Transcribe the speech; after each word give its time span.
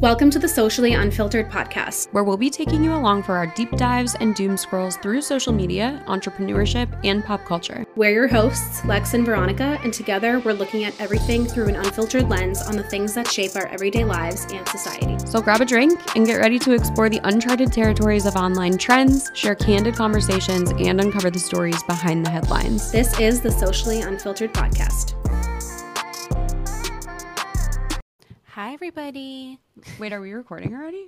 Welcome 0.00 0.30
to 0.30 0.38
the 0.38 0.48
Socially 0.48 0.92
Unfiltered 0.92 1.50
podcast, 1.50 2.12
where 2.12 2.22
we'll 2.22 2.36
be 2.36 2.50
taking 2.50 2.84
you 2.84 2.94
along 2.94 3.24
for 3.24 3.36
our 3.36 3.48
deep 3.48 3.72
dives 3.72 4.14
and 4.20 4.32
doom 4.32 4.56
scrolls 4.56 4.96
through 4.98 5.22
social 5.22 5.52
media, 5.52 6.04
entrepreneurship, 6.06 6.88
and 7.02 7.24
pop 7.24 7.44
culture. 7.44 7.84
We're 7.96 8.12
your 8.12 8.28
hosts, 8.28 8.84
Lex 8.84 9.14
and 9.14 9.26
Veronica, 9.26 9.80
and 9.82 9.92
together 9.92 10.38
we're 10.38 10.52
looking 10.52 10.84
at 10.84 10.98
everything 11.00 11.46
through 11.46 11.66
an 11.66 11.74
unfiltered 11.74 12.28
lens 12.28 12.62
on 12.62 12.76
the 12.76 12.84
things 12.84 13.12
that 13.14 13.26
shape 13.26 13.56
our 13.56 13.66
everyday 13.66 14.04
lives 14.04 14.46
and 14.52 14.68
society. 14.68 15.18
So 15.26 15.42
grab 15.42 15.62
a 15.62 15.64
drink 15.64 15.98
and 16.14 16.24
get 16.24 16.36
ready 16.36 16.60
to 16.60 16.74
explore 16.74 17.10
the 17.10 17.20
uncharted 17.24 17.72
territories 17.72 18.24
of 18.24 18.36
online 18.36 18.78
trends, 18.78 19.32
share 19.34 19.56
candid 19.56 19.96
conversations, 19.96 20.70
and 20.78 21.00
uncover 21.00 21.28
the 21.28 21.40
stories 21.40 21.82
behind 21.82 22.24
the 22.24 22.30
headlines. 22.30 22.92
This 22.92 23.18
is 23.18 23.40
the 23.40 23.50
Socially 23.50 24.02
Unfiltered 24.02 24.54
podcast. 24.54 25.16
Hi, 28.58 28.72
everybody. 28.72 29.60
Wait, 30.00 30.12
are 30.12 30.20
we 30.20 30.32
recording 30.32 30.74
already? 30.74 31.06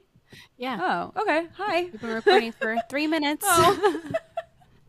Yeah. 0.57 0.79
Oh, 0.81 1.21
okay. 1.21 1.49
Hi. 1.57 1.83
We've 1.83 2.01
been 2.01 2.11
recording 2.11 2.53
for 2.53 2.77
three 2.89 3.09
minutes. 3.09 3.45
Oh. 3.45 4.03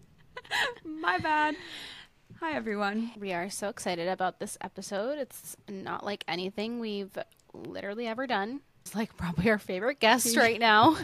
My 0.86 1.18
bad. 1.18 1.56
Hi, 2.40 2.54
everyone. 2.54 3.14
We 3.18 3.34
are 3.34 3.50
so 3.50 3.68
excited 3.70 4.08
about 4.08 4.40
this 4.40 4.60
episode. 4.62 5.18
It's 5.18 5.58
not 5.68 6.06
like 6.06 6.24
anything 6.28 6.80
we've 6.80 7.18
literally 7.52 8.06
ever 8.06 8.28
done. 8.28 8.62
It's 8.86 8.94
like 8.94 9.18
probably 9.18 9.50
our 9.50 9.58
favorite 9.58 10.00
guest 10.00 10.38
right 10.38 10.60
now. 10.60 10.96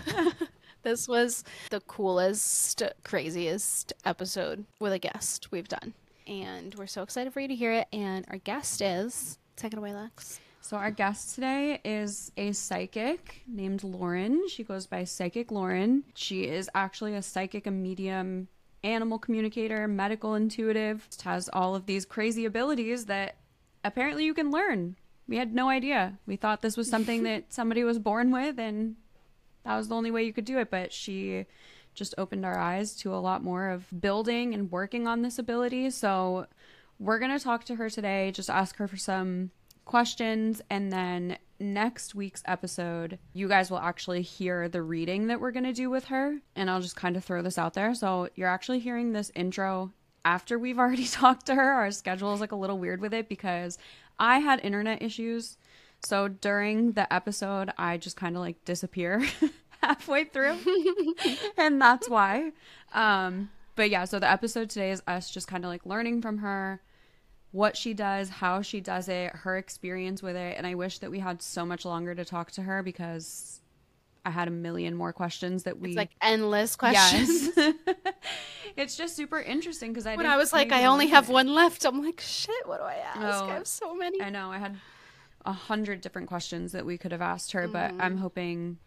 this 0.84 1.08
was 1.08 1.44
the 1.72 1.80
coolest, 1.80 2.84
craziest 3.03 3.94
episode 4.05 4.64
with 4.80 4.94
a 4.94 5.00
guest 5.00 5.52
we've 5.52 5.67
done. 5.67 5.95
And 6.28 6.76
we're 6.76 6.86
so 6.86 7.02
excited 7.02 7.34
for 7.34 7.39
you 7.39 7.48
to 7.48 7.55
hear 7.55 7.73
it. 7.73 7.88
And 7.92 8.28
our 8.30 8.38
guest 8.38 8.80
is, 8.80 9.39
take 9.55 9.73
it 9.73 9.80
away, 9.80 9.95
Lex. 9.95 10.39
So, 10.67 10.76
our 10.76 10.91
guest 10.91 11.34
today 11.34 11.80
is 11.85 12.30
a 12.35 12.52
psychic 12.52 13.41
named 13.48 13.84
Lauryn. 13.84 14.49
She 14.49 14.66
goes 14.66 14.85
by 14.85 15.05
Psychic 15.05 15.48
Lauryn. 15.48 16.03
She 16.13 16.44
is 16.44 16.70
actually 16.75 17.16
a 17.16 17.22
psychic, 17.22 17.67
a 17.67 17.72
medium, 17.72 18.50
animal 18.83 19.17
communicator, 19.17 19.88
medical 19.88 20.36
intuitive, 20.36 21.08
has 21.23 21.50
all 21.53 21.73
of 21.73 21.86
these 21.86 22.03
crazy 22.03 22.44
abilities 22.44 23.05
that 23.05 23.38
apparently 23.86 24.25
you 24.25 24.33
can 24.33 24.52
learn. 24.52 24.97
We 25.25 25.38
had 25.38 25.55
no 25.55 25.69
idea. 25.69 26.19
We 26.25 26.36
thought 26.36 26.61
this 26.61 26.75
was 26.75 26.89
something 26.89 27.23
that 27.23 27.45
somebody 27.53 27.86
was 27.86 27.97
born 27.97 28.30
with 28.33 28.59
and 28.59 28.97
that 29.64 29.77
was 29.77 29.88
the 29.88 29.95
only 29.95 30.11
way 30.11 30.25
you 30.25 30.33
could 30.33 30.44
do 30.44 30.59
it, 30.59 30.70
but 30.70 30.92
she 30.92 31.45
just 31.94 32.14
opened 32.17 32.45
our 32.45 32.59
eyes 32.59 32.94
to 32.97 33.16
a 33.16 33.23
lot 33.23 33.42
more 33.42 33.70
of 33.70 33.86
building 34.02 34.53
and 34.53 34.70
working 34.70 35.08
on 35.08 35.22
this 35.22 35.39
ability. 35.39 35.92
So, 35.92 36.47
we're 36.99 37.20
going 37.20 37.31
to 37.31 37.42
talk 37.42 37.64
to 37.66 37.75
her 37.75 37.89
today, 37.89 38.31
just 38.31 38.49
ask 38.49 38.75
her 38.77 38.88
for 38.88 38.97
some 38.97 39.52
questions 39.88 40.61
and 40.69 40.91
then 40.91 41.38
next 41.59 42.13
week's 42.13 42.43
episode 42.45 43.17
you 43.33 43.47
guys 43.47 43.71
will 43.71 43.80
actually 43.80 44.21
hear 44.21 44.69
the 44.69 44.81
reading 44.81 45.27
that 45.27 45.41
we're 45.41 45.52
going 45.52 45.63
to 45.63 45.73
do 45.73 45.89
with 45.89 46.05
her 46.05 46.38
and 46.55 46.69
I'll 46.69 46.81
just 46.81 46.95
kind 46.95 47.16
of 47.16 47.23
throw 47.23 47.41
this 47.41 47.57
out 47.57 47.73
there. 47.73 47.95
So 47.95 48.30
you're 48.35 48.49
actually 48.49 48.80
hearing 48.80 49.13
this 49.13 49.31
intro 49.33 49.91
after 50.23 50.59
we've 50.59 50.77
already 50.80 51.08
talked 51.08 51.47
to 51.47 51.55
her. 51.55 51.71
Our 51.71 51.91
schedule 51.91 52.33
is 52.33 52.41
like 52.41 52.52
a 52.52 52.58
little 52.58 52.77
weird 52.77 53.02
with 53.02 53.13
it 53.13 53.27
because 53.27 53.77
I 54.19 54.39
had 54.39 54.59
internet 54.63 55.02
issues. 55.02 55.58
So 56.05 56.27
during 56.27 56.91
the 56.91 57.11
episode 57.11 57.71
I 57.77 57.97
just 57.97 58.17
kind 58.17 58.35
of 58.35 58.41
like 58.41 58.63
disappear 58.65 59.25
halfway 59.81 60.25
through 60.25 60.58
and 61.58 61.81
that's 61.81 62.09
why. 62.09 62.52
Um 62.93 63.49
but 63.75 63.89
yeah 63.89 64.05
so 64.05 64.19
the 64.19 64.30
episode 64.30 64.69
today 64.69 64.91
is 64.91 65.02
us 65.08 65.31
just 65.31 65.47
kind 65.47 65.63
of 65.63 65.69
like 65.69 65.85
learning 65.85 66.21
from 66.21 66.39
her 66.39 66.81
what 67.58 67.75
she 67.75 67.95
does, 67.95 68.30
how 68.30 68.61
she 68.61 68.80
does 68.80 69.09
it, 69.09 69.31
her 69.31 69.58
experience 69.58 70.22
with 70.22 70.36
it. 70.36 70.55
And 70.58 70.67
I 70.67 70.75
wish 70.75 71.00
that 71.00 71.09
we 71.09 71.17
had 71.17 71.41
so 71.41 71.66
much 71.66 71.86
longer 71.86 72.14
to 72.14 72.23
talk 72.23 72.52
to 72.52 72.61
her 72.61 72.83
because 72.83 73.61
I 74.23 74.30
had 74.30 74.47
a 74.47 74.52
million 74.52 74.95
more 74.95 75.11
questions 75.11 75.64
that 75.64 75.80
we 75.80 75.89
it's 75.89 75.97
like 75.97 76.11
endless 76.22 76.75
questions. 76.83 77.49
Yes. 77.58 77.73
it's 78.77 78.95
just 78.95 79.16
super 79.16 79.39
interesting 79.39 79.91
because 79.91 80.05
I 80.05 80.16
when 80.16 80.27
I 80.27 80.38
was 80.38 80.53
like, 80.53 80.72
I 80.72 80.86
only 80.86 81.08
have 81.08 81.32
it. 81.32 81.33
one 81.33 81.48
left. 81.55 81.83
I'm 81.83 82.05
like, 82.05 82.21
shit, 82.21 82.67
what 82.67 82.77
do 82.77 82.83
I 82.83 82.98
ask? 82.98 83.42
Oh, 83.42 83.48
I 83.48 83.54
have 83.55 83.67
so 83.67 83.95
many. 83.95 84.21
I 84.21 84.30
know. 84.30 84.52
I 84.52 84.59
had 84.59 84.77
a 85.43 85.52
hundred 85.52 86.02
different 86.02 86.27
questions 86.27 86.73
that 86.73 86.86
we 86.86 86.99
could 86.99 87.11
have 87.11 87.23
asked 87.23 87.53
her, 87.53 87.64
mm-hmm. 87.64 87.73
but 87.98 88.03
I'm 88.03 88.17
hoping 88.17 88.77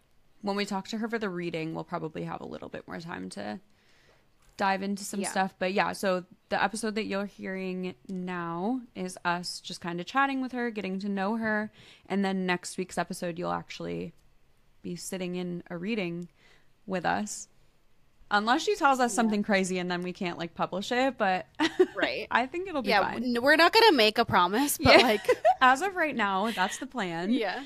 when 0.43 0.55
we 0.55 0.65
talk 0.65 0.87
to 0.89 0.99
her 0.99 1.09
for 1.09 1.19
the 1.19 1.29
reading, 1.29 1.75
we'll 1.75 1.83
probably 1.83 2.23
have 2.23 2.41
a 2.41 2.47
little 2.47 2.69
bit 2.69 2.87
more 2.87 3.01
time 3.01 3.31
to 3.31 3.59
dive 4.61 4.83
into 4.83 5.05
some 5.05 5.21
yeah. 5.21 5.31
stuff. 5.31 5.55
But 5.59 5.73
yeah, 5.73 5.93
so 5.93 6.27
the 6.51 6.63
episode 6.63 6.95
that 6.97 7.07
you're 7.07 7.25
hearing 7.25 7.95
now 8.11 8.83
is 8.95 9.17
us 9.25 9.59
just 9.59 9.81
kind 9.81 9.99
of 10.01 10.07
chatting 10.07 10.43
with 10.43 10.53
her, 10.53 10.71
getting 10.71 10.99
to 10.99 11.09
know 11.09 11.37
her. 11.37 11.73
And 12.07 12.23
then 12.23 12.45
next 12.45 12.77
week's 12.77 12.99
episode, 12.99 13.39
you'll 13.39 13.53
actually 13.53 14.13
be 14.83 14.97
sitting 14.97 15.37
in 15.37 15.63
a 15.71 15.79
reading 15.79 16.29
with 16.87 17.07
us. 17.07 17.49
Unless 18.31 18.63
she 18.63 18.77
tells 18.77 19.01
us 19.01 19.13
yeah. 19.13 19.17
something 19.17 19.43
crazy 19.43 19.79
and 19.79 19.91
then 19.91 20.03
we 20.03 20.13
can't 20.13 20.37
like 20.37 20.55
publish 20.55 20.93
it, 20.93 21.17
but 21.17 21.47
right, 21.97 22.29
I 22.31 22.45
think 22.45 22.69
it'll 22.69 22.83
be 22.83 22.91
yeah, 22.91 23.01
fine. 23.01 23.39
We're 23.41 23.57
not 23.57 23.73
gonna 23.73 23.97
make 23.97 24.19
a 24.19 24.27
promise, 24.27 24.77
but 24.77 24.99
yeah. 24.99 25.07
like 25.07 25.27
as 25.63 25.81
of 25.81 25.97
right 25.97 26.15
now, 26.15 26.51
that's 26.51 26.77
the 26.77 26.87
plan. 26.87 27.33
Yeah. 27.33 27.65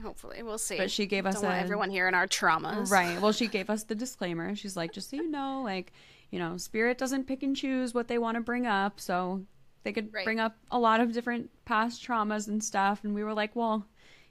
Hopefully, 0.00 0.42
we'll 0.42 0.58
see. 0.58 0.76
But 0.76 0.90
she 0.90 1.06
gave 1.06 1.26
us 1.26 1.42
a, 1.42 1.54
everyone 1.54 1.90
hearing 1.90 2.14
our 2.14 2.26
traumas, 2.26 2.90
right? 2.90 3.20
Well, 3.20 3.32
she 3.32 3.46
gave 3.46 3.70
us 3.70 3.84
the 3.84 3.94
disclaimer. 3.94 4.54
She's 4.56 4.76
like, 4.76 4.92
just 4.92 5.10
so 5.10 5.16
you 5.16 5.30
know, 5.30 5.62
like, 5.62 5.92
you 6.30 6.38
know, 6.38 6.56
spirit 6.56 6.98
doesn't 6.98 7.26
pick 7.26 7.42
and 7.42 7.54
choose 7.54 7.94
what 7.94 8.08
they 8.08 8.18
want 8.18 8.36
to 8.36 8.40
bring 8.40 8.66
up, 8.66 8.98
so 8.98 9.42
they 9.84 9.92
could 9.92 10.12
right. 10.12 10.24
bring 10.24 10.40
up 10.40 10.56
a 10.70 10.78
lot 10.78 11.00
of 11.00 11.12
different 11.12 11.50
past 11.64 12.04
traumas 12.04 12.48
and 12.48 12.62
stuff. 12.62 13.04
And 13.04 13.14
we 13.14 13.22
were 13.22 13.34
like, 13.34 13.54
well, 13.54 13.86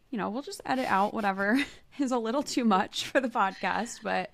you 0.10 0.18
know, 0.18 0.30
we'll 0.30 0.42
just 0.42 0.62
edit 0.66 0.86
out 0.88 1.14
whatever 1.14 1.64
is 2.00 2.12
a 2.12 2.18
little 2.18 2.44
too 2.44 2.66
much 2.66 3.06
for 3.06 3.22
the 3.22 3.30
podcast. 3.30 4.00
But 4.04 4.32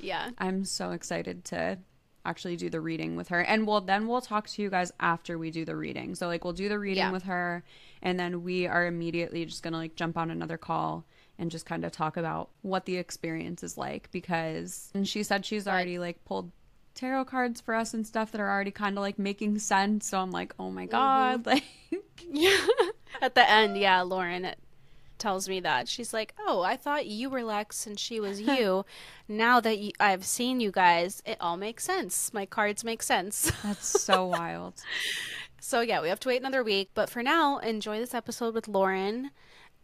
yeah, 0.00 0.30
I'm 0.38 0.64
so 0.64 0.92
excited 0.92 1.44
to 1.46 1.78
actually 2.24 2.56
do 2.56 2.68
the 2.68 2.80
reading 2.80 3.16
with 3.16 3.28
her, 3.28 3.40
and 3.40 3.66
we'll 3.66 3.80
then 3.82 4.08
we'll 4.08 4.20
talk 4.22 4.48
to 4.48 4.62
you 4.62 4.70
guys 4.70 4.92
after 4.98 5.38
we 5.38 5.50
do 5.50 5.64
the 5.64 5.76
reading. 5.76 6.14
So 6.14 6.26
like, 6.26 6.42
we'll 6.42 6.52
do 6.52 6.68
the 6.68 6.78
reading 6.78 7.04
yeah. 7.04 7.12
with 7.12 7.24
her 7.24 7.64
and 8.02 8.18
then 8.18 8.42
we 8.42 8.66
are 8.66 8.86
immediately 8.86 9.44
just 9.44 9.62
going 9.62 9.72
to 9.72 9.78
like 9.78 9.94
jump 9.94 10.16
on 10.16 10.30
another 10.30 10.56
call 10.56 11.04
and 11.38 11.50
just 11.50 11.66
kind 11.66 11.84
of 11.84 11.92
talk 11.92 12.16
about 12.16 12.50
what 12.62 12.84
the 12.84 12.96
experience 12.96 13.62
is 13.62 13.78
like 13.78 14.10
because 14.12 14.90
and 14.94 15.08
she 15.08 15.22
said 15.22 15.44
she's 15.44 15.66
already 15.66 15.98
like 15.98 16.22
pulled 16.24 16.50
tarot 16.94 17.24
cards 17.24 17.60
for 17.60 17.74
us 17.74 17.94
and 17.94 18.06
stuff 18.06 18.30
that 18.30 18.40
are 18.40 18.50
already 18.50 18.70
kind 18.70 18.98
of 18.98 19.02
like 19.02 19.18
making 19.18 19.58
sense. 19.58 20.06
So 20.06 20.18
i'm 20.18 20.30
like 20.30 20.54
oh 20.58 20.70
my 20.70 20.82
mm-hmm. 20.82 20.90
god 20.90 21.44
mm-hmm. 21.44 21.48
like 21.50 21.64
yeah 22.30 22.66
at 23.22 23.34
the 23.34 23.48
end 23.48 23.76
yeah 23.76 24.00
lauryn 24.00 24.54
tells 25.18 25.50
me 25.50 25.60
that. 25.60 25.86
She's 25.86 26.14
like 26.14 26.34
oh 26.46 26.62
i 26.62 26.76
thought 26.76 27.06
you 27.06 27.30
were 27.30 27.42
lex 27.42 27.86
and 27.86 27.98
she 27.98 28.20
was 28.20 28.40
you. 28.40 28.84
Now 29.28 29.60
that 29.60 29.78
you, 29.78 29.92
i've 29.98 30.26
seen 30.26 30.60
you 30.60 30.70
guys 30.70 31.22
it 31.24 31.38
all 31.40 31.56
makes 31.56 31.84
sense. 31.84 32.34
My 32.34 32.44
cards 32.44 32.84
make 32.84 33.02
sense. 33.02 33.50
That's 33.62 34.02
so 34.02 34.26
wild 34.26 34.74
so 35.60 35.80
yeah, 35.80 36.00
we 36.00 36.08
have 36.08 36.20
to 36.20 36.28
wait 36.28 36.40
another 36.40 36.64
week. 36.64 36.90
But 36.94 37.10
for 37.10 37.22
now, 37.22 37.58
enjoy 37.58 37.98
this 37.98 38.14
episode 38.14 38.54
with 38.54 38.66
Lauryn 38.66 39.30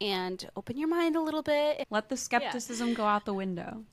and 0.01 0.49
open 0.57 0.77
your 0.77 0.89
mind 0.89 1.17
a 1.17 1.21
little 1.21 1.43
bit. 1.43 1.87
Let 1.91 2.09
the 2.09 2.17
skepticism 2.17 2.89
yeah. 2.89 2.95
go 2.95 3.05
out 3.05 3.25
the 3.25 3.35
window. 3.35 3.85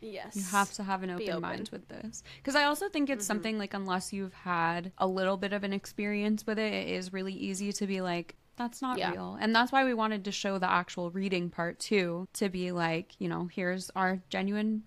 Yes. 0.00 0.36
You 0.36 0.44
have 0.44 0.72
to 0.74 0.82
have 0.82 1.02
an 1.02 1.10
open, 1.10 1.28
open. 1.28 1.42
mind 1.42 1.70
with 1.72 1.88
this. 1.88 2.22
Because 2.36 2.54
I 2.54 2.64
also 2.64 2.88
think 2.88 3.10
it's 3.10 3.24
mm-hmm. 3.24 3.26
something 3.26 3.58
like, 3.58 3.74
unless 3.74 4.12
you've 4.12 4.32
had 4.32 4.92
a 4.98 5.06
little 5.06 5.36
bit 5.36 5.52
of 5.52 5.64
an 5.64 5.72
experience 5.72 6.46
with 6.46 6.58
it, 6.58 6.72
it 6.72 6.88
is 6.88 7.12
really 7.12 7.32
easy 7.32 7.72
to 7.72 7.86
be 7.86 8.00
like, 8.00 8.36
that's 8.56 8.82
not 8.82 8.98
yeah. 8.98 9.12
real. 9.12 9.38
And 9.40 9.54
that's 9.54 9.72
why 9.72 9.84
we 9.84 9.94
wanted 9.94 10.24
to 10.24 10.32
show 10.32 10.58
the 10.58 10.70
actual 10.70 11.10
reading 11.10 11.50
part 11.50 11.78
too, 11.78 12.28
to 12.34 12.48
be 12.48 12.72
like, 12.72 13.14
you 13.18 13.28
know, 13.28 13.48
here's 13.52 13.90
our 13.94 14.20
genuine 14.30 14.82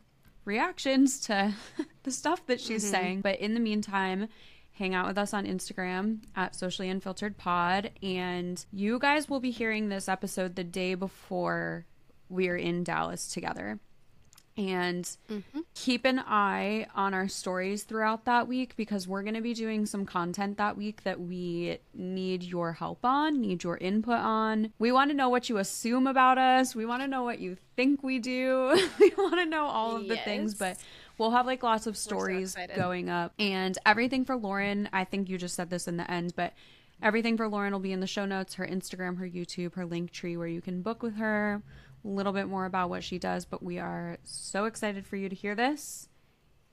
reactions 0.45 1.19
to 1.21 1.53
the 2.03 2.11
stuff 2.11 2.45
that 2.47 2.59
she's 2.59 2.83
mm-hmm. 2.83 2.91
saying. 2.91 3.21
But 3.21 3.39
in 3.39 3.53
the 3.53 3.59
meantime, 3.59 4.27
hang 4.73 4.95
out 4.95 5.07
with 5.07 5.17
us 5.17 5.33
on 5.33 5.45
Instagram 5.45 6.19
at 6.35 6.55
socially 6.55 6.89
unfiltered 6.89 7.37
pod. 7.37 7.91
And 8.01 8.63
you 8.71 8.99
guys 8.99 9.29
will 9.29 9.39
be 9.39 9.51
hearing 9.51 9.89
this 9.89 10.09
episode 10.09 10.55
the 10.55 10.63
day 10.63 10.95
before 10.95 11.85
we're 12.29 12.57
in 12.57 12.83
Dallas 12.83 13.31
together. 13.31 13.79
And 14.57 15.05
mm-hmm. 15.29 15.61
keep 15.75 16.03
an 16.03 16.19
eye 16.19 16.85
on 16.93 17.13
our 17.13 17.29
stories 17.29 17.83
throughout 17.83 18.25
that 18.25 18.47
week 18.47 18.75
because 18.75 19.07
we're 19.07 19.23
going 19.23 19.35
to 19.35 19.41
be 19.41 19.53
doing 19.53 19.85
some 19.85 20.05
content 20.05 20.57
that 20.57 20.75
week 20.75 21.03
that 21.03 21.21
we 21.21 21.77
need 21.93 22.43
your 22.43 22.73
help 22.73 23.05
on, 23.05 23.39
need 23.39 23.63
your 23.63 23.77
input 23.77 24.19
on. 24.19 24.73
We 24.77 24.91
want 24.91 25.09
to 25.09 25.15
know 25.15 25.29
what 25.29 25.47
you 25.47 25.57
assume 25.57 26.05
about 26.05 26.37
us. 26.37 26.75
We 26.75 26.85
want 26.85 27.01
to 27.01 27.07
know 27.07 27.23
what 27.23 27.39
you 27.39 27.55
think 27.77 28.03
we 28.03 28.19
do. 28.19 28.77
we 28.99 29.13
want 29.17 29.35
to 29.35 29.45
know 29.45 29.65
all 29.65 29.95
of 29.95 30.09
the 30.09 30.15
yes. 30.15 30.25
things, 30.25 30.53
but 30.53 30.77
We'll 31.17 31.31
have 31.31 31.45
like 31.45 31.63
lots 31.63 31.87
of 31.87 31.97
stories 31.97 32.53
so 32.53 32.65
going 32.75 33.09
up 33.09 33.33
and 33.37 33.77
everything 33.85 34.25
for 34.25 34.37
Lauryn. 34.37 34.87
I 34.91 35.03
think 35.03 35.29
you 35.29 35.37
just 35.37 35.55
said 35.55 35.69
this 35.69 35.87
in 35.87 35.97
the 35.97 36.09
end, 36.09 36.33
but 36.35 36.53
everything 37.01 37.37
for 37.37 37.47
Lauryn 37.47 37.71
will 37.71 37.79
be 37.79 37.91
in 37.91 37.99
the 37.99 38.07
show 38.07 38.25
notes 38.25 38.55
her 38.55 38.65
Instagram, 38.65 39.17
her 39.19 39.27
YouTube, 39.27 39.75
her 39.75 39.85
link 39.85 40.11
tree 40.11 40.37
where 40.37 40.47
you 40.47 40.61
can 40.61 40.81
book 40.81 41.03
with 41.03 41.15
her, 41.17 41.61
a 42.03 42.07
little 42.07 42.33
bit 42.33 42.47
more 42.47 42.65
about 42.65 42.89
what 42.89 43.03
she 43.03 43.19
does. 43.19 43.45
But 43.45 43.63
we 43.63 43.79
are 43.79 44.17
so 44.23 44.65
excited 44.65 45.05
for 45.05 45.15
you 45.15 45.29
to 45.29 45.35
hear 45.35 45.55
this. 45.55 46.09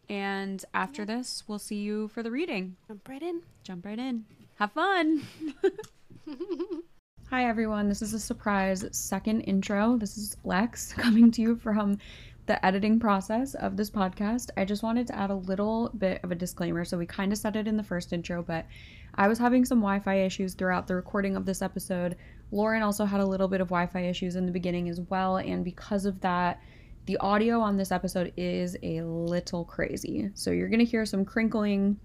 And 0.09 0.65
after 0.73 1.03
yeah. 1.03 1.17
this, 1.17 1.45
we'll 1.47 1.59
see 1.59 1.77
you 1.77 2.09
for 2.09 2.23
the 2.23 2.31
reading. 2.31 2.77
Jump 2.87 3.09
right 3.09 3.23
in. 3.23 3.43
Jump 3.63 3.85
right 3.85 3.99
in. 3.99 4.25
Have 4.55 4.73
fun. 4.73 5.23
Hi, 7.31 7.47
everyone. 7.47 7.91
This 7.91 8.01
is 8.01 8.15
a 8.15 8.19
surprise 8.19 8.87
second 8.91 9.43
intro. 9.43 9.99
This 9.99 10.17
is 10.17 10.35
Lex 10.45 10.93
coming 10.97 11.31
to 11.33 11.43
you 11.43 11.57
from 11.57 11.99
the 12.49 12.65
editing 12.67 12.99
process 12.99 13.55
of 13.55 13.77
this 13.77 13.91
podcast. 13.91 14.49
I 14.57 14.65
just 14.65 14.83
wanted 14.83 15.07
to 15.09 15.17
add 15.17 15.31
a 15.31 15.35
little 15.35 15.91
bit 15.91 16.19
of 16.25 16.33
a 16.33 16.35
disclaimer. 16.35 16.85
So, 16.85 16.99
we 16.99 17.07
kind 17.07 17.31
of 17.31 17.39
said 17.39 17.55
it 17.55 17.69
in 17.69 17.77
the 17.77 17.85
first 17.85 18.13
intro, 18.13 18.43
but 18.43 18.67
I 19.15 19.29
was 19.29 19.39
having 19.39 19.65
some 19.65 19.79
Wi 19.79 20.01
Fi 20.01 20.23
issues 20.23 20.55
throughout 20.55 20.89
the 20.89 20.97
recording 20.97 21.37
of 21.37 21.45
this 21.45 21.63
episode. 21.63 22.17
Lauryn 22.53 22.83
also 22.83 23.05
had 23.05 23.21
a 23.21 23.27
little 23.27 23.47
bit 23.47 23.61
of 23.61 23.69
Wi 23.69 23.87
Fi 23.87 24.01
issues 24.01 24.35
in 24.35 24.47
the 24.47 24.53
beginning 24.53 24.89
as 24.89 25.01
well. 25.03 25.37
And 25.37 25.65
because 25.65 26.07
of 26.07 26.21
that, 26.23 26.61
the 27.05 27.19
audio 27.19 27.61
on 27.61 27.77
this 27.77 27.93
episode 27.93 28.33
is 28.37 28.77
a 28.83 29.03
little 29.03 29.65
crazy. 29.65 30.31
So, 30.35 30.51
you're 30.51 30.71
going 30.71 30.79
to 30.81 30.85
hear 30.87 31.05
some 31.05 31.27
crinkling, 31.27 32.01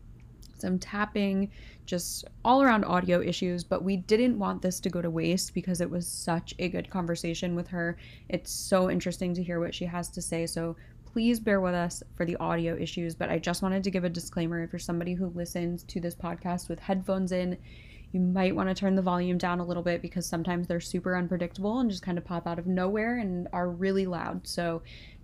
some 0.64 0.80
tapping, 0.80 1.52
just 1.86 2.26
all 2.46 2.64
around 2.64 2.86
audio 2.86 3.22
issues. 3.22 3.66
But 3.66 3.84
we 3.84 3.98
didn't 3.98 4.40
want 4.40 4.62
this 4.62 4.80
to 4.80 4.90
go 4.90 5.02
to 5.02 5.10
waste 5.10 5.54
because 5.54 5.82
it 5.82 5.90
was 5.90 6.08
such 6.08 6.56
a 6.58 6.70
good 6.70 6.90
conversation 6.90 7.54
with 7.54 7.68
her. 7.68 7.98
It's 8.30 8.50
so 8.50 8.90
interesting 8.90 9.34
to 9.34 9.44
hear 9.44 9.60
what 9.60 9.76
she 9.76 9.86
has 9.86 10.08
to 10.12 10.22
say. 10.22 10.46
So 10.46 10.78
please 11.06 11.42
bear 11.42 11.60
with 11.60 11.74
us 11.74 12.02
for 12.16 12.26
the 12.26 12.38
audio 12.38 12.78
issues. 12.78 13.14
But 13.14 13.30
I 13.30 13.40
just 13.40 13.62
wanted 13.62 13.84
to 13.84 13.92
give 13.92 14.06
a 14.06 14.10
disclaimer 14.10 14.64
if 14.64 14.72
you're 14.72 14.80
somebody 14.80 15.14
who 15.14 15.28
listens 15.28 15.84
to 15.84 16.00
this 16.00 16.16
podcast 16.16 16.70
with 16.70 16.80
headphones 16.80 17.34
in, 17.34 17.58
you 18.14 18.20
might 18.20 18.56
want 18.56 18.70
to 18.70 18.76
turn 18.76 18.96
the 18.96 19.02
volume 19.02 19.38
down 19.40 19.60
a 19.60 19.66
little 19.66 19.84
bit 19.84 20.02
because 20.02 20.26
sometimes 20.26 20.68
they're 20.68 20.80
super 20.80 21.18
unpredictable 21.18 21.80
and 21.80 21.90
just 21.90 22.04
kind 22.04 22.18
of 22.18 22.24
pop 22.24 22.48
out 22.48 22.60
of 22.60 22.68
nowhere 22.68 23.18
and 23.18 23.48
are 23.52 23.70
really 23.70 24.06
loud. 24.06 24.48
So 24.48 24.84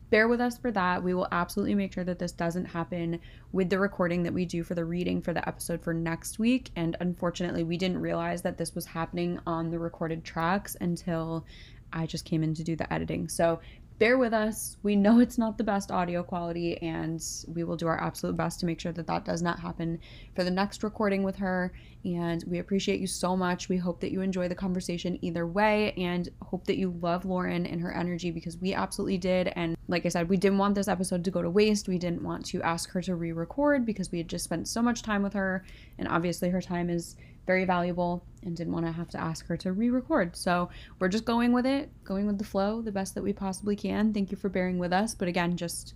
bear 0.09 0.27
with 0.27 0.41
us 0.41 0.57
for 0.57 0.71
that. 0.71 1.03
We 1.03 1.13
will 1.13 1.27
absolutely 1.31 1.75
make 1.75 1.93
sure 1.93 2.03
that 2.03 2.19
this 2.19 2.31
doesn't 2.31 2.65
happen 2.65 3.19
with 3.51 3.69
the 3.69 3.79
recording 3.79 4.23
that 4.23 4.33
we 4.33 4.45
do 4.45 4.63
for 4.63 4.75
the 4.75 4.85
reading 4.85 5.21
for 5.21 5.33
the 5.33 5.47
episode 5.47 5.81
for 5.81 5.93
next 5.93 6.39
week. 6.39 6.71
And 6.75 6.95
unfortunately, 6.99 7.63
we 7.63 7.77
didn't 7.77 8.01
realize 8.01 8.41
that 8.43 8.57
this 8.57 8.75
was 8.75 8.85
happening 8.85 9.39
on 9.45 9.69
the 9.69 9.79
recorded 9.79 10.23
tracks 10.23 10.75
until 10.79 11.45
I 11.91 12.05
just 12.05 12.25
came 12.25 12.43
in 12.43 12.53
to 12.55 12.63
do 12.63 12.75
the 12.75 12.91
editing. 12.91 13.29
So 13.29 13.59
bear 13.99 14.17
with 14.17 14.33
us. 14.33 14.77
We 14.81 14.95
know 14.95 15.19
it's 15.19 15.37
not 15.37 15.57
the 15.57 15.63
best 15.63 15.91
audio 15.91 16.23
quality, 16.23 16.81
and 16.81 17.21
we 17.47 17.65
will 17.65 17.75
do 17.75 17.85
our 17.85 18.01
absolute 18.01 18.37
best 18.37 18.59
to 18.61 18.65
make 18.65 18.79
sure 18.79 18.93
that 18.93 19.07
that 19.07 19.25
does 19.25 19.41
not 19.41 19.59
happen 19.59 19.99
for 20.35 20.45
the 20.45 20.51
next 20.51 20.83
recording 20.83 21.21
with 21.21 21.35
her. 21.35 21.73
And 22.05 22.41
we 22.47 22.59
appreciate 22.59 23.01
you 23.01 23.07
so 23.07 23.35
much. 23.35 23.67
We 23.67 23.75
hope 23.75 23.99
that 23.99 24.11
you 24.11 24.21
enjoy 24.21 24.47
the 24.47 24.55
conversation 24.55 25.19
either 25.21 25.45
way, 25.45 25.91
and 25.97 26.29
hope 26.41 26.65
that 26.65 26.77
you 26.77 26.97
love 27.01 27.23
Lauryn 27.23 27.71
and 27.71 27.81
her 27.81 27.93
energy 27.93 28.31
because 28.31 28.57
we 28.57 28.73
absolutely 28.73 29.17
did. 29.17 29.51
And 29.55 29.75
like 29.89 30.05
I 30.05 30.09
said, 30.09 30.29
we 30.29 30.37
didn't 30.37 30.59
want 30.59 30.75
this 30.75 30.87
episode 30.87 31.25
to 31.25 31.31
go 31.31 31.41
to 31.41 31.49
waste. 31.49 31.89
We 31.89 31.97
didn't 31.97 32.23
want 32.23 32.45
to 32.47 32.61
ask 32.61 32.89
her 32.91 33.01
to 33.01 33.15
re 33.15 33.33
record 33.33 33.85
because 33.85 34.11
we 34.11 34.19
had 34.19 34.29
just 34.29 34.45
spent 34.45 34.69
so 34.69 34.81
much 34.81 35.03
time 35.03 35.21
with 35.21 35.33
her, 35.33 35.65
and 35.97 36.07
obviously 36.07 36.49
her 36.49 36.61
time 36.61 36.89
is 36.89 37.17
very 37.45 37.65
valuable 37.65 38.23
and 38.43 38.55
didn't 38.55 38.73
want 38.73 38.85
to 38.85 38.91
have 38.91 39.09
to 39.09 39.19
ask 39.19 39.45
her 39.47 39.57
to 39.57 39.71
re 39.73 39.89
record. 39.89 40.35
So 40.35 40.69
we're 40.99 41.09
just 41.09 41.25
going 41.25 41.51
with 41.51 41.65
it, 41.65 41.89
going 42.03 42.27
with 42.27 42.37
the 42.37 42.43
flow 42.43 42.81
the 42.81 42.91
best 42.91 43.15
that 43.15 43.23
we 43.23 43.33
possibly 43.33 43.75
can. 43.75 44.13
Thank 44.13 44.31
you 44.31 44.37
for 44.37 44.49
bearing 44.49 44.79
with 44.79 44.93
us. 44.93 45.13
But 45.13 45.27
again, 45.27 45.57
just 45.57 45.93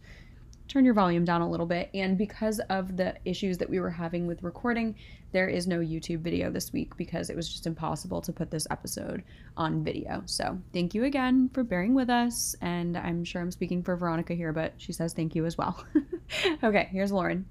turn 0.67 0.85
your 0.85 0.93
volume 0.93 1.25
down 1.25 1.41
a 1.41 1.49
little 1.49 1.65
bit. 1.65 1.89
And 1.93 2.17
because 2.17 2.59
of 2.69 2.97
the 2.97 3.15
issues 3.25 3.57
that 3.57 3.69
we 3.69 3.79
were 3.79 3.89
having 3.89 4.27
with 4.27 4.43
recording, 4.43 4.95
there 5.31 5.47
is 5.47 5.67
no 5.67 5.79
YouTube 5.79 6.19
video 6.19 6.49
this 6.49 6.71
week 6.71 6.95
because 6.95 7.29
it 7.29 7.35
was 7.35 7.49
just 7.49 7.67
impossible 7.67 8.21
to 8.21 8.31
put 8.31 8.51
this 8.51 8.67
episode 8.71 9.23
on 9.57 9.83
video. 9.83 10.23
So 10.25 10.57
thank 10.73 10.93
you 10.93 11.05
again 11.05 11.49
for 11.53 11.63
bearing 11.63 11.93
with 11.93 12.09
us. 12.09 12.55
And 12.61 12.97
I'm 12.97 13.23
sure 13.23 13.41
I'm 13.41 13.51
speaking 13.51 13.83
for 13.83 13.95
Veronica 13.95 14.33
here, 14.33 14.53
but 14.53 14.73
she 14.77 14.93
says 14.93 15.13
thank 15.13 15.35
you 15.35 15.45
as 15.45 15.57
well. 15.57 15.83
okay, 16.63 16.87
here's 16.91 17.11
Lauryn. 17.11 17.43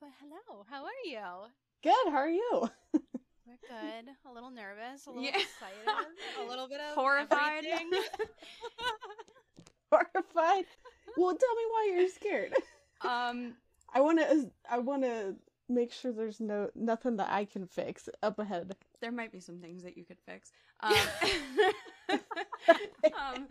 But 0.00 0.10
hello, 0.20 0.64
how 0.68 0.84
are 0.84 0.90
you? 1.04 1.50
Good. 1.82 1.92
How 2.08 2.16
are 2.18 2.28
you? 2.28 2.68
We're 3.46 3.58
good. 3.68 4.04
A 4.30 4.32
little 4.32 4.50
nervous, 4.50 5.06
a 5.06 5.10
little 5.10 5.24
Yeah. 5.24 5.38
excited, 5.38 5.88
a 6.40 6.44
little 6.44 6.68
bit 6.68 6.80
of 6.80 6.94
Horrified. 6.94 7.64
Horrified. 9.92 10.64
Well, 11.16 11.36
tell 11.36 11.54
me 11.54 11.62
why 11.70 11.92
you're 11.96 12.08
scared. 12.08 12.54
Um, 13.02 13.54
I 13.94 14.00
want 14.00 14.20
to. 14.20 14.50
I 14.70 14.78
want 14.78 15.02
to 15.02 15.34
make 15.68 15.92
sure 15.92 16.12
there's 16.12 16.40
no 16.40 16.70
nothing 16.74 17.16
that 17.16 17.28
I 17.30 17.44
can 17.44 17.66
fix 17.66 18.08
up 18.22 18.38
ahead. 18.38 18.76
there 19.00 19.12
might 19.12 19.32
be 19.32 19.40
some 19.40 19.58
things 19.58 19.82
that 19.82 19.96
you 19.96 20.04
could 20.04 20.18
fix. 20.26 20.52
Um, 20.80 20.96
um, 23.18 23.48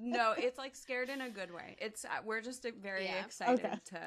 no, 0.00 0.34
it's 0.38 0.58
like 0.58 0.74
scared 0.74 1.08
in 1.08 1.20
a 1.20 1.30
good 1.30 1.52
way. 1.52 1.76
It's 1.80 2.04
uh, 2.04 2.08
we're 2.24 2.40
just 2.40 2.64
uh, 2.66 2.70
very 2.80 3.04
Yeah. 3.04 3.24
excited 3.24 3.64
Okay. 3.64 3.74
to 3.90 4.00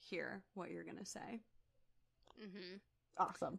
hear 0.00 0.42
what 0.54 0.70
you're 0.70 0.84
gonna 0.84 1.06
say. 1.06 1.40
Hmm 2.38 2.76
Awesome. 3.18 3.58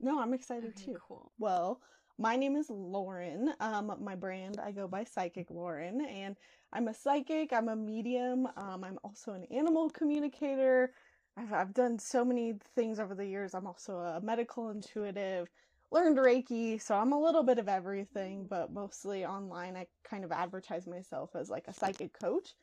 No, 0.00 0.20
I'm 0.20 0.34
excited 0.34 0.76
Okay, 0.76 0.92
too. 0.92 0.98
cool. 1.06 1.32
Well, 1.38 1.80
my 2.18 2.36
name 2.36 2.56
is 2.56 2.68
Lauryn. 2.68 3.52
Um, 3.60 3.94
my 4.00 4.14
brand, 4.14 4.60
I 4.60 4.72
go 4.72 4.88
by 4.88 5.04
Psychic 5.04 5.48
Lauryn, 5.50 6.06
and 6.08 6.36
I'm 6.72 6.88
a 6.88 6.94
psychic. 6.94 7.52
I'm 7.52 7.68
a 7.68 7.76
medium. 7.76 8.46
Um, 8.56 8.84
I'm 8.84 8.98
also 9.04 9.32
an 9.32 9.44
animal 9.50 9.90
communicator. 9.90 10.92
I've, 11.36 11.52
I've 11.52 11.74
done 11.74 11.98
so 11.98 12.24
many 12.24 12.54
things 12.74 12.98
over 12.98 13.14
the 13.14 13.26
years. 13.26 13.54
I'm 13.54 13.66
also 13.66 13.98
a 13.98 14.20
medical 14.20 14.70
intuitive, 14.70 15.48
learned 15.90 16.18
Reiki, 16.18 16.80
so 16.80 16.94
I'm 16.96 17.12
a 17.12 17.20
little 17.20 17.42
bit 17.42 17.58
of 17.58 17.68
everything, 17.68 18.46
but 18.48 18.72
mostly 18.72 19.24
online. 19.24 19.76
I 19.76 19.86
kind 20.08 20.24
of 20.24 20.32
advertise 20.32 20.86
myself 20.86 21.30
as 21.34 21.50
like 21.50 21.68
a 21.68 21.74
psychic 21.74 22.12
coach, 22.18 22.54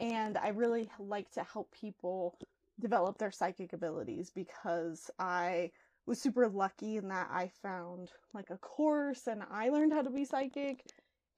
and 0.00 0.36
I 0.38 0.48
really 0.48 0.90
like 0.98 1.30
to 1.32 1.44
help 1.44 1.72
people 1.72 2.38
develop 2.80 3.18
their 3.18 3.30
psychic 3.30 3.72
abilities 3.72 4.30
because 4.34 5.10
I 5.18 5.70
was 6.06 6.20
super 6.20 6.48
lucky 6.48 6.96
in 6.96 7.08
that 7.08 7.28
I 7.30 7.50
found 7.62 8.12
like 8.32 8.50
a 8.50 8.58
course 8.58 9.26
and 9.26 9.42
I 9.50 9.70
learned 9.70 9.92
how 9.92 10.02
to 10.02 10.10
be 10.10 10.24
psychic 10.24 10.84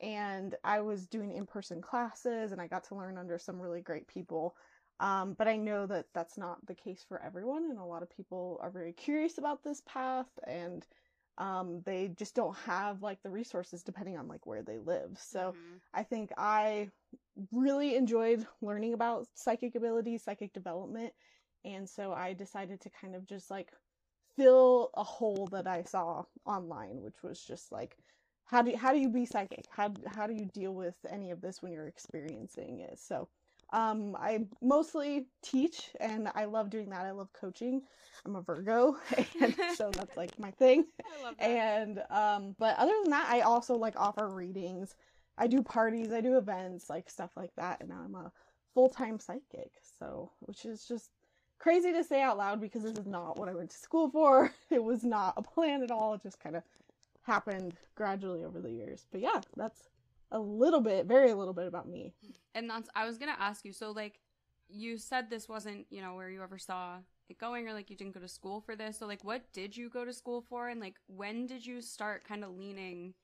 and 0.01 0.55
I 0.63 0.81
was 0.81 1.07
doing 1.07 1.33
in-person 1.33 1.81
classes 1.81 2.53
and 2.53 2.61
I 2.61 2.67
got 2.67 2.85
to 2.85 2.95
learn 2.95 3.19
under 3.19 3.39
some 3.39 3.61
really 3.61 3.81
great 3.81 4.07
people. 4.07 4.55
Um, 5.01 5.35
but 5.39 5.49
I 5.49 5.57
know 5.57 5.87
that 5.87 6.07
that's 6.13 6.37
not 6.37 6.65
the 6.67 6.75
case 6.75 7.05
for 7.09 7.23
everyone 7.23 7.65
and 7.71 7.79
a 7.79 7.85
lot 7.85 8.03
of 8.03 8.11
people 8.11 8.59
are 8.63 8.71
very 8.71 8.93
curious 8.93 9.39
about 9.39 9.63
this 9.63 9.83
path 9.87 10.29
and 10.47 10.87
um, 11.39 11.83
they 11.87 12.09
just 12.09 12.35
don't 12.35 12.57
have 12.59 13.03
like 13.03 13.23
the 13.23 13.31
resources 13.31 13.83
depending 13.83 14.19
on 14.19 14.29
like 14.29 14.47
where 14.47 14.63
they 14.63 14.79
live. 14.79 15.19
So 15.19 15.55
Mhm. 15.55 15.81
I 15.95 16.03
think 16.05 16.33
I 16.37 16.91
really 17.53 17.97
enjoyed 17.97 18.47
learning 18.61 18.95
about 18.95 19.29
psychic 19.35 19.75
abilities, 19.75 20.25
psychic 20.25 20.53
development, 20.53 21.15
and 21.65 21.89
so 21.89 22.13
I 22.13 22.35
decided 22.35 22.81
to 22.83 22.91
kind 22.91 23.15
of 23.15 23.27
just 23.27 23.51
like 23.51 23.73
fill 24.37 24.91
a 24.97 25.05
hole 25.05 25.49
that 25.53 25.67
I 25.67 25.83
saw 25.85 26.25
online, 26.47 27.03
which 27.03 27.23
was 27.23 27.43
just 27.45 27.73
like 27.73 27.97
how 28.45 28.63
do 28.63 28.71
you, 28.71 28.79
how 28.79 28.93
do 28.93 28.99
you 28.99 29.11
be 29.11 29.27
psychic? 29.27 29.67
How 29.71 29.93
how 30.07 30.27
do 30.27 30.35
you 30.35 30.47
deal 30.47 30.75
with 30.75 30.97
any 31.09 31.31
of 31.31 31.41
this 31.43 31.63
when 31.63 31.73
you're 31.73 31.89
experiencing 31.89 32.81
it? 32.81 32.99
So 32.99 33.29
um, 33.71 34.17
I 34.19 34.47
mostly 34.63 35.27
teach, 35.43 35.91
and 36.01 36.31
I 36.35 36.45
love 36.47 36.71
doing 36.71 36.91
that. 36.91 37.05
I 37.05 37.11
love 37.11 37.33
coaching. 37.33 37.83
I'm 38.25 38.37
a 38.37 38.41
Virgo, 38.43 38.97
and 39.41 39.55
so 39.77 39.91
that's 39.91 40.17
like 40.17 40.39
my 40.39 40.51
thing 40.51 40.85
I 41.21 41.23
love 41.23 41.35
that. 41.39 41.49
and 41.49 42.03
um 42.11 42.57
but 42.59 42.77
other 42.79 42.93
than 43.03 43.11
that 43.13 43.29
i 43.31 43.41
also 43.43 43.77
like 43.77 43.95
offer 43.97 44.29
readings 44.29 44.97
i 45.39 45.47
do 45.47 45.63
parties 45.63 46.13
i 46.13 46.21
do 46.21 46.37
events 46.37 46.91
like 46.91 47.09
stuff 47.09 47.31
like 47.37 47.55
that 47.57 47.81
and 47.81 47.89
now 47.89 48.01
i'm 48.05 48.15
a 48.17 48.33
full-time 48.75 49.19
psychic 49.21 49.71
so 50.01 50.31
which 50.41 50.65
is 50.65 50.85
just 50.87 51.11
crazy 51.59 51.93
to 51.93 52.03
say 52.03 52.21
out 52.21 52.37
loud 52.39 52.61
because 52.61 52.83
this 52.83 52.97
is 52.99 53.07
not 53.07 53.39
what 53.39 53.49
i 53.49 53.55
went 53.55 53.71
to 53.71 53.77
school 53.79 54.11
for 54.11 54.53
it 54.71 54.83
was 54.83 55.05
not 55.05 55.35
a 55.37 55.43
plan 55.43 55.83
at 55.83 55.91
all 55.93 56.15
it 56.15 56.23
just 56.23 56.41
kind 56.41 56.57
of 56.57 56.63
happened 57.23 57.75
gradually 57.95 58.43
over 58.45 58.61
the 58.61 58.71
years 58.71 59.07
but 59.13 59.21
yeah 59.21 59.41
that's 59.57 59.89
a 60.31 60.39
little 60.39 60.81
bit 60.81 61.07
very 61.07 61.33
little 61.35 61.55
bit 61.55 61.67
about 61.67 61.89
me 61.89 62.15
And 62.55 62.69
that's 62.69 62.89
I 62.95 63.07
was 63.07 63.19
gonna 63.19 63.37
ask 63.39 63.65
you. 63.65 63.73
So 63.73 63.91
like, 63.91 64.21
you 64.69 64.99
said 64.99 65.31
this 65.31 65.49
wasn't 65.49 65.87
you 65.91 66.03
know 66.03 66.15
where 66.15 66.31
you 66.31 66.43
ever 66.43 66.59
saw 66.59 66.99
it 67.29 67.39
going, 67.39 67.69
or 67.69 67.73
like 67.75 67.91
you 67.91 67.97
didn't 67.97 68.15
go 68.15 68.21
to 68.21 68.29
school 68.29 68.61
for 68.61 68.77
this. 68.77 68.99
So 68.99 69.07
like, 69.07 69.25
what 69.25 69.43
did 69.53 69.77
you 69.77 69.89
go 69.89 70.05
to 70.05 70.13
school 70.13 70.43
for, 70.49 70.69
and 70.69 70.81
like 70.81 70.97
when 71.07 71.47
did 71.47 71.65
you 71.65 71.81
start 71.81 72.25
kind 72.25 72.45
of 72.45 72.57
leaning? 72.57 73.15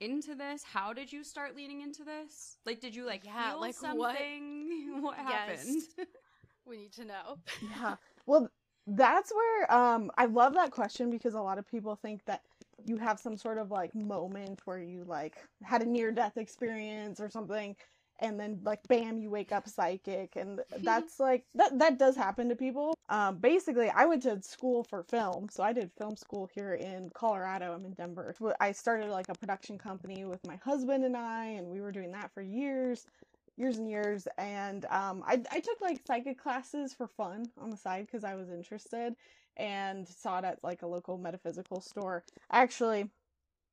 into 0.00 0.34
this 0.34 0.62
how 0.64 0.92
did 0.92 1.12
you 1.12 1.24
start 1.24 1.56
leaning 1.56 1.80
into 1.80 2.04
this 2.04 2.58
like 2.66 2.80
did 2.80 2.94
you 2.94 3.06
like 3.06 3.24
Yeah, 3.24 3.52
feel 3.52 3.60
like, 3.60 3.76
what- 3.80 4.18
something 4.18 4.98
what, 5.02 5.16
Yes. 5.26 5.66
happened 5.66 5.82
we 6.66 6.76
need 6.76 6.92
to 6.92 7.04
know. 7.04 7.38
yeah 7.60 7.96
well 8.26 8.48
that's 8.86 9.32
where 9.34 9.72
um 9.72 10.10
i 10.18 10.26
love 10.26 10.54
that 10.54 10.70
question 10.70 11.10
because 11.10 11.34
a 11.34 11.40
lot 11.40 11.58
of 11.58 11.66
people 11.66 11.96
think 11.96 12.24
that 12.26 12.42
you 12.86 12.96
have 12.98 13.18
some 13.18 13.36
sort 13.36 13.58
of 13.58 13.70
like 13.70 13.94
moment 13.94 14.60
where 14.64 14.80
you 14.80 15.04
like 15.06 15.36
had 15.62 15.82
a 15.82 15.86
near 15.86 16.12
death 16.12 16.36
experience 16.36 17.20
or 17.20 17.30
something 17.30 17.76
and 18.20 18.38
then 18.38 18.60
like 18.64 18.80
bam 18.88 19.18
you 19.18 19.28
wake 19.30 19.52
up 19.52 19.68
psychic 19.68 20.36
and 20.36 20.60
that's 20.82 21.18
like 21.18 21.44
that 21.54 21.78
that 21.78 21.98
does 21.98 22.16
happen 22.16 22.48
to 22.48 22.54
people. 22.56 22.94
Um 23.08 23.38
basically 23.38 23.90
i 23.90 24.04
went 24.06 24.22
to 24.22 24.40
school 24.42 24.84
for 24.84 25.02
film 25.04 25.48
so 25.50 25.62
i 25.62 25.72
did 25.72 25.90
film 25.98 26.16
school 26.16 26.48
here 26.54 26.74
in 26.74 27.10
colorado. 27.14 27.74
I'm 27.74 27.84
in 27.84 27.92
denver. 27.92 28.34
I 28.60 28.72
started 28.72 29.10
like 29.10 29.26
a 29.28 29.34
production 29.34 29.78
company 29.78 30.24
with 30.24 30.46
my 30.46 30.56
husband 30.56 31.04
and 31.04 31.16
i 31.16 31.46
and 31.46 31.68
we 31.68 31.80
were 31.80 31.92
doing 31.92 32.12
that 32.12 32.32
for 32.32 32.42
years 32.42 33.06
years 33.56 33.78
and 33.78 33.88
years 33.88 34.26
and 34.38 34.84
um 34.86 35.22
I, 35.26 35.42
I 35.50 35.60
took 35.60 35.80
like 35.80 36.00
psychic 36.06 36.38
classes 36.42 36.94
for 36.94 37.06
fun 37.08 37.46
on 37.60 37.70
the 37.70 37.76
side 37.76 38.06
because 38.06 38.24
i 38.24 38.34
was 38.34 38.50
interested 38.50 39.14
and 39.56 40.06
saw 40.06 40.38
it 40.38 40.44
at 40.44 40.58
like 40.62 40.82
a 40.82 40.86
local 40.86 41.18
metaphysical 41.18 41.80
store. 41.80 42.24
Actually, 42.50 43.08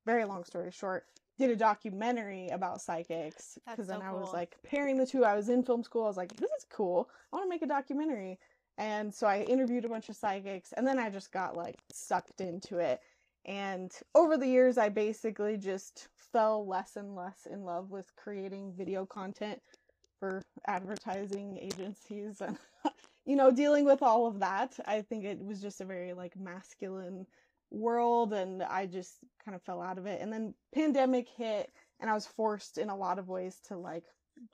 very 0.06 0.24
long 0.24 0.44
story 0.44 0.70
short, 0.70 1.06
did 1.38 1.50
a 1.50 1.56
documentary 1.56 2.48
about 2.48 2.80
psychics 2.80 3.58
because 3.68 3.88
then 3.88 4.00
so 4.00 4.06
I 4.06 4.12
was 4.12 4.32
like 4.32 4.56
pairing 4.64 4.96
the 4.96 5.06
two. 5.06 5.24
I 5.24 5.34
was 5.34 5.48
in 5.48 5.62
film 5.62 5.82
school. 5.82 6.04
I 6.04 6.08
was 6.08 6.16
like, 6.16 6.36
this 6.36 6.50
is 6.58 6.66
cool. 6.70 7.08
I 7.32 7.36
want 7.36 7.46
to 7.46 7.50
make 7.50 7.62
a 7.62 7.66
documentary. 7.66 8.38
And 8.78 9.14
so 9.14 9.26
I 9.26 9.42
interviewed 9.42 9.84
a 9.84 9.88
bunch 9.88 10.08
of 10.08 10.16
psychics 10.16 10.72
and 10.72 10.86
then 10.86 10.98
I 10.98 11.10
just 11.10 11.32
got 11.32 11.56
like 11.56 11.76
sucked 11.92 12.40
into 12.40 12.78
it. 12.78 13.00
And 13.44 13.92
over 14.14 14.36
the 14.36 14.46
years, 14.46 14.78
I 14.78 14.88
basically 14.88 15.56
just 15.56 16.08
fell 16.32 16.66
less 16.66 16.96
and 16.96 17.16
less 17.16 17.46
in 17.50 17.64
love 17.64 17.90
with 17.90 18.14
creating 18.16 18.72
video 18.76 19.04
content 19.04 19.60
for 20.20 20.42
advertising 20.68 21.58
agencies 21.60 22.40
and, 22.40 22.56
you 23.24 23.36
know, 23.36 23.50
dealing 23.50 23.84
with 23.84 24.02
all 24.02 24.26
of 24.26 24.40
that. 24.40 24.78
I 24.86 25.02
think 25.02 25.24
it 25.24 25.38
was 25.42 25.60
just 25.60 25.80
a 25.80 25.84
very 25.84 26.12
like 26.12 26.36
masculine 26.36 27.26
world 27.70 28.32
and 28.32 28.62
I 28.62 28.86
just 28.86 29.16
kind 29.44 29.54
of 29.54 29.62
fell 29.62 29.80
out 29.80 29.98
of 29.98 30.06
it. 30.06 30.20
And 30.20 30.32
then 30.32 30.54
pandemic 30.74 31.28
hit 31.28 31.70
and 32.00 32.10
I 32.10 32.14
was 32.14 32.26
forced 32.26 32.78
in 32.78 32.90
a 32.90 32.96
lot 32.96 33.18
of 33.18 33.28
ways 33.28 33.58
to 33.68 33.76
like 33.76 34.04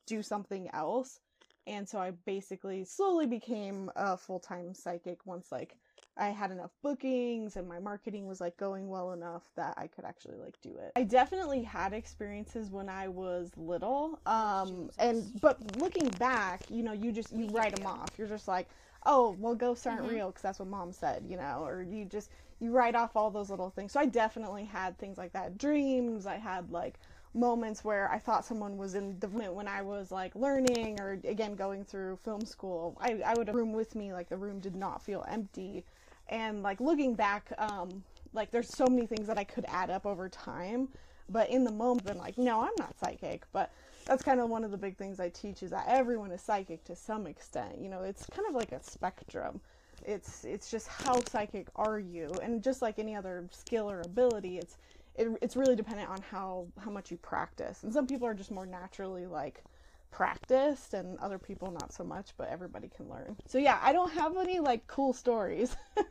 do 0.07 0.23
something 0.23 0.69
else. 0.73 1.19
And 1.67 1.89
so 1.89 1.99
I 1.99 2.13
basically 2.25 2.85
slowly 2.85 3.27
became 3.27 3.91
a 3.97 4.17
full-time 4.17 4.75
psychic 4.75 5.27
once 5.27 5.49
like 5.53 5.77
I 6.19 6.29
had 6.31 6.51
enough 6.51 6.71
bookings 6.83 7.57
and 7.57 7.69
my 7.69 7.79
marketing 7.79 8.27
was 8.27 8.41
like 8.41 8.57
going 8.57 8.89
well 8.89 9.13
enough 9.13 9.45
that 9.57 9.75
I 9.77 9.87
could 9.87 10.05
actually 10.05 10.37
like 10.37 10.61
do 10.61 10.71
it. 10.79 10.93
I 10.97 11.05
definitely 11.05 11.63
had 11.63 11.93
experiences 11.93 12.71
when 12.71 12.89
I 12.89 13.09
was 13.09 13.51
little. 13.57 14.19
Um 14.27 14.91
and 14.99 15.25
but 15.41 15.59
looking 15.79 16.11
back, 16.11 16.63
you 16.71 16.83
know, 16.83 16.93
you 16.93 17.13
just 17.13 17.33
you 17.33 17.47
write 17.47 17.73
them 17.73 17.87
off. 17.87 18.13
You're 18.19 18.29
just 18.29 18.49
like, 18.49 18.69
"Oh, 19.07 19.37
well 19.39 19.55
ghosts 19.55 19.87
aren't 19.87 20.03
real 20.11 20.29
because 20.29 20.43
that's 20.43 20.59
what 20.59 20.69
mom 20.69 20.93
said," 20.93 21.25
you 21.29 21.37
know, 21.37 21.65
or 21.65 21.83
you 21.83 22.05
just 22.05 22.31
you 22.61 22.73
write 22.73 22.97
off 22.97 23.15
all 23.17 23.31
those 23.31 23.51
little 23.51 23.71
things. 23.71 23.93
So 23.93 24.01
I 24.01 24.07
definitely 24.07 24.65
had 24.65 24.99
things 24.99 25.19
like 25.19 25.33
that. 25.35 25.57
Dreams, 25.59 26.27
I 26.27 26.37
had 26.37 26.71
like 26.73 26.99
moments 27.35 27.85
where 27.85 28.11
I 28.11 28.19
thought 28.19 28.45
someone 28.45 28.77
was 28.79 28.95
in 28.95 29.19
the 29.21 29.29
room 29.29 29.55
when 29.55 29.69
I 29.69 29.83
was 29.83 30.11
like 30.11 30.35
learning 30.35 30.99
or 30.99 31.21
again 31.25 31.55
going 31.55 31.85
through 31.85 32.17
film 32.25 32.45
school. 32.45 32.97
I, 33.01 33.21
I 33.25 33.35
would 33.37 33.47
have 33.49 33.55
room 33.57 33.73
with 33.73 33.95
me, 33.95 34.13
like 34.13 34.29
the 34.29 34.37
room 34.37 34.59
did 34.61 34.75
not 34.75 35.03
feel 35.03 35.25
empty. 35.29 35.85
And 36.29 36.63
like 36.63 36.81
looking 36.81 37.15
back, 37.15 37.53
um, 37.59 38.03
like 38.33 38.51
there's 38.51 38.69
so 38.69 38.87
many 38.87 39.07
things 39.07 39.27
that 39.27 39.39
I 39.39 39.45
could 39.45 39.65
add 39.69 39.91
up 39.91 40.07
over 40.07 40.29
time. 40.29 40.89
But 41.31 41.51
in 41.51 41.65
the 41.65 41.73
moment, 41.73 42.07
been 42.07 42.19
like, 42.19 42.39
no, 42.39 42.61
I'm 42.61 42.73
not 42.79 42.99
psychic. 42.99 43.45
But 43.53 43.71
that's 44.07 44.23
kind 44.23 44.41
of 44.41 44.49
one 44.49 44.65
of 44.65 44.71
the 44.71 44.79
big 44.79 44.97
things 44.97 45.21
I 45.21 45.29
teach 45.29 45.63
is 45.63 45.71
that 45.71 45.85
everyone 45.87 46.31
is 46.31 46.41
psychic 46.41 46.85
to 46.85 46.97
some 46.97 47.27
extent. 47.27 47.79
You 47.81 47.91
know, 47.91 48.03
it's 48.03 48.25
kind 48.27 48.49
of 48.49 48.55
like 48.55 48.73
a 48.73 48.83
spectrum. 48.83 49.61
It's 50.07 50.45
it's 50.45 50.71
just 50.71 50.89
how 50.89 51.21
psychic 51.25 51.67
are 51.77 51.99
you, 51.99 52.31
and 52.43 52.63
just 52.63 52.81
like 52.83 52.99
any 52.99 53.17
other 53.17 53.47
skill 53.51 53.91
or 53.91 54.01
ability, 54.01 54.59
it's 54.59 54.79
it, 55.17 55.29
it's 55.43 55.57
really 55.57 55.75
dependent 55.77 56.09
on 56.09 56.23
how 56.31 56.67
how 56.79 56.91
much 56.91 57.11
you 57.11 57.17
practice. 57.19 57.83
And 57.83 57.93
some 57.93 58.07
people 58.07 58.27
are 58.27 58.35
just 58.35 58.51
more 58.51 58.65
naturally 58.65 59.27
like 59.27 59.63
practiced 60.11 60.95
and 60.95 61.19
other 61.19 61.39
people 61.39 61.71
not 61.71 61.93
so 61.93 62.05
much, 62.05 62.31
but 62.37 62.49
everybody 62.49 62.89
can 62.89 63.09
learn. 63.09 63.37
So 63.47 63.59
yeah, 63.59 63.79
I 63.83 63.93
don't 63.93 64.13
have 64.13 64.37
any 64.37 64.61
like 64.61 64.87
cool 64.87 65.13
stories. 65.13 65.77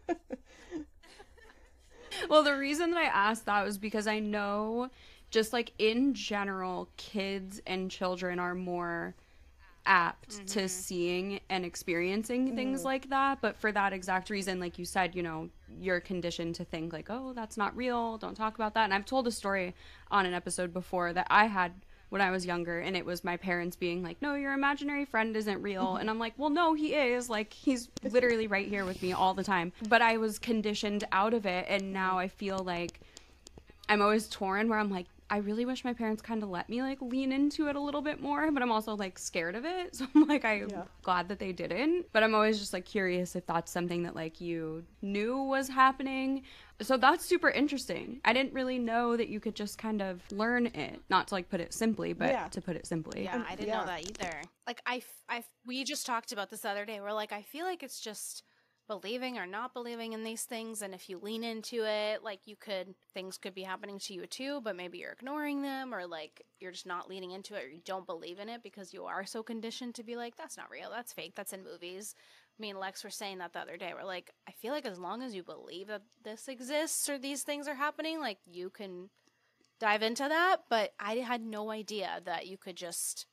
Well, 2.29 2.43
the 2.43 2.57
reason 2.57 2.91
that 2.91 2.97
I 2.97 3.05
asked 3.05 3.45
that 3.45 3.65
was 3.65 3.77
because 3.77 4.07
I 4.07 4.19
know 4.19 4.89
just 5.29 5.53
like 5.53 5.73
in 5.77 6.13
general, 6.13 6.89
kids 6.97 7.61
and 7.67 7.91
children 7.91 8.39
are 8.39 8.55
more 8.55 9.15
apt 9.85 10.47
to 10.47 10.59
mm-hmm. 10.59 10.67
seeing 10.67 11.39
and 11.49 11.65
experiencing 11.65 12.47
mm-hmm. 12.47 12.55
things 12.55 12.83
like 12.83 13.09
that. 13.09 13.39
But 13.41 13.55
for 13.57 13.71
that 13.71 13.93
exact 13.93 14.29
reason, 14.29 14.59
like 14.59 14.77
you 14.79 14.85
said, 14.85 15.15
you 15.15 15.23
know, 15.23 15.49
you're 15.79 15.99
conditioned 15.99 16.55
to 16.55 16.65
think 16.65 16.93
like, 16.93 17.09
oh, 17.09 17.33
that's 17.33 17.57
not 17.57 17.75
real. 17.75 18.17
Don't 18.17 18.35
talk 18.35 18.55
about 18.55 18.73
that. 18.73 18.85
And 18.85 18.93
I've 18.93 19.05
told 19.05 19.27
a 19.27 19.31
story 19.31 19.75
on 20.09 20.25
an 20.25 20.33
episode 20.33 20.73
before 20.73 21.13
that 21.13 21.27
I 21.29 21.45
had 21.45 21.73
when 22.09 22.21
I 22.21 22.31
was 22.31 22.45
younger, 22.45 22.79
and 22.79 22.95
it 22.95 23.05
was 23.05 23.23
my 23.23 23.35
parents 23.37 23.75
being 23.75 24.01
like, 24.01 24.21
no, 24.21 24.35
your 24.35 24.53
imaginary 24.53 25.05
friend 25.05 25.35
isn't 25.35 25.61
real. 25.61 25.85
Mm-hmm. 25.87 26.01
And 26.01 26.09
I'm 26.09 26.19
like, 26.19 26.33
well, 26.37 26.49
no, 26.49 26.73
he 26.73 26.93
is. 26.93 27.29
Like, 27.29 27.51
he's 27.51 27.89
literally 28.03 28.47
right 28.47 28.67
here 28.67 28.85
with 28.85 29.01
me 29.01 29.13
all 29.13 29.33
the 29.33 29.43
time. 29.43 29.73
But 29.89 30.01
I 30.01 30.17
was 30.17 30.39
conditioned 30.39 31.03
out 31.11 31.33
of 31.33 31.45
it. 31.45 31.65
And 31.67 31.91
now 31.93 32.11
mm-hmm. 32.11 32.17
I 32.19 32.27
feel 32.29 32.59
like 32.59 33.01
I'm 33.89 34.01
always 34.01 34.27
torn 34.27 34.69
where 34.69 34.79
I'm 34.79 34.89
like, 34.89 35.07
I 35.29 35.37
really 35.37 35.65
wish 35.65 35.83
my 35.83 35.91
parents 35.91 36.21
kind 36.21 36.41
of 36.41 36.47
let 36.49 36.69
me 36.69 36.81
like 36.81 37.01
lean 37.01 37.33
into 37.33 37.67
it 37.67 37.75
a 37.75 37.79
little 37.81 38.01
bit 38.01 38.21
more, 38.21 38.49
but 38.49 38.63
I'm 38.63 38.71
also 38.71 38.95
like 38.95 39.19
scared 39.19 39.55
of 39.55 39.65
it. 39.65 39.95
So 39.97 40.05
I'm 40.15 40.25
like, 40.27 40.45
I'm 40.45 40.69
Yeah. 40.69 40.83
glad 41.01 41.27
that 41.29 41.39
they 41.39 41.51
didn't. 41.51 42.05
But 42.13 42.23
I'm 42.23 42.33
always 42.33 42.59
just 42.59 42.71
like 42.71 42.85
curious 42.85 43.35
if 43.35 43.45
that's 43.45 43.71
something 43.71 44.03
that 44.03 44.15
like 44.15 44.39
you 44.39 44.85
knew 45.01 45.37
was 45.41 45.67
happening. 45.67 46.43
So 46.81 46.95
that's 46.95 47.25
super 47.25 47.49
interesting. 47.49 48.21
I 48.23 48.33
didn't 48.33 48.53
really 48.53 48.77
know 48.77 49.17
that 49.17 49.29
you 49.29 49.39
could 49.39 49.55
just 49.55 49.77
kind 49.77 50.01
of 50.01 50.21
learn 50.31 50.67
it, 50.67 51.01
not 51.09 51.29
to 51.29 51.33
like 51.35 51.49
put 51.49 51.59
it 51.59 51.73
simply, 51.73 52.13
but 52.13 52.29
Yeah. 52.29 52.47
to 52.49 52.61
put 52.61 52.75
it 52.75 52.85
simply. 52.85 53.23
Yeah, 53.23 53.43
I 53.47 53.55
didn't 53.55 53.69
yeah. 53.69 53.79
know 53.79 53.85
that 53.85 54.01
either. 54.01 54.41
Like 54.67 54.81
I, 54.85 55.01
I, 55.27 55.43
we 55.65 55.83
just 55.83 56.05
talked 56.05 56.31
about 56.31 56.49
this 56.49 56.61
the 56.61 56.69
other 56.69 56.85
day. 56.85 56.99
We're 56.99 57.13
like, 57.13 57.31
I 57.31 57.41
feel 57.41 57.65
like 57.65 57.81
it's 57.81 57.99
just 57.99 58.43
believing 58.87 59.37
or 59.37 59.45
not 59.45 59.73
believing 59.73 60.13
in 60.13 60.23
these 60.23 60.43
things, 60.43 60.81
and 60.81 60.93
if 60.93 61.09
you 61.09 61.19
lean 61.19 61.43
into 61.43 61.83
it, 61.83 62.23
like 62.23 62.39
you 62.45 62.55
could, 62.55 62.95
things 63.13 63.37
could 63.37 63.53
be 63.53 63.63
happening 63.63 63.99
to 63.99 64.13
you 64.13 64.25
too, 64.25 64.61
but 64.61 64.77
maybe 64.77 64.97
you're 64.99 65.11
ignoring 65.11 65.61
them, 65.61 65.93
or 65.93 66.07
like 66.07 66.41
you're 66.61 66.71
just 66.71 66.85
not 66.85 67.09
leaning 67.09 67.31
into 67.31 67.53
it, 67.55 67.65
or 67.65 67.67
you 67.67 67.81
don't 67.83 68.05
believe 68.05 68.39
in 68.39 68.47
it 68.47 68.63
because 68.63 68.93
you 68.93 69.03
are 69.03 69.25
so 69.25 69.43
conditioned 69.43 69.93
to 69.95 70.03
be 70.03 70.15
like, 70.15 70.37
that's 70.37 70.55
not 70.55 70.69
real, 70.71 70.89
that's 70.89 71.11
fake, 71.11 71.33
that's 71.35 71.51
in 71.51 71.65
movies. 71.65 72.15
Me 72.59 72.69
and 72.71 72.79
Lex 72.79 73.03
were 73.03 73.09
saying 73.09 73.37
that 73.39 73.53
the 73.53 73.59
other 73.59 73.77
day. 73.77 73.93
We're 73.93 74.05
like, 74.05 74.31
I 74.47 74.51
feel 74.51 74.73
like 74.73 74.85
as 74.85 74.99
long 74.99 75.21
as 75.21 75.35
you 75.35 75.43
believe 75.43 75.87
that 75.87 76.01
this 76.23 76.47
exists 76.47 77.07
or 77.09 77.17
these 77.17 77.43
things 77.43 77.67
are 77.67 77.75
happening, 77.75 78.19
like 78.19 78.39
you 78.45 78.69
can 78.69 79.09
dive 79.79 80.01
into 80.01 80.27
that, 80.27 80.57
but 80.69 80.93
I 80.99 81.15
had 81.15 81.41
no 81.41 81.69
idea 81.69 82.21
that 82.25 82.47
you 82.47 82.57
could 82.57 82.75
just 82.75 83.25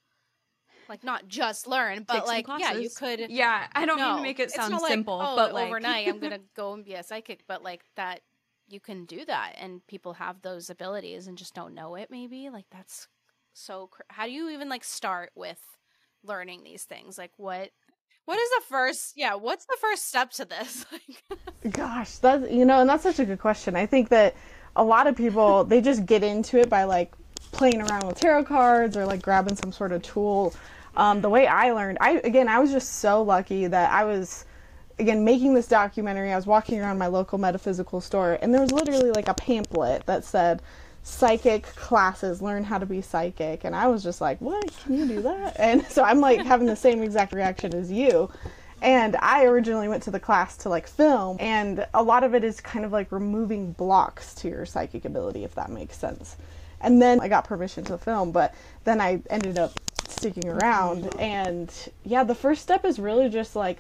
like 0.89 1.05
not 1.05 1.29
just 1.29 1.67
learn, 1.67 2.05
but 2.07 2.27
like 2.27 2.47
yeah, 2.59 2.75
you 2.75 2.91
could 2.91 3.31
Yeah, 3.31 3.67
I 3.75 3.87
don't 3.87 4.01
mean 4.01 4.17
to 4.17 4.23
make 4.23 4.41
it 4.41 4.51
sound 4.51 4.73
like, 4.75 4.91
simple, 4.91 5.19
oh, 5.21 5.37
but 5.37 5.55
like 5.55 5.69
overnight 5.69 6.09
I'm 6.09 6.19
gonna 6.19 6.41
go 6.57 6.75
and 6.75 6.85
be 6.85 6.95
a 6.95 7.03
psychic, 7.03 7.45
but 7.47 7.63
like 7.63 7.85
that 7.97 8.21
you 8.69 8.81
can 8.81 9.05
do 9.05 9.25
that, 9.25 9.55
and 9.59 9.87
people 9.87 10.15
have 10.15 10.43
those 10.43 10.71
abilities 10.71 11.27
and 11.27 11.39
just 11.39 11.55
don't 11.55 11.75
know 11.75 11.95
it. 11.95 12.11
Maybe 12.11 12.51
like 12.51 12.67
that's 12.71 13.09
so. 13.53 13.89
Cr- 13.89 14.03
How 14.09 14.27
do 14.27 14.33
you 14.33 14.51
even 14.51 14.69
like 14.69 14.85
start 14.85 15.31
with 15.35 15.61
learning 16.23 16.65
these 16.65 16.85
things? 16.85 17.19
Like 17.19 17.33
what? 17.37 17.71
What 18.25 18.39
is 18.39 18.51
the 18.51 18.63
first? 18.69 19.13
Yeah, 19.17 19.35
what's 19.35 19.67
the 19.67 19.77
first 19.81 20.09
step 20.09 20.31
to 20.33 20.45
this? 20.45 20.87
Gosh, 21.71 22.17
that's 22.19 22.51
you 22.51 22.65
know, 22.65 22.81
and 22.81 22.89
that's 22.89 23.03
such 23.03 23.19
a 23.19 23.25
good 23.25 23.39
question. 23.39 23.77
I 23.77 23.87
think 23.87 24.09
that 24.09 24.35
a 24.77 24.85
lot 24.85 25.07
of 25.07 25.17
people 25.17 25.65
they 25.65 25.81
just 25.81 26.07
get 26.07 26.23
into 26.23 26.59
it 26.59 26.69
by 26.71 26.85
like 26.85 27.13
playing 27.53 27.81
around 27.83 28.07
with 28.07 28.19
tarot 28.19 28.45
cards 28.45 28.97
or 28.97 29.07
like 29.07 29.23
grabbing 29.23 29.57
some 29.57 29.73
sort 29.73 29.93
of 29.93 30.03
tool. 30.03 30.55
Um, 30.97 31.21
the 31.21 31.29
way 31.29 31.47
I 31.47 31.73
learned, 31.73 31.99
I 32.01 32.21
again, 32.25 32.49
I 32.49 32.59
was 32.61 32.71
just 32.71 33.01
so 33.01 33.23
lucky 33.23 33.67
that 33.67 33.93
I 33.93 34.05
was 34.05 34.47
again 34.99 35.25
making 35.25 35.55
this 35.55 35.67
documentary. 35.69 36.33
I 36.33 36.37
was 36.37 36.47
walking 36.47 36.81
around 36.81 36.99
my 36.99 37.09
local 37.09 37.37
metaphysical 37.37 38.01
store, 38.01 38.39
and 38.41 38.55
there 38.55 38.61
was 38.61 38.73
literally 38.73 39.11
like 39.11 39.29
a 39.29 39.35
pamphlet 39.35 40.07
that 40.07 40.25
said 40.25 40.63
psychic 41.05 41.63
classes 41.77 42.43
learn 42.43 42.65
how 42.65 42.79
to 42.79 42.87
be 42.87 43.01
psychic. 43.01 43.65
And 43.65 43.77
i 43.77 43.87
was 43.87 44.03
just 44.03 44.21
like 44.21 44.41
what? 44.41 44.75
Can 44.85 44.99
you 44.99 45.07
do 45.07 45.23
that? 45.23 45.57
And 45.61 45.87
so 45.87 46.03
i'm 46.03 46.21
like 46.21 46.45
having 46.45 46.67
the 46.67 46.77
same 46.77 47.03
exact 47.03 47.33
reaction 47.33 47.75
as 47.75 47.93
you. 47.93 48.31
And 48.83 49.17
I 49.17 49.45
originally 49.45 49.89
went 49.89 50.03
to 50.03 50.11
the 50.11 50.21
class 50.21 50.59
to 50.59 50.69
like 50.69 50.87
film, 50.87 51.39
and 51.41 51.87
a 51.95 52.03
lot 52.03 52.23
of 52.23 52.35
it 52.35 52.45
is 52.45 52.61
kind 52.61 52.85
of 52.85 52.93
like 52.93 53.13
removing 53.13 53.73
blocks 53.73 54.35
to 54.37 54.49
your 54.49 54.67
psychic 54.67 55.07
ability, 55.07 55.43
if 55.45 55.55
that 55.55 55.71
makes 55.71 55.97
sense. 55.97 56.37
And 56.83 57.01
then 57.01 57.19
I 57.21 57.29
got 57.29 57.47
permission 57.47 57.85
to 57.85 57.97
film, 57.97 58.31
but 58.31 58.55
then 58.85 59.01
I 59.01 59.23
ended 59.31 59.59
up 59.59 59.73
sticking 60.07 60.47
around. 60.47 61.19
And 61.19 61.73
yeah, 62.05 62.25
the 62.25 62.35
first 62.35 62.61
step 62.61 62.85
is 62.85 62.99
really 62.99 63.31
just 63.31 63.57
like, 63.57 63.79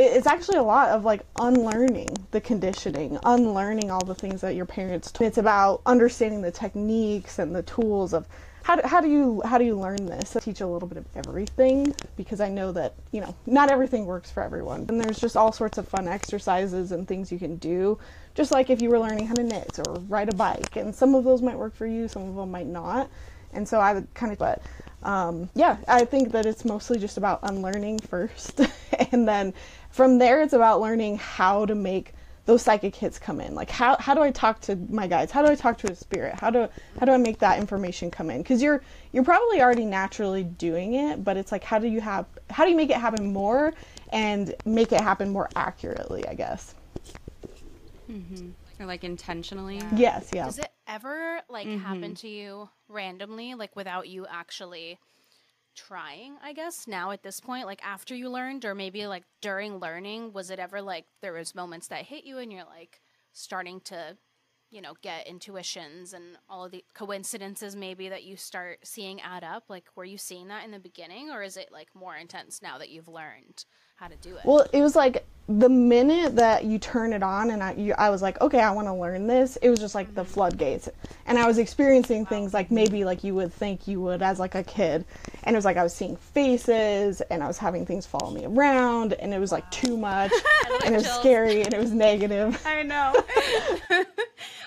it's 0.00 0.26
actually 0.26 0.58
a 0.58 0.62
lot 0.62 0.90
of 0.90 1.04
like 1.04 1.22
unlearning 1.38 2.08
the 2.30 2.40
conditioning, 2.40 3.18
unlearning 3.24 3.90
all 3.90 4.04
the 4.04 4.14
things 4.14 4.40
that 4.40 4.54
your 4.54 4.66
parents. 4.66 5.12
It's 5.20 5.38
about 5.38 5.82
understanding 5.86 6.42
the 6.42 6.50
techniques 6.50 7.38
and 7.38 7.54
the 7.54 7.62
tools 7.62 8.12
of 8.14 8.26
how 8.62 8.76
do, 8.76 8.86
how 8.86 9.00
do 9.00 9.08
you 9.08 9.42
how 9.44 9.58
do 9.58 9.64
you 9.64 9.74
learn 9.78 10.06
this? 10.06 10.36
I 10.36 10.40
teach 10.40 10.60
a 10.60 10.66
little 10.66 10.88
bit 10.88 10.98
of 10.98 11.06
everything 11.16 11.94
because 12.16 12.40
I 12.40 12.48
know 12.48 12.72
that 12.72 12.94
you 13.10 13.20
know 13.20 13.34
not 13.46 13.70
everything 13.70 14.06
works 14.06 14.30
for 14.30 14.42
everyone, 14.42 14.86
and 14.88 15.00
there's 15.00 15.18
just 15.18 15.36
all 15.36 15.52
sorts 15.52 15.78
of 15.78 15.88
fun 15.88 16.06
exercises 16.06 16.92
and 16.92 17.08
things 17.08 17.32
you 17.32 17.38
can 17.38 17.56
do. 17.56 17.98
Just 18.34 18.52
like 18.52 18.70
if 18.70 18.80
you 18.82 18.90
were 18.90 18.98
learning 18.98 19.26
how 19.26 19.34
to 19.34 19.42
knit 19.42 19.78
or 19.86 19.94
ride 20.08 20.28
a 20.28 20.36
bike, 20.36 20.76
and 20.76 20.94
some 20.94 21.14
of 21.14 21.24
those 21.24 21.42
might 21.42 21.58
work 21.58 21.74
for 21.74 21.86
you, 21.86 22.06
some 22.06 22.28
of 22.28 22.36
them 22.36 22.50
might 22.50 22.66
not. 22.66 23.08
And 23.52 23.66
so 23.66 23.80
I 23.80 23.94
would 23.94 24.12
kind 24.14 24.32
of, 24.32 24.38
but 24.38 24.62
um, 25.02 25.48
yeah, 25.54 25.78
I 25.88 26.04
think 26.04 26.32
that 26.32 26.46
it's 26.46 26.64
mostly 26.64 26.98
just 26.98 27.16
about 27.16 27.40
unlearning 27.42 28.00
first, 28.00 28.60
and 29.12 29.26
then 29.26 29.54
from 29.90 30.18
there 30.18 30.42
it's 30.42 30.52
about 30.52 30.80
learning 30.80 31.18
how 31.18 31.64
to 31.66 31.74
make 31.74 32.14
those 32.46 32.62
psychic 32.62 32.94
hits 32.96 33.18
come 33.18 33.40
in. 33.40 33.54
Like 33.54 33.70
how 33.70 33.96
how 33.98 34.14
do 34.14 34.22
I 34.22 34.30
talk 34.30 34.60
to 34.62 34.76
my 34.76 35.06
guides? 35.06 35.32
How 35.32 35.42
do 35.42 35.48
I 35.48 35.54
talk 35.54 35.78
to 35.78 35.88
a 35.88 35.94
spirit? 35.94 36.34
How 36.34 36.50
do 36.50 36.68
how 36.96 37.06
do 37.06 37.12
I 37.12 37.16
make 37.16 37.38
that 37.40 37.58
information 37.58 38.10
come 38.10 38.30
in? 38.30 38.38
Because 38.42 38.62
you're 38.62 38.82
you're 39.12 39.24
probably 39.24 39.62
already 39.62 39.84
naturally 39.84 40.44
doing 40.44 40.94
it, 40.94 41.24
but 41.24 41.36
it's 41.36 41.52
like 41.52 41.64
how 41.64 41.78
do 41.78 41.88
you 41.88 42.00
have 42.00 42.26
how 42.50 42.64
do 42.64 42.70
you 42.70 42.76
make 42.76 42.90
it 42.90 42.96
happen 42.96 43.32
more 43.32 43.72
and 44.10 44.54
make 44.64 44.92
it 44.92 45.00
happen 45.00 45.30
more 45.30 45.50
accurately? 45.56 46.26
I 46.26 46.34
guess. 46.34 46.74
Mm-hmm. 48.10 48.50
Or 48.80 48.86
like 48.86 49.04
intentionally. 49.04 49.76
Yeah. 49.76 49.96
Yes, 49.96 50.30
yeah. 50.32 50.44
Does 50.46 50.58
it 50.58 50.70
ever 50.86 51.42
like 51.50 51.68
Mhm. 51.68 51.80
happen 51.80 52.14
to 52.16 52.28
you 52.28 52.70
randomly, 52.88 53.54
like 53.54 53.76
without 53.76 54.08
you 54.08 54.26
actually 54.26 54.98
trying? 55.74 56.38
I 56.42 56.54
guess 56.54 56.88
now 56.88 57.10
at 57.10 57.22
this 57.22 57.40
point, 57.40 57.66
like 57.66 57.84
after 57.84 58.14
you 58.14 58.30
learned, 58.30 58.64
or 58.64 58.74
maybe 58.74 59.06
like 59.06 59.24
during 59.42 59.76
learning, 59.78 60.32
was 60.32 60.50
it 60.50 60.58
ever 60.58 60.80
like 60.80 61.04
there 61.20 61.34
was 61.34 61.54
moments 61.54 61.88
that 61.88 62.06
hit 62.06 62.24
you 62.24 62.38
and 62.38 62.50
you're 62.50 62.64
like 62.64 63.02
starting 63.32 63.80
to, 63.82 64.16
you 64.70 64.80
know, 64.80 64.94
get 65.02 65.26
intuitions 65.26 66.12
and 66.12 66.38
all 66.48 66.64
of 66.64 66.70
the 66.70 66.84
coincidences 66.94 67.74
maybe 67.74 68.08
that 68.08 68.24
you 68.24 68.36
start 68.36 68.78
seeing 68.84 69.20
add 69.20 69.44
up? 69.44 69.64
Like, 69.68 69.84
were 69.96 70.04
you 70.04 70.18
seeing 70.18 70.48
that 70.48 70.64
in 70.64 70.70
the 70.70 70.78
beginning, 70.78 71.30
or 71.30 71.42
is 71.42 71.56
it 71.56 71.70
like 71.72 71.88
more 71.94 72.16
intense 72.16 72.62
now 72.62 72.78
that 72.78 72.90
you've 72.90 73.08
learned 73.08 73.64
how 73.96 74.08
to 74.08 74.16
do 74.16 74.36
it? 74.36 74.44
Well, 74.44 74.66
it 74.72 74.80
was 74.80 74.94
like 74.96 75.26
the 75.58 75.68
minute 75.68 76.36
that 76.36 76.64
you 76.64 76.78
turn 76.78 77.12
it 77.12 77.22
on, 77.22 77.50
and 77.50 77.62
I, 77.62 77.72
you, 77.72 77.94
I 77.98 78.10
was 78.10 78.22
like, 78.22 78.40
okay, 78.40 78.60
I 78.60 78.70
want 78.70 78.86
to 78.86 78.94
learn 78.94 79.26
this. 79.26 79.56
It 79.56 79.68
was 79.68 79.80
just 79.80 79.96
like 79.96 80.14
the 80.14 80.22
mm-hmm. 80.22 80.30
floodgates, 80.30 80.88
and 81.26 81.36
I 81.36 81.46
was 81.46 81.58
experiencing 81.58 82.24
things 82.24 82.54
like 82.54 82.70
maybe 82.70 83.04
like 83.04 83.24
you 83.24 83.34
would 83.34 83.52
think 83.52 83.88
you 83.88 84.00
would 84.00 84.22
as 84.22 84.38
like 84.38 84.54
a 84.54 84.62
kid, 84.62 85.04
and 85.42 85.54
it 85.54 85.58
was 85.58 85.64
like 85.64 85.76
I 85.76 85.82
was 85.82 85.92
seeing 85.92 86.16
faces, 86.16 87.20
and 87.22 87.42
I 87.42 87.48
was 87.48 87.58
having 87.58 87.84
things 87.84 88.06
follow 88.06 88.30
me 88.30 88.44
around, 88.44 89.14
and 89.14 89.34
it 89.34 89.40
was 89.40 89.50
like 89.50 89.68
too 89.72 89.96
much, 89.96 90.32
and 90.84 90.94
it 90.94 90.98
was 90.98 91.04
chills. 91.04 91.18
scary, 91.18 91.62
and 91.62 91.74
it 91.74 91.80
was 91.80 91.92
negative. 91.92 92.62
I 92.66 92.82
know. 92.84 93.12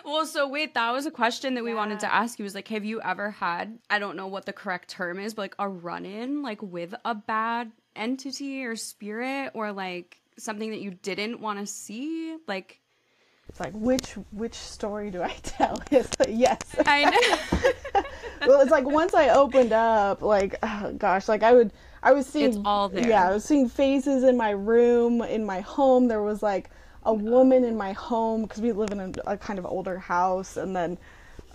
well, 0.05 0.25
so 0.25 0.47
wait, 0.47 0.73
that 0.73 0.91
was 0.91 1.05
a 1.05 1.11
question 1.11 1.55
that 1.55 1.63
we 1.63 1.73
wanted 1.73 1.99
to 2.01 2.13
ask 2.13 2.39
you. 2.39 2.43
Was 2.43 2.55
like, 2.55 2.67
have 2.69 2.85
you 2.85 3.01
ever 3.01 3.31
had? 3.31 3.79
I 3.89 3.99
don't 3.99 4.15
know 4.15 4.27
what 4.27 4.45
the 4.45 4.53
correct 4.53 4.89
term 4.89 5.19
is, 5.19 5.33
but 5.33 5.43
like 5.43 5.55
a 5.59 5.67
run-in, 5.67 6.41
like 6.41 6.61
with 6.61 6.93
a 7.05 7.15
bad 7.15 7.71
entity 7.95 8.65
or 8.65 8.75
spirit, 8.75 9.51
or 9.53 9.71
like 9.71 10.17
something 10.37 10.71
that 10.71 10.81
you 10.81 10.91
didn't 10.91 11.39
want 11.39 11.59
to 11.59 11.65
see. 11.65 12.37
Like, 12.47 12.79
It's 13.49 13.59
like 13.59 13.73
which 13.73 14.11
which 14.31 14.55
story 14.55 15.11
do 15.11 15.21
I 15.21 15.29
tell? 15.43 15.81
It's 15.91 16.09
like, 16.19 16.29
yes. 16.31 16.59
I 16.85 17.05
know. 17.05 18.01
well, 18.47 18.61
it's 18.61 18.71
like 18.71 18.85
once 18.85 19.13
I 19.13 19.29
opened 19.29 19.73
up, 19.73 20.21
like 20.21 20.55
oh, 20.63 20.93
gosh, 20.97 21.27
like 21.27 21.43
I 21.43 21.53
would, 21.53 21.71
I 22.01 22.11
was 22.11 22.25
seeing 22.25 22.49
It's 22.49 22.59
all 22.65 22.89
there. 22.89 23.07
Yeah, 23.07 23.29
I 23.29 23.33
was 23.33 23.45
seeing 23.45 23.69
faces 23.69 24.23
in 24.23 24.35
my 24.37 24.51
room, 24.51 25.21
in 25.21 25.45
my 25.45 25.61
home. 25.61 26.07
There 26.07 26.21
was 26.21 26.43
like 26.43 26.69
a 27.05 27.13
woman 27.13 27.63
in 27.63 27.75
my 27.77 27.93
home 27.93 28.43
because 28.43 28.61
we 28.61 28.71
live 28.71 28.91
in 28.91 28.99
a, 28.99 29.11
a 29.25 29.37
kind 29.37 29.59
of 29.59 29.65
older 29.65 29.97
house, 29.97 30.57
and 30.57 30.75
then 30.75 30.97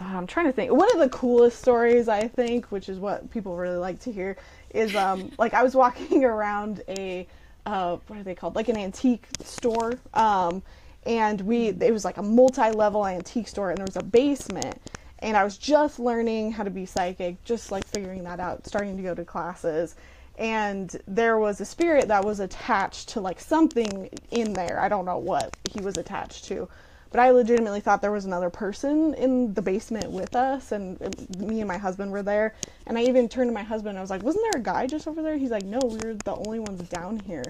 uh, 0.00 0.04
I'm 0.04 0.26
trying 0.26 0.46
to 0.46 0.52
think. 0.52 0.72
One 0.72 0.90
of 0.92 0.98
the 0.98 1.08
coolest 1.08 1.60
stories 1.60 2.08
I 2.08 2.28
think, 2.28 2.66
which 2.66 2.88
is 2.88 2.98
what 2.98 3.30
people 3.30 3.56
really 3.56 3.76
like 3.76 4.00
to 4.00 4.12
hear, 4.12 4.36
is 4.70 4.94
um 4.94 5.32
like 5.38 5.54
I 5.54 5.62
was 5.62 5.74
walking 5.74 6.24
around 6.24 6.82
a 6.88 7.26
uh 7.66 7.98
what 8.06 8.18
are 8.18 8.22
they 8.22 8.34
called 8.34 8.54
like 8.54 8.68
an 8.68 8.76
antique 8.76 9.26
store 9.42 9.98
um 10.14 10.62
and 11.04 11.40
we 11.42 11.68
it 11.68 11.92
was 11.92 12.04
like 12.04 12.16
a 12.16 12.22
multi-level 12.22 13.06
antique 13.06 13.48
store 13.48 13.70
and 13.70 13.78
there 13.78 13.86
was 13.86 13.96
a 13.96 14.02
basement 14.02 14.80
and 15.20 15.36
I 15.36 15.44
was 15.44 15.58
just 15.58 15.98
learning 15.98 16.52
how 16.52 16.62
to 16.62 16.70
be 16.70 16.86
psychic, 16.86 17.42
just 17.44 17.72
like 17.72 17.86
figuring 17.86 18.24
that 18.24 18.38
out, 18.40 18.66
starting 18.66 18.96
to 18.96 19.02
go 19.02 19.14
to 19.14 19.24
classes. 19.24 19.96
And 20.38 20.96
there 21.06 21.38
was 21.38 21.60
a 21.60 21.64
spirit 21.64 22.08
that 22.08 22.24
was 22.24 22.38
attached 22.40 23.08
to 23.10 23.20
like 23.20 23.40
something 23.40 24.08
in 24.30 24.52
there. 24.52 24.78
I 24.80 24.88
don't 24.88 25.04
know 25.04 25.18
what 25.18 25.56
he 25.68 25.80
was 25.80 25.98
attached 25.98 26.44
to. 26.44 26.68
But 27.10 27.20
I 27.20 27.30
legitimately 27.30 27.80
thought 27.80 28.02
there 28.02 28.12
was 28.12 28.26
another 28.26 28.50
person 28.50 29.14
in 29.14 29.54
the 29.54 29.62
basement 29.62 30.10
with 30.10 30.36
us, 30.36 30.72
and 30.72 31.00
me 31.38 31.60
and 31.60 31.66
my 31.66 31.78
husband 31.78 32.12
were 32.12 32.22
there. 32.22 32.54
And 32.86 32.98
I 32.98 33.02
even 33.02 33.28
turned 33.28 33.48
to 33.48 33.54
my 33.54 33.62
husband. 33.62 33.96
I 33.96 34.00
was 34.02 34.10
like, 34.10 34.22
"Wasn't 34.22 34.44
there 34.44 34.60
a 34.60 34.64
guy 34.64 34.86
just 34.86 35.08
over 35.08 35.22
there?" 35.22 35.38
He's 35.38 35.50
like, 35.50 35.64
"No, 35.64 35.80
we 35.82 35.96
were 35.96 36.14
the 36.14 36.36
only 36.36 36.58
ones 36.58 36.86
down 36.88 37.20
here." 37.20 37.44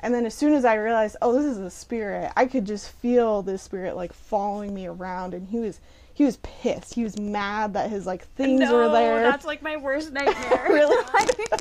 And 0.00 0.14
then 0.14 0.26
as 0.26 0.34
soon 0.34 0.52
as 0.52 0.64
I 0.64 0.74
realized, 0.74 1.16
oh, 1.22 1.32
this 1.32 1.44
is 1.44 1.58
a 1.58 1.70
spirit, 1.70 2.30
I 2.36 2.46
could 2.46 2.66
just 2.66 2.90
feel 2.90 3.42
this 3.42 3.62
spirit 3.62 3.96
like 3.96 4.12
following 4.12 4.74
me 4.74 4.86
around, 4.86 5.34
and 5.34 5.48
he 5.48 5.58
was 5.58 5.80
he 6.18 6.24
was 6.24 6.38
pissed. 6.38 6.94
He 6.94 7.04
was 7.04 7.16
mad 7.16 7.74
that 7.74 7.90
his 7.90 8.04
like 8.04 8.26
things 8.34 8.68
were 8.68 8.88
there. 8.88 9.22
that's 9.22 9.44
like 9.44 9.62
my 9.62 9.76
worst 9.76 10.12
nightmare. 10.12 10.66
really. 10.68 10.96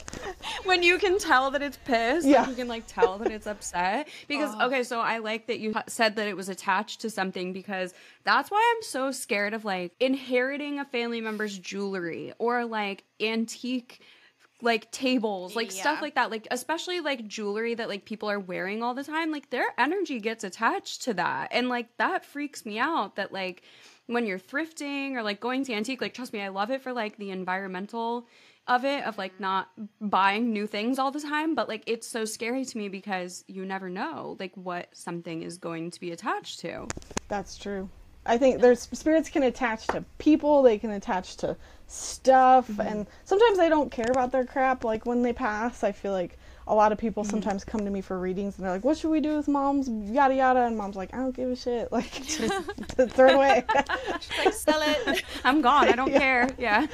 when 0.64 0.82
you 0.82 0.98
can 0.98 1.20
tell 1.20 1.52
that 1.52 1.62
it's 1.62 1.78
pissed, 1.86 2.26
Yeah. 2.26 2.42
yeah. 2.42 2.50
you 2.50 2.56
can 2.56 2.68
like 2.68 2.86
tell 2.88 3.20
that 3.20 3.32
it's 3.32 3.46
upset. 3.46 4.08
Because 4.28 4.56
okay, 4.60 4.82
so 4.82 5.00
I 5.00 5.20
like 5.20 5.46
that 5.46 5.60
you 5.60 5.76
said 5.86 6.16
that 6.16 6.28
it 6.28 6.36
was 6.36 6.50
attached 6.50 7.02
to 7.02 7.12
something 7.12 7.54
because 7.54 7.94
that's 8.24 8.50
why 8.50 8.74
I'm 8.76 8.82
so 8.82 9.12
scared 9.12 9.54
of 9.54 9.64
like 9.64 9.94
inheriting 10.00 10.80
a 10.80 10.86
family 10.86 11.22
member's 11.22 11.60
jewelry 11.60 12.34
or 12.40 12.66
like 12.66 13.04
antique 13.22 14.02
like 14.64 14.90
tables, 14.90 15.56
like 15.56 15.72
stuff 15.72 16.02
like 16.02 16.16
that. 16.16 16.32
Like 16.32 16.48
especially 16.50 17.00
like 17.00 17.28
jewelry 17.28 17.76
that 17.76 17.90
like 17.90 18.06
people 18.06 18.28
are 18.28 18.40
wearing 18.40 18.82
all 18.82 18.96
the 18.96 19.04
time, 19.04 19.32
like 19.32 19.52
their 19.52 19.68
energy 19.78 20.20
gets 20.20 20.44
attached 20.44 21.04
to 21.04 21.14
that. 21.14 21.50
And 21.52 21.70
like 21.70 21.96
that 21.98 22.26
freaks 22.26 22.66
me 22.66 22.80
out 22.80 23.18
that 23.18 23.32
like 23.32 23.62
when 24.08 24.26
you're 24.26 24.40
thrifting 24.40 25.14
or 25.14 25.24
like 25.24 25.40
going 25.40 25.64
to 25.66 25.74
antique, 25.74 26.02
like 26.02 26.14
trust 26.14 26.34
me, 26.34 26.42
I 26.42 26.50
love 26.50 26.72
it 26.72 26.82
for 26.82 26.92
like 26.92 27.18
the 27.18 27.32
environmental 27.32 28.28
of 28.68 28.84
it 28.84 29.06
of 29.06 29.18
like 29.18 29.40
not 29.40 29.70
buying 30.02 30.52
new 30.52 30.68
things 30.68 31.00
all 31.00 31.10
the 31.10 31.22
time 31.22 31.56
but 31.56 31.70
like 31.70 31.84
it's 31.86 32.06
so 32.06 32.26
scary 32.26 32.66
to 32.66 32.78
me 32.78 32.90
because 32.90 33.46
you 33.48 33.66
never 33.66 33.90
know 33.90 34.36
like 34.42 34.52
what 34.56 34.90
something 34.92 35.42
is 35.42 35.58
going 35.58 35.90
to 35.90 36.02
be 36.02 36.12
attached 36.12 36.60
to 36.60 36.86
That's 37.30 37.58
true. 37.58 37.90
I 38.28 38.38
think 38.38 38.62
there's 38.62 38.82
spirits 38.82 39.30
can 39.30 39.44
attach 39.44 39.88
to 39.88 40.04
people, 40.18 40.62
they 40.62 40.78
can 40.78 40.92
attach 40.92 41.38
to 41.38 41.56
stuff, 41.88 42.68
mm-hmm. 42.68 42.82
and 42.82 43.08
sometimes 43.24 43.58
they 43.58 43.70
don't 43.70 43.90
care 43.90 44.10
about 44.10 44.32
their 44.32 44.46
crap. 44.46 44.84
Like 44.84 45.06
when 45.06 45.22
they 45.22 45.34
pass, 45.34 45.84
I 45.84 45.94
feel 45.94 46.12
like 46.12 46.38
a 46.68 46.76
lot 46.76 46.92
of 46.92 46.98
people 46.98 47.24
mm-hmm. 47.24 47.32
sometimes 47.32 47.64
come 47.64 47.84
to 47.86 47.90
me 47.90 48.02
for 48.02 48.20
readings 48.20 48.58
and 48.58 48.66
they're 48.66 48.74
like, 48.74 48.84
"What 48.84 48.98
should 48.98 49.10
we 49.10 49.22
do 49.22 49.38
with 49.38 49.48
mom's 49.48 49.90
yada 49.90 50.36
yada?" 50.36 50.62
And 50.62 50.78
mom's 50.78 50.96
like, 50.96 51.14
"I 51.14 51.18
don't 51.18 51.36
give 51.36 51.50
a 51.50 51.56
shit. 51.56 51.92
Like 51.98 52.12
just 52.24 53.16
throw 53.16 53.28
it 53.30 53.36
away." 53.36 53.64
like 54.44 54.54
sell 54.54 54.82
it. 54.82 55.24
i'm 55.44 55.62
gone 55.62 55.88
i 55.88 55.94
don't 55.94 56.12
care 56.12 56.48
yeah 56.60 56.86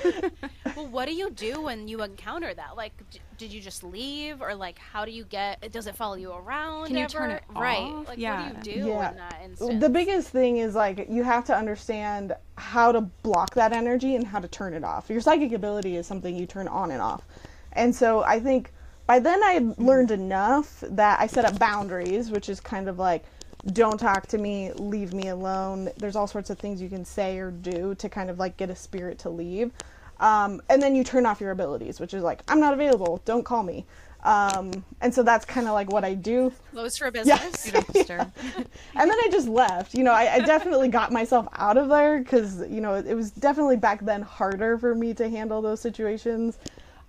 well, 0.76 0.88
what 0.88 1.08
do 1.08 1.14
you 1.14 1.30
do 1.30 1.62
when 1.62 1.88
you 1.88 2.02
encounter 2.04 2.54
that? 2.54 2.76
Like, 2.76 2.94
d- 3.12 3.20
did 3.38 3.54
you 3.54 3.62
just 3.62 3.84
leave, 3.84 4.42
or 4.42 4.56
like, 4.56 4.80
how 4.80 5.06
do 5.06 5.12
you 5.12 5.26
get? 5.26 5.72
Does 5.72 5.88
it 5.88 5.96
follow 5.96 6.16
you 6.16 6.32
around? 6.32 6.88
Can 6.88 6.98
you 6.98 7.08
turn 7.08 7.32
it 7.32 7.44
right? 7.56 7.80
off? 7.80 8.08
Like, 8.08 8.18
Yeah. 8.18 8.52
what 8.52 8.64
do 8.64 8.72
you 8.72 8.84
do 8.84 8.88
Yeah. 8.90 9.12
in 9.12 9.18
that 9.18 9.42
instance? 9.44 9.82
the 9.82 9.90
biggest 9.90 10.30
thing 10.30 10.58
is 10.58 10.76
like 10.76 11.08
you 11.10 11.24
have 11.24 11.46
to 11.46 11.56
understand 11.56 12.36
how 12.58 12.92
to 12.92 13.02
block 13.02 13.54
that 13.56 13.74
energy 13.74 14.16
and 14.16 14.26
how 14.26 14.40
to 14.40 14.48
turn 14.48 14.74
it 14.74 14.84
off. 14.84 15.10
Your 15.10 15.22
psychic 15.22 15.52
ability 15.52 15.96
is 15.96 16.08
something 16.08 16.36
you 16.36 16.46
turn 16.46 16.68
on 16.68 16.92
and 16.92 17.02
off. 17.02 17.26
And 17.74 17.96
so 17.96 18.24
I 18.24 18.40
think 18.40 18.72
by 19.06 19.20
then 19.20 19.44
I 19.44 19.52
had 19.54 19.78
learned 19.80 20.12
enough 20.12 20.84
that 20.88 21.20
I 21.20 21.28
set 21.28 21.46
up 21.46 21.60
boundaries, 21.60 22.32
which 22.32 22.50
is 22.50 22.60
kind 22.60 22.88
of 22.88 23.00
like 23.00 23.24
don't 23.72 23.98
talk 23.98 24.28
to 24.28 24.38
me, 24.38 24.72
leave 24.74 25.14
me 25.14 25.30
alone. 25.30 25.90
There's 25.98 26.16
all 26.16 26.28
sorts 26.28 26.50
of 26.50 26.60
things 26.60 26.82
you 26.82 26.90
can 26.90 27.06
say 27.06 27.38
or 27.38 27.52
do 27.52 27.96
to 27.96 28.10
kind 28.10 28.30
of 28.30 28.38
like 28.38 28.58
get 28.58 28.70
a 28.70 28.76
spirit 28.76 29.20
to 29.20 29.30
leave. 29.30 29.72
Um, 30.20 30.62
and 30.70 30.82
then 30.82 30.96
you 30.96 31.04
turn 31.04 31.26
off 31.26 31.40
your 31.40 31.52
abilities, 31.52 32.00
which 32.00 32.14
is 32.14 32.24
like, 32.24 32.42
I'm 32.48 32.60
not 32.60 32.74
available, 32.74 33.22
don't 33.26 33.44
call 33.44 33.64
me. 33.64 33.86
Um, 34.24 34.84
and 35.02 35.14
so 35.14 35.24
that's 35.24 35.46
kind 35.46 35.68
of 35.68 35.74
like 35.74 35.92
what 35.92 36.04
I 36.04 36.14
do. 36.14 36.52
Close 36.72 36.98
for 36.98 37.12
Yeah. 37.14 37.38
business. 37.38 37.64
don't 38.08 38.20
and 38.58 39.10
then 39.10 39.12
I 39.12 39.28
just 39.32 39.48
left. 39.48 39.94
You 39.94 40.04
know, 40.04 40.14
I, 40.14 40.36
I 40.36 40.40
definitely 40.40 40.88
got 40.90 41.12
myself 41.12 41.48
out 41.54 41.78
of 41.78 41.90
there 41.90 42.20
because 42.20 42.62
you 42.70 42.80
know 42.80 42.96
it, 42.96 43.14
was 43.16 43.32
definitely 43.32 43.76
back 43.78 44.02
then 44.06 44.22
harder 44.22 44.78
for 44.78 44.96
me 44.96 45.14
to 45.16 45.30
handle 45.30 45.62
those 45.62 45.82
situations. 45.82 46.58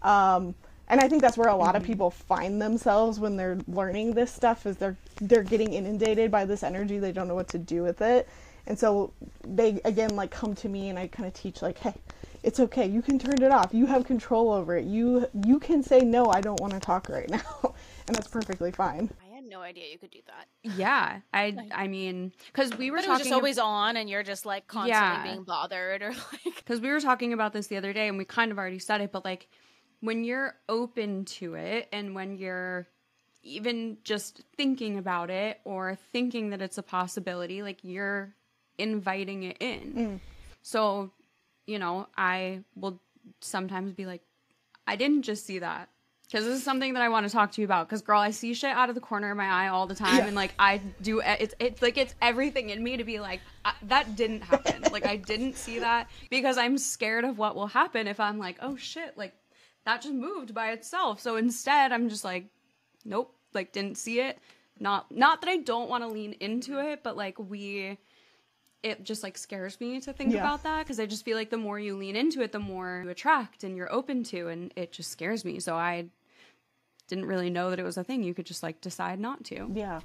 Um, 0.03 0.55
and 0.95 1.01
I 1.01 1.09
think 1.09 1.23
that's 1.23 1.37
where 1.37 1.49
a 1.49 1.57
lot 1.57 1.75
of 1.75 1.83
mm-hmm. 1.83 1.91
people 1.91 2.11
find 2.13 2.63
themselves 2.63 3.19
when 3.19 3.37
they're 3.37 3.59
learning 3.67 4.13
this 4.15 4.33
stuff 4.33 4.65
is 4.65 4.77
they're 4.77 4.97
they're 5.21 5.43
getting 5.43 5.73
inundated 5.73 6.31
by 6.31 6.45
this 6.45 6.63
energy. 6.63 7.01
They 7.01 7.11
don't 7.11 7.27
know 7.27 7.35
what 7.35 7.49
to 7.49 7.59
do 7.59 7.83
with 7.83 8.01
it, 8.01 8.29
and 8.69 8.79
so 8.79 9.13
they 9.43 9.81
again 9.85 10.15
like 10.15 10.31
come 10.31 10.55
to 10.55 10.69
me 10.69 10.91
and 10.91 10.97
I 10.97 11.09
kind 11.09 11.27
of 11.27 11.35
teach 11.35 11.63
like, 11.63 11.79
hey, 11.79 11.95
it's 12.45 12.61
okay. 12.61 12.87
You 12.87 13.03
can 13.03 13.19
turn 13.19 13.43
it 13.43 13.51
off. 13.51 13.75
You 13.75 13.87
have 13.87 14.05
control 14.05 14.53
over 14.53 14.77
it. 14.77 14.85
You 14.85 15.27
you 15.45 15.59
can 15.59 15.83
say 15.83 15.99
no. 15.99 16.27
I 16.27 16.41
don't 16.41 16.61
want 16.61 16.75
to 16.75 16.79
talk 16.79 17.09
right 17.09 17.29
now, 17.39 17.75
and 18.07 18.15
that's 18.15 18.29
perfectly 18.29 18.71
fine. 18.71 19.11
I 19.21 19.35
had 19.35 19.45
no 19.45 19.63
idea 19.63 19.87
you 19.91 19.99
could 19.99 20.13
do 20.13 20.21
that. 20.29 20.77
yeah 20.79 21.21
i 21.33 21.57
i 21.75 21.89
mean 21.89 22.31
because 22.47 22.71
we 22.79 22.93
were 22.93 22.99
But 22.99 23.07
it 23.07 23.09
was 23.09 23.19
talking 23.19 23.31
just 23.31 23.35
always 23.35 23.59
on, 23.59 23.97
and 23.97 24.09
you're 24.09 24.23
just 24.23 24.47
like 24.47 24.69
constantly 24.69 24.97
Yeah. 24.97 25.25
being 25.25 25.43
bothered, 25.43 26.03
or 26.03 26.11
like. 26.45 26.55
because 26.55 26.81
we 26.81 26.91
were 26.91 27.01
talking 27.01 27.33
about 27.33 27.53
this 27.53 27.67
the 27.67 27.79
other 27.79 27.93
day 27.93 28.07
and 28.07 28.17
we 28.17 28.25
kind 28.25 28.53
of 28.53 28.59
already 28.59 28.79
said 28.79 29.01
it 29.01 29.11
but 29.11 29.25
like 29.25 29.49
when 30.05 30.23
you're 30.23 30.55
open 30.69 31.25
to 31.25 31.55
it 31.55 31.89
and 31.91 32.15
when 32.15 32.37
you're 32.37 32.87
even 33.43 33.97
just 34.05 34.43
thinking 34.55 34.99
about 34.99 35.31
it 35.31 35.61
or 35.65 35.97
thinking 36.13 36.51
that 36.51 36.61
it's 36.61 36.77
a 36.77 36.83
possibility 36.83 37.63
like 37.63 37.79
you're 37.83 38.35
inviting 38.77 39.45
it 39.45 39.57
in 39.61 39.93
mm. 39.95 40.21
so 40.63 41.11
you 41.67 41.79
know 41.79 42.07
i 42.19 42.61
will 42.77 43.01
sometimes 43.41 43.93
be 43.93 44.05
like 44.05 44.21
i 44.87 44.95
didn't 44.95 45.23
just 45.23 45.47
see 45.47 45.59
that 45.59 45.89
because 46.27 46.47
this 46.47 46.57
is 46.57 46.65
something 46.65 46.95
that 46.95 47.03
I 47.03 47.11
want 47.11 47.27
to 47.27 47.33
talk 47.33 47.53
to 47.53 47.61
you 47.61 47.67
about. 47.67 47.87
Because 47.87 48.01
girl, 48.01 48.19
I 48.19 48.31
see 48.31 48.55
shit 48.55 48.71
out 48.71 48.89
of 48.89 48.95
the 48.95 49.01
corner 49.01 49.31
of 49.31 49.37
my 49.37 49.47
eye 49.47 49.69
all 49.69 49.87
the 49.87 49.95
time, 49.95 50.17
Yeah. 50.17 50.27
and 50.27 50.35
like 50.35 50.53
I 50.59 50.79
do, 51.03 51.21
it's 51.21 51.55
it's 51.61 51.83
like 51.83 51.99
it's 51.99 52.15
everything 52.21 52.71
in 52.71 52.83
me 52.83 52.97
to 52.97 53.05
be 53.05 53.21
like 53.21 53.41
I, 53.65 53.75
that 53.83 54.17
didn't 54.17 54.41
happen. 54.41 54.83
like 54.91 55.07
I 55.07 55.17
didn't 55.17 55.57
see 55.57 55.79
that 55.81 56.09
because 56.31 56.57
I'm 56.59 56.79
scared 56.79 57.25
of 57.25 57.39
what 57.39 57.55
will 57.55 57.67
happen 57.67 58.09
if 58.09 58.19
I'm 58.19 58.39
like, 58.39 58.57
oh 58.63 58.75
shit, 58.75 59.17
like 59.19 59.35
that 59.85 60.03
just 60.03 60.15
moved 60.15 60.55
by 60.55 60.73
itself. 60.73 61.21
So 61.21 61.37
instead, 61.37 61.93
I'm 61.93 62.09
just 62.09 62.25
like, 62.25 62.47
nope, 63.05 63.35
like 63.53 63.73
didn't 63.73 63.97
see 63.99 64.21
it. 64.21 64.39
Not 64.81 65.11
not 65.11 65.41
that 65.43 65.49
I 65.51 65.59
don't 65.59 65.89
want 65.89 66.03
to 66.05 66.09
lean 66.09 66.33
into 66.41 66.79
it, 66.81 67.03
but 67.03 67.17
like 67.17 67.39
we 67.39 67.99
it 68.83 69.03
just 69.05 69.23
like 69.23 69.39
scares 69.39 69.81
me 69.81 70.01
to 70.01 70.13
think 70.13 70.33
Yeah. 70.33 70.41
about 70.41 70.63
that 70.65 70.81
because 70.85 71.01
I 71.01 71.07
just 71.07 71.25
feel 71.25 71.37
like 71.39 71.49
the 71.51 71.57
more 71.57 71.79
you 71.79 71.97
lean 71.97 72.17
into 72.17 72.43
it, 72.43 72.53
the 72.53 72.59
more 72.59 73.01
you 73.05 73.11
attract 73.11 73.65
and 73.65 73.77
you're 73.77 73.91
open 73.93 74.25
to, 74.25 74.49
and 74.49 74.73
it 74.77 74.93
just 74.93 75.11
scares 75.11 75.45
me. 75.45 75.59
So 75.61 75.75
I 75.75 76.07
didn't 77.09 77.27
really 77.27 77.51
know 77.51 77.71
that 77.71 77.79
it 77.79 77.83
was 77.85 77.97
a 77.99 78.05
thing. 78.05 78.23
You 78.23 78.35
could 78.35 78.47
just 78.47 78.63
like 78.63 78.81
decide 78.81 79.21
not 79.21 79.45
to. 79.45 79.71
Yeah. 79.73 80.01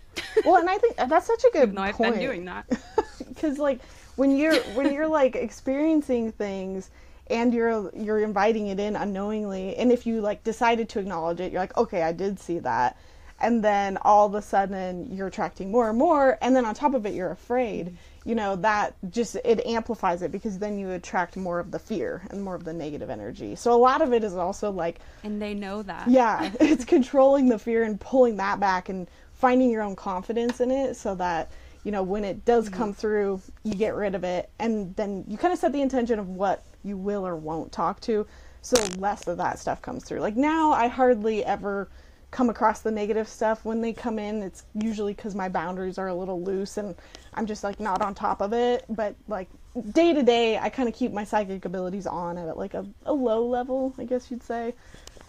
Well, 0.45 0.57
and 0.57 0.69
I 0.69 0.77
think 0.77 0.95
that's 0.95 1.25
such 1.27 1.43
a 1.43 1.49
good 1.51 1.73
No, 1.73 1.81
I've 1.81 1.97
been 1.97 2.19
doing 2.19 2.45
that. 2.45 2.65
because 3.27 3.57
like 3.57 3.79
when 4.17 4.35
you're 4.37 4.55
when 4.75 4.93
you're 4.93 5.07
like 5.07 5.35
experiencing 5.35 6.31
things 6.31 6.89
and 7.29 7.53
you're 7.53 7.91
you're 7.95 8.19
inviting 8.19 8.67
it 8.67 8.79
in 8.79 8.95
unknowingly 8.95 9.75
and 9.75 9.91
if 9.91 10.05
you 10.05 10.21
like 10.21 10.43
decided 10.43 10.89
to 10.89 10.99
acknowledge 10.99 11.39
it 11.39 11.51
you're 11.51 11.61
like 11.61 11.77
okay 11.77 12.01
i 12.01 12.11
did 12.11 12.39
see 12.39 12.59
that. 12.59 12.97
And 13.41 13.63
then 13.63 13.97
all 14.01 14.27
of 14.27 14.35
a 14.35 14.41
sudden 14.41 15.15
you're 15.15 15.27
attracting 15.27 15.71
more 15.71 15.89
and 15.89 15.97
more 15.97 16.37
and 16.41 16.53
then 16.53 16.65
on 16.65 16.75
top 16.75 16.93
of 16.93 17.05
it 17.05 17.13
you're 17.13 17.31
afraid. 17.31 17.95
You 18.25 18.35
know 18.35 18.57
that 18.57 18.95
just 19.09 19.37
it 19.45 19.65
amplifies 19.65 20.21
it 20.21 20.31
because 20.31 20.59
then 20.59 20.77
you 20.77 20.91
attract 20.91 21.37
more 21.37 21.57
of 21.59 21.71
the 21.71 21.79
fear 21.79 22.21
and 22.31 22.43
more 22.43 22.53
of 22.53 22.65
the 22.65 22.73
negative 22.73 23.09
energy. 23.09 23.55
So 23.55 23.73
a 23.73 23.79
lot 23.79 24.01
of 24.01 24.11
it 24.11 24.25
is 24.25 24.35
also 24.35 24.71
like 24.71 24.99
And 25.23 25.41
they 25.41 25.53
know 25.53 25.81
that. 25.83 26.09
yeah 26.09 26.51
it's 26.59 26.83
controlling 26.83 27.47
the 27.47 27.57
fear 27.57 27.83
and 27.83 27.97
pulling 27.99 28.35
that 28.37 28.59
back 28.59 28.89
and 28.89 29.07
finding 29.33 29.69
your 29.69 29.83
own 29.83 29.95
confidence 29.95 30.59
in 30.59 30.69
it 30.69 30.95
so 30.95 31.15
that 31.15 31.49
you 31.85 31.91
know 31.93 32.03
when 32.03 32.25
it 32.25 32.43
does 32.43 32.65
mm-hmm. 32.65 32.75
come 32.77 32.93
through 32.93 33.41
you 33.63 33.73
get 33.73 33.95
rid 33.95 34.15
of 34.15 34.25
it 34.25 34.49
and 34.59 34.93
then 34.97 35.23
you 35.29 35.37
kind 35.37 35.53
of 35.53 35.59
set 35.59 35.71
the 35.71 35.81
intention 35.81 36.19
of 36.19 36.27
what 36.27 36.61
you 36.83 36.97
will 36.97 37.25
or 37.25 37.35
won't 37.35 37.71
talk 37.71 37.99
to. 38.01 38.25
So 38.61 38.83
less 38.97 39.27
of 39.27 39.37
that 39.37 39.59
stuff 39.59 39.81
comes 39.81 40.03
through. 40.03 40.19
Like 40.19 40.35
now 40.35 40.71
i 40.71 40.87
hardly 40.87 41.43
ever 41.45 41.89
come 42.31 42.49
across 42.49 42.81
the 42.81 42.91
negative 42.91 43.27
stuff 43.27 43.65
when 43.65 43.81
they 43.81 43.91
come 43.93 44.19
in. 44.19 44.43
It's 44.43 44.63
usually 44.73 45.13
because 45.13 45.33
my 45.33 45.49
boundaries 45.49 45.97
are 45.97 46.07
a 46.09 46.13
little 46.15 46.41
loose 46.43 46.77
and 46.77 46.95
i'm 47.33 47.45
just 47.47 47.63
like 47.63 47.79
not 47.79 48.01
on 48.01 48.13
top 48.13 48.41
of 48.41 48.53
it. 48.53 48.85
But 48.89 49.15
like 49.27 49.49
day 49.91 50.13
to 50.13 50.23
day 50.23 50.57
i 50.57 50.69
kind 50.69 50.89
of 50.89 50.95
keep 50.95 51.11
my 51.13 51.23
psychic 51.23 51.65
abilities 51.65 52.05
on 52.07 52.37
at 52.37 52.57
like 52.57 52.73
a, 52.73 52.85
a 53.05 53.13
low 53.13 53.45
level 53.45 53.93
i 53.97 54.03
guess 54.03 54.29
you'd 54.29 54.43
say. 54.43 54.73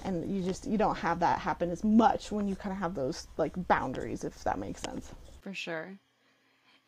And 0.05 0.35
you 0.35 0.43
just 0.43 0.67
you 0.67 0.79
don't 0.79 0.97
have 0.97 1.21
that 1.21 1.39
happen 1.39 1.71
as 1.71 1.85
much 1.85 2.33
when 2.33 2.49
you 2.49 2.57
kind 2.57 2.73
of 2.73 2.79
have 2.79 2.95
those 2.95 3.29
like 3.37 3.53
boundaries 3.69 4.25
if 4.25 4.43
that 4.45 4.59
makes 4.59 4.81
sense. 4.81 5.13
For 5.41 5.55
sure. 5.55 5.99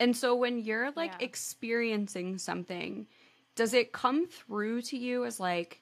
And 0.01 0.16
so 0.16 0.35
when 0.35 0.59
you're 0.59 0.90
like 0.96 1.12
Yeah. 1.12 1.16
experiencing 1.20 2.38
something, 2.38 3.07
does 3.54 3.74
it 3.74 3.92
come 3.92 4.26
through 4.26 4.82
to 4.82 4.96
you 4.96 5.24
as 5.24 5.38
like 5.38 5.80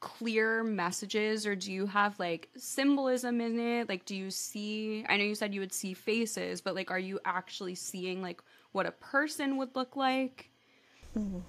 clear 0.00 0.64
messages 0.64 1.46
or 1.46 1.54
do 1.54 1.72
you 1.72 1.86
have 1.86 2.18
like 2.18 2.48
symbolism 2.56 3.40
in 3.40 3.58
it? 3.58 3.88
Like 3.88 4.04
do 4.04 4.16
you 4.16 4.30
see 4.30 5.04
I 5.08 5.16
know 5.16 5.24
you 5.24 5.34
said 5.34 5.54
you 5.54 5.60
would 5.60 5.72
see 5.72 5.94
faces, 5.94 6.60
but 6.60 6.74
like 6.74 6.90
are 6.90 6.98
you 6.98 7.20
actually 7.24 7.74
seeing 7.74 8.22
like 8.22 8.42
what 8.72 8.86
a 8.86 8.92
person 8.92 9.56
would 9.58 9.76
look 9.76 9.96
like? 9.96 10.50
Hmm. 11.14 11.40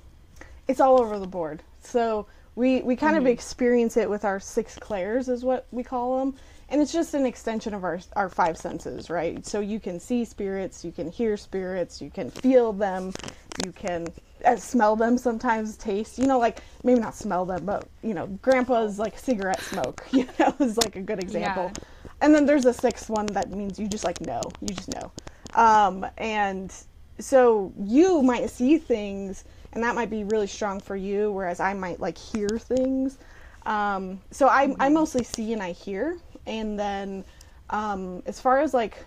it's 0.67 0.81
all 0.81 0.99
over 0.99 1.17
the 1.19 1.27
board 1.27 1.63
so 1.79 2.27
we 2.55 2.81
we 2.81 2.95
kind 2.95 3.15
of 3.15 3.23
mm-hmm. 3.23 3.31
experience 3.31 3.95
it 3.95 4.09
with 4.09 4.25
our 4.25 4.39
six 4.39 4.75
clairs 4.75 5.29
is 5.29 5.45
what 5.45 5.67
we 5.71 5.83
call 5.83 6.19
them 6.19 6.35
and 6.73 6.81
it's 6.81 6.91
just 6.91 7.13
an 7.13 7.25
extension 7.25 7.75
of 7.75 7.83
our 7.83 7.99
our 8.15 8.27
five 8.27 8.57
senses 8.57 9.09
right? 9.09 9.45
So 9.45 9.59
you 9.61 9.79
can 9.79 9.99
see 9.99 10.25
spirits 10.25 10.83
you 10.83 10.91
can 10.91 11.09
hear 11.09 11.37
spirits 11.37 12.01
you 12.01 12.09
can 12.09 12.31
feel 12.31 12.73
them 12.73 13.13
you 13.63 13.71
can 13.71 14.07
uh, 14.43 14.55
smell 14.55 14.95
them 14.95 15.17
sometimes 15.17 15.77
taste 15.77 16.17
you 16.17 16.25
know 16.25 16.39
like 16.39 16.61
maybe 16.83 16.99
not 16.99 17.15
smell 17.15 17.45
them 17.45 17.63
but 17.63 17.87
you 18.01 18.15
know 18.15 18.25
grandpa's 18.41 18.97
like 18.97 19.17
cigarette 19.17 19.61
smoke 19.61 20.03
you 20.11 20.27
know 20.39 20.53
is 20.59 20.75
like 20.77 20.95
a 20.95 21.01
good 21.01 21.23
example. 21.23 21.71
Yeah. 21.75 21.83
and 22.21 22.33
then 22.35 22.45
there's 22.45 22.65
a 22.65 22.73
sixth 22.73 23.09
one 23.09 23.27
that 23.27 23.51
means 23.51 23.79
you 23.79 23.87
just 23.87 24.03
like 24.03 24.19
know 24.19 24.41
you 24.59 24.69
just 24.69 24.89
know. 24.89 25.11
Um, 25.53 26.07
and 26.17 26.73
so 27.19 27.71
you 27.79 28.23
might 28.23 28.49
see 28.49 28.79
things 28.79 29.45
and 29.73 29.83
that 29.83 29.93
might 29.93 30.09
be 30.09 30.23
really 30.23 30.47
strong 30.47 30.79
for 30.79 30.95
you 30.95 31.31
whereas 31.31 31.59
i 31.59 31.73
might 31.73 31.99
like 31.99 32.17
hear 32.17 32.49
things. 32.49 33.19
Um, 33.65 34.19
so 34.31 34.47
I, 34.47 34.75
I 34.77 34.89
mostly 34.89 35.23
see 35.23 35.53
and 35.53 35.63
i 35.63 35.71
hear 35.71 36.17
and 36.45 36.79
then 36.79 37.23
um, 37.69 38.21
as 38.25 38.39
far 38.39 38.59
as 38.59 38.73
like 38.73 39.05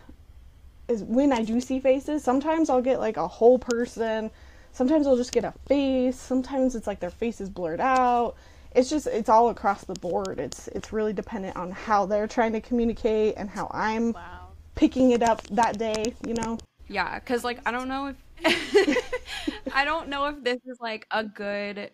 is 0.89 1.03
when 1.03 1.33
i 1.33 1.43
do 1.43 1.61
see 1.61 1.81
faces 1.81 2.23
sometimes 2.23 2.71
i'll 2.71 2.83
get 2.83 3.01
like 3.01 3.17
a 3.17 3.27
whole 3.29 3.59
person. 3.59 4.31
Sometimes 4.73 5.07
i'll 5.07 5.17
just 5.17 5.33
get 5.33 5.45
a 5.45 5.53
face. 5.67 6.17
Sometimes 6.21 6.75
it's 6.75 6.87
like 6.87 7.01
their 7.01 7.11
face 7.11 7.41
is 7.41 7.49
blurred 7.49 7.81
out. 7.81 8.35
It's 8.75 8.91
just 8.91 9.07
it's 9.07 9.29
all 9.31 9.49
across 9.49 9.85
the 9.85 9.95
board. 9.95 10.39
It's 10.39 10.69
it's 10.69 10.93
really 10.93 11.15
dependent 11.15 11.57
on 11.57 11.71
how 11.71 12.05
they're 12.07 12.27
trying 12.29 12.53
to 12.53 12.61
communicate 12.61 13.35
and 13.39 13.49
how 13.51 13.71
i'm 13.73 14.13
Wow. 14.15 14.49
picking 14.75 15.11
it 15.13 15.23
up 15.23 15.43
that 15.49 15.79
day 15.79 16.13
you 16.27 16.35
know? 16.35 16.59
Yeah, 16.89 17.19
cuz 17.21 17.43
like 17.43 17.61
I 17.67 17.71
don't 17.73 17.89
know 17.89 18.07
if 18.09 18.17
I 19.73 19.85
don't 19.85 20.09
know 20.09 20.27
if 20.27 20.43
this 20.45 20.59
is 20.67 20.79
like 20.81 21.07
a 21.11 21.25
good 21.25 21.91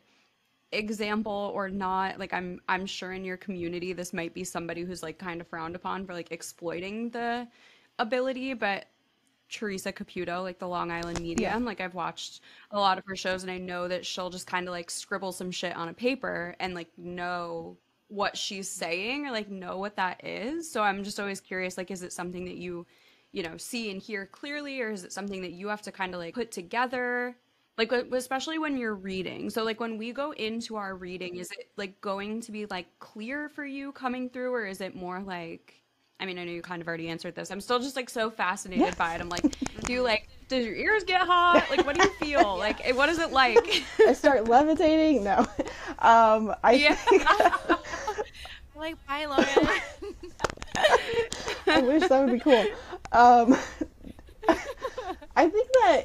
example 0.73 1.53
or 1.55 1.69
not. 1.69 2.19
Like 2.19 2.33
I'm 2.33 2.61
I'm 2.69 2.87
sure 2.87 3.13
in 3.13 3.25
your 3.25 3.37
community 3.37 3.93
this 3.93 4.13
might 4.13 4.35
be 4.35 4.45
somebody 4.45 4.83
who's 4.83 5.03
like 5.03 5.19
kind 5.19 5.41
of 5.41 5.47
frowned 5.47 5.77
upon 5.77 6.07
for 6.07 6.15
like 6.15 6.33
exploiting 6.33 7.11
the 7.11 7.47
ability, 7.99 8.55
but 8.55 8.87
Teresa 9.51 9.93
Caputo, 9.93 10.43
like 10.43 10.59
the 10.59 10.67
Long 10.67 10.91
Island 10.91 11.21
medium, 11.21 11.65
like 11.65 11.81
I've 11.81 11.95
watched 11.95 12.41
a 12.71 12.81
lot 12.81 12.97
of 12.97 13.05
her 13.07 13.15
shows 13.15 13.43
and 13.43 13.53
I 13.53 13.59
know 13.59 13.87
that 13.87 14.07
she'll 14.07 14.31
just 14.31 14.47
kind 14.47 14.67
of 14.67 14.73
like 14.73 14.91
scribble 14.91 15.31
some 15.31 15.51
shit 15.51 15.77
on 15.77 15.89
a 15.89 15.95
paper 15.95 16.57
and 16.59 16.75
like 16.75 16.89
know 16.97 17.77
what 18.09 18.37
she's 18.37 18.69
saying 18.69 19.27
or 19.27 19.31
like 19.31 19.51
know 19.51 19.77
what 19.79 19.97
that 19.97 20.25
is. 20.25 20.71
So 20.71 20.83
I'm 20.83 21.05
just 21.05 21.21
always 21.21 21.41
curious 21.41 21.77
like 21.77 21.91
is 21.91 22.03
it 22.03 22.13
something 22.13 22.47
that 22.47 22.57
you 22.57 22.87
you 23.31 23.43
know 23.43 23.57
see 23.57 23.91
and 23.91 24.01
hear 24.01 24.27
clearly 24.27 24.81
or 24.81 24.91
is 24.91 25.05
it 25.05 25.13
something 25.13 25.43
that 25.43 25.53
you 25.53 25.69
have 25.69 25.83
to 25.83 25.93
kind 25.93 26.15
of 26.15 26.21
like 26.21 26.35
put 26.35 26.51
together 26.51 27.37
like 27.79 27.93
especially 27.93 28.59
when 28.59 28.77
you're 28.77 28.95
reading. 28.95 29.51
So 29.51 29.65
like 29.65 29.81
when 29.81 29.99
we 29.99 30.13
go 30.13 30.33
into 30.33 30.77
our 30.77 30.95
reading 30.95 31.37
is 31.37 31.51
it 31.53 31.69
like 31.77 32.01
going 32.01 32.41
to 32.43 32.53
be 32.53 32.67
like 32.67 32.87
clear 32.99 33.49
for 33.49 33.65
you 33.65 33.93
coming 33.93 34.29
through 34.29 34.53
or 34.55 34.67
is 34.67 34.81
it 34.81 34.95
more 34.95 35.21
like 35.21 35.75
i 36.21 36.27
mean 36.27 36.39
i 36.39 36.45
know 36.45 36.53
you 36.53 36.63
kind 36.63 36.83
of 36.83 36.89
already 36.89 37.09
answered 37.09 37.35
this. 37.35 37.51
I'm 37.51 37.61
still 37.61 37.79
just 37.81 37.97
like 37.97 38.11
so 38.11 38.31
fascinated 38.31 38.97
by 38.97 39.15
it. 39.15 39.21
I'm 39.21 39.29
like 39.31 39.47
do 39.85 39.93
you 39.93 40.03
like 40.03 40.29
does 40.49 40.65
your 40.67 40.75
ears 40.75 41.05
get 41.05 41.23
hot? 41.23 41.69
Like 41.71 41.85
what 41.85 41.95
do 41.95 42.01
you 42.01 42.11
feel? 42.11 42.57
Like 42.59 42.87
eh, 42.87 42.93
what 42.93 43.09
is 43.09 43.19
it 43.19 43.33
like? 43.33 43.67
I 44.07 44.13
start 44.13 44.47
levitating? 44.47 45.25
No. 45.25 45.47
Um 45.99 46.53
i 46.65 46.79
Yeah. 46.79 46.95
think 46.95 47.23
Like, 48.75 48.97
bye, 49.07 49.27
Lauryn. 49.27 49.69
I 51.69 51.81
wish 51.81 52.07
that 52.09 52.21
would 52.21 52.33
be 52.33 52.41
cool. 52.41 52.71
Um, 53.13 53.57
I 55.37 55.49
think 55.49 55.69
that 55.73 56.03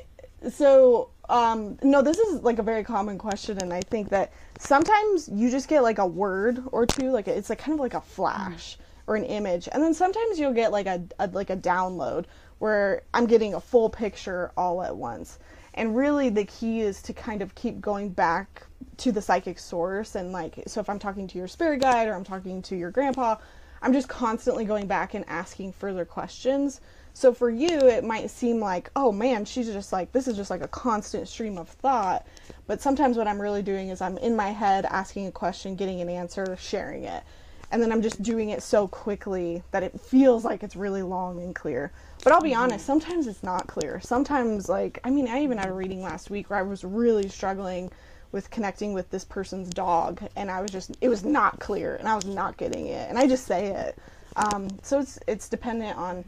so 0.52 1.10
um, 1.30 1.78
no, 1.84 2.02
this 2.02 2.18
is 2.18 2.42
like 2.42 2.60
a 2.60 2.64
very 2.64 2.84
common 2.84 3.18
question, 3.18 3.58
and 3.58 3.74
I 3.74 3.82
think 3.82 4.10
that 4.10 4.32
sometimes 4.60 5.30
you 5.30 5.50
just 5.50 5.68
get 5.68 5.84
like 5.84 5.98
a 5.98 6.08
word 6.08 6.64
or 6.72 6.86
two, 6.86 7.12
like 7.12 7.28
it's 7.28 7.50
like 7.50 7.60
kind 7.60 7.74
of 7.74 7.80
like 7.80 7.94
a 7.94 8.02
flash 8.02 8.78
or 9.08 9.16
an 9.16 9.24
image, 9.24 9.68
and 9.72 9.84
then 9.84 9.94
sometimes 9.94 10.40
you'll 10.40 10.54
get 10.54 10.72
like 10.72 10.88
a, 10.88 11.04
a 11.20 11.28
like 11.28 11.50
a 11.50 11.58
download 11.58 12.26
where 12.60 13.04
I'm 13.14 13.26
getting 13.26 13.54
a 13.54 13.60
full 13.60 13.90
picture 13.90 14.52
all 14.58 14.82
at 14.82 14.96
once. 14.96 15.40
And 15.74 15.96
really, 15.96 16.30
the 16.30 16.46
key 16.46 16.82
is 16.82 17.04
to 17.04 17.14
kind 17.14 17.44
of 17.44 17.54
keep 17.54 17.80
going 17.80 18.10
back 18.10 18.64
to 18.98 19.12
the 19.12 19.22
psychic 19.22 19.60
source. 19.60 20.16
And, 20.16 20.32
like, 20.32 20.64
so 20.66 20.80
if 20.80 20.90
I'm 20.90 20.98
talking 20.98 21.28
to 21.28 21.38
your 21.38 21.48
spirit 21.48 21.82
guide 21.82 22.08
or 22.08 22.16
I'm 22.16 22.24
talking 22.24 22.64
to 22.64 22.76
your 22.76 22.90
grandpa, 22.90 23.36
I'm 23.84 23.94
just 23.94 24.10
constantly 24.10 24.66
going 24.66 24.88
back 24.88 25.14
and 25.14 25.24
asking 25.28 25.74
further 25.74 26.04
questions. 26.04 26.82
So 27.18 27.34
for 27.34 27.50
you, 27.50 27.80
it 27.80 28.04
might 28.04 28.30
seem 28.30 28.60
like, 28.60 28.92
oh 28.96 29.12
man, 29.12 29.44
she's 29.44 29.66
just 29.74 29.92
like, 29.92 30.12
this 30.12 30.28
is 30.28 30.36
just 30.36 30.52
like 30.52 30.62
a 30.62 30.68
constant 30.68 31.28
stream 31.28 31.58
of 31.58 31.68
thought. 31.68 32.28
But 32.68 32.80
sometimes 32.80 33.18
what 33.18 33.28
I'm 33.28 33.42
really 33.42 33.64
doing 33.64 33.90
is 33.90 34.02
I'm 34.02 34.20
in 34.20 34.36
my 34.36 34.50
head 34.50 34.86
asking 34.86 35.26
a 35.26 35.32
question, 35.32 35.76
getting 35.76 36.00
an 36.00 36.10
answer, 36.10 36.56
sharing 36.62 37.06
it. 37.06 37.24
And 37.72 37.82
then 37.82 37.92
I'm 37.92 38.04
just 38.04 38.22
doing 38.22 38.50
it 38.52 38.62
so 38.62 38.88
quickly 38.88 39.64
that 39.72 39.82
it 39.82 40.00
feels 40.00 40.46
like 40.46 40.62
it's 40.62 40.76
really 40.76 41.02
long 41.02 41.42
and 41.42 41.56
clear. 41.56 41.92
But 42.24 42.34
I'll 42.34 42.42
be 42.42 42.54
honest, 42.54 42.86
sometimes 42.86 43.26
it's 43.26 43.42
not 43.42 43.66
clear. 43.66 44.00
Sometimes, 44.00 44.70
like, 44.70 45.00
I 45.04 45.10
mean, 45.10 45.28
I 45.28 45.42
even 45.42 45.58
had 45.58 45.70
a 45.70 45.74
reading 45.74 46.04
last 46.04 46.30
week 46.30 46.52
where 46.52 46.60
I 46.60 46.62
was 46.62 46.84
really 46.84 47.30
struggling 47.30 47.90
with 48.32 48.52
connecting 48.52 48.94
with 48.94 49.10
this 49.10 49.26
person's 49.26 49.70
dog, 49.70 50.22
and 50.36 50.52
I 50.52 50.62
was 50.62 50.70
just, 50.70 50.96
it 51.02 51.10
was 51.10 51.26
not 51.26 51.60
clear, 51.60 51.96
and 51.96 52.08
I 52.08 52.14
was 52.14 52.26
not 52.26 52.58
getting 52.58 52.86
it. 52.86 53.10
And 53.10 53.18
I 53.18 53.26
just 53.26 53.48
say 53.48 53.70
it. 53.70 53.98
Um, 54.36 54.68
so 54.84 55.00
it's 55.00 55.18
it's 55.26 55.50
dependent 55.50 55.98
on 55.98 56.24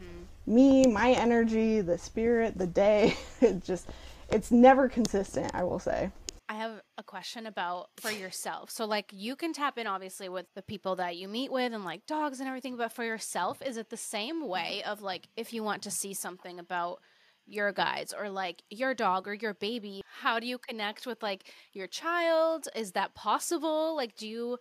me, 0.50 0.86
my 0.86 1.12
energy, 1.12 1.80
the 1.80 1.98
spirit, 1.98 2.58
the 2.58 2.66
day. 2.66 3.16
It 3.40 3.64
just, 3.64 3.88
it's 4.28 4.50
never 4.50 4.88
consistent. 4.88 5.50
I 5.54 5.64
will 5.64 5.78
say. 5.78 6.10
I 6.50 6.54
have 6.54 6.82
a 6.98 7.04
question 7.04 7.46
about 7.46 7.90
for 8.00 8.10
yourself. 8.10 8.70
So 8.70 8.84
like 8.84 9.12
you 9.12 9.36
can 9.36 9.52
tap 9.52 9.78
in 9.78 9.86
obviously 9.86 10.28
with 10.28 10.46
the 10.56 10.62
people 10.62 10.96
that 10.96 11.16
you 11.16 11.28
meet 11.28 11.52
with 11.52 11.72
and 11.72 11.84
like 11.84 12.06
dogs 12.06 12.40
and 12.40 12.48
everything, 12.48 12.76
but 12.76 12.92
for 12.92 13.04
yourself, 13.04 13.62
is 13.64 13.76
it 13.76 13.88
the 13.88 13.96
same 13.96 14.48
way 14.48 14.82
of 14.84 15.00
like 15.00 15.28
if 15.36 15.52
you 15.52 15.62
want 15.62 15.80
to 15.82 15.92
see 15.92 16.12
something 16.12 16.58
about 16.58 16.98
your 17.46 17.70
guides 17.72 18.12
or 18.12 18.28
like 18.28 18.64
your 18.68 18.94
dog 18.94 19.28
or 19.28 19.34
your 19.34 19.54
baby, 19.54 20.02
how 20.20 20.40
do 20.40 20.46
you 20.48 20.58
connect 20.58 21.06
with 21.06 21.22
like 21.22 21.44
your 21.72 21.86
child? 21.86 22.66
Is 22.74 22.92
that 22.92 23.14
possible? 23.14 23.94
Like 23.94 24.16
do 24.16 24.26
you 24.26 24.58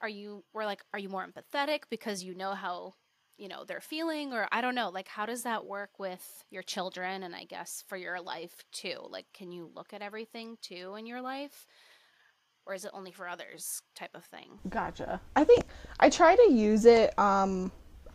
are 0.00 0.08
you 0.08 0.44
or 0.54 0.64
like 0.64 0.82
are 0.92 1.00
you 1.00 1.08
more 1.08 1.26
empathetic 1.26 1.80
because 1.90 2.22
you 2.22 2.36
know 2.36 2.54
how 2.54 2.94
you 3.36 3.48
know 3.48 3.64
they're 3.64 3.80
feeling 3.80 4.32
or 4.32 4.46
i 4.52 4.60
don't 4.60 4.74
know 4.74 4.90
like 4.90 5.08
how 5.08 5.26
does 5.26 5.42
that 5.42 5.66
work 5.66 5.98
with 5.98 6.44
your 6.50 6.62
children 6.62 7.22
and 7.22 7.34
i 7.34 7.44
guess 7.44 7.82
for 7.88 7.96
your 7.96 8.20
life 8.20 8.64
too? 8.72 8.98
Like 9.08 9.26
can 9.32 9.52
you 9.52 9.70
look 9.74 9.92
at 9.92 10.02
everything 10.02 10.56
too 10.60 10.94
in 10.98 11.06
your 11.06 11.20
life? 11.20 11.66
Or 12.66 12.74
is 12.74 12.84
it 12.84 12.90
only 12.94 13.12
for 13.12 13.28
others 13.28 13.82
type 13.94 14.14
of 14.14 14.24
thing? 14.24 14.58
Gotcha. 14.68 15.20
I 15.36 15.44
think 15.44 15.64
I 16.00 16.08
try 16.08 16.34
to 16.34 16.52
use 16.52 16.86
it 16.86 17.16
um, 17.18 17.70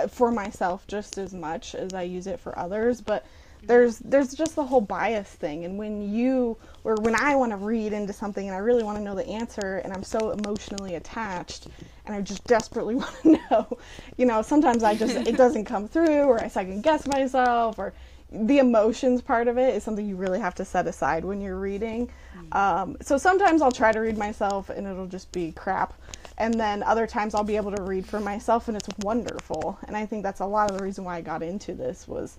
for 0.10 0.32
myself 0.32 0.88
just 0.88 1.17
as 1.17 1.34
much 1.34 1.75
as 1.75 1.93
I 1.93 2.01
use 2.01 2.25
it 2.25 2.39
for 2.39 2.58
others, 2.58 2.99
but 2.99 3.25
there's 3.63 3.99
there's 3.99 4.33
just 4.33 4.55
the 4.55 4.63
whole 4.63 4.81
bias 4.81 5.29
thing 5.29 5.65
and 5.65 5.77
when 5.77 6.13
you 6.13 6.57
or 6.83 6.95
when 7.01 7.15
I 7.15 7.35
want 7.35 7.51
to 7.51 7.57
read 7.57 7.93
into 7.93 8.13
something 8.13 8.47
and 8.47 8.55
I 8.55 8.59
really 8.59 8.83
want 8.83 8.97
to 8.97 9.03
know 9.03 9.15
the 9.15 9.27
answer 9.27 9.77
and 9.83 9.93
I'm 9.93 10.03
so 10.03 10.31
emotionally 10.31 10.95
attached 10.95 11.67
and 12.05 12.15
I 12.15 12.21
just 12.21 12.43
desperately 12.45 12.95
want 12.97 13.15
to 13.23 13.39
know, 13.49 13.77
you 14.17 14.25
know, 14.25 14.41
sometimes 14.41 14.83
I 14.83 14.95
just 14.95 15.15
it 15.15 15.35
doesn't 15.37 15.65
come 15.65 15.87
through 15.87 16.23
or 16.23 16.41
I 16.41 16.47
second 16.47 16.83
guess 16.83 17.05
myself 17.07 17.77
or 17.77 17.93
the 18.31 18.59
emotions 18.59 19.21
part 19.21 19.47
of 19.47 19.57
it 19.57 19.75
is 19.75 19.83
something 19.83 20.07
you 20.07 20.15
really 20.15 20.39
have 20.39 20.55
to 20.55 20.65
set 20.65 20.87
aside 20.87 21.25
when 21.25 21.41
you're 21.41 21.59
reading. 21.59 22.09
Um, 22.51 22.95
so 23.01 23.17
sometimes 23.17 23.61
I'll 23.61 23.71
try 23.71 23.91
to 23.91 23.99
read 23.99 24.17
myself 24.17 24.69
and 24.69 24.87
it'll 24.87 25.07
just 25.07 25.31
be 25.31 25.51
crap. 25.51 25.93
And 26.37 26.53
then 26.53 26.83
other 26.83 27.07
times 27.07 27.35
I'll 27.35 27.43
be 27.43 27.57
able 27.57 27.75
to 27.75 27.81
read 27.81 28.05
for 28.05 28.19
myself 28.19 28.67
and 28.67 28.77
it's 28.77 28.87
wonderful. 28.99 29.77
And 29.87 29.97
I 29.97 30.05
think 30.05 30.23
that's 30.23 30.39
a 30.39 30.45
lot 30.45 30.71
of 30.71 30.77
the 30.77 30.83
reason 30.83 31.03
why 31.03 31.17
I 31.17 31.21
got 31.21 31.43
into 31.43 31.73
this 31.73 32.07
was 32.07 32.37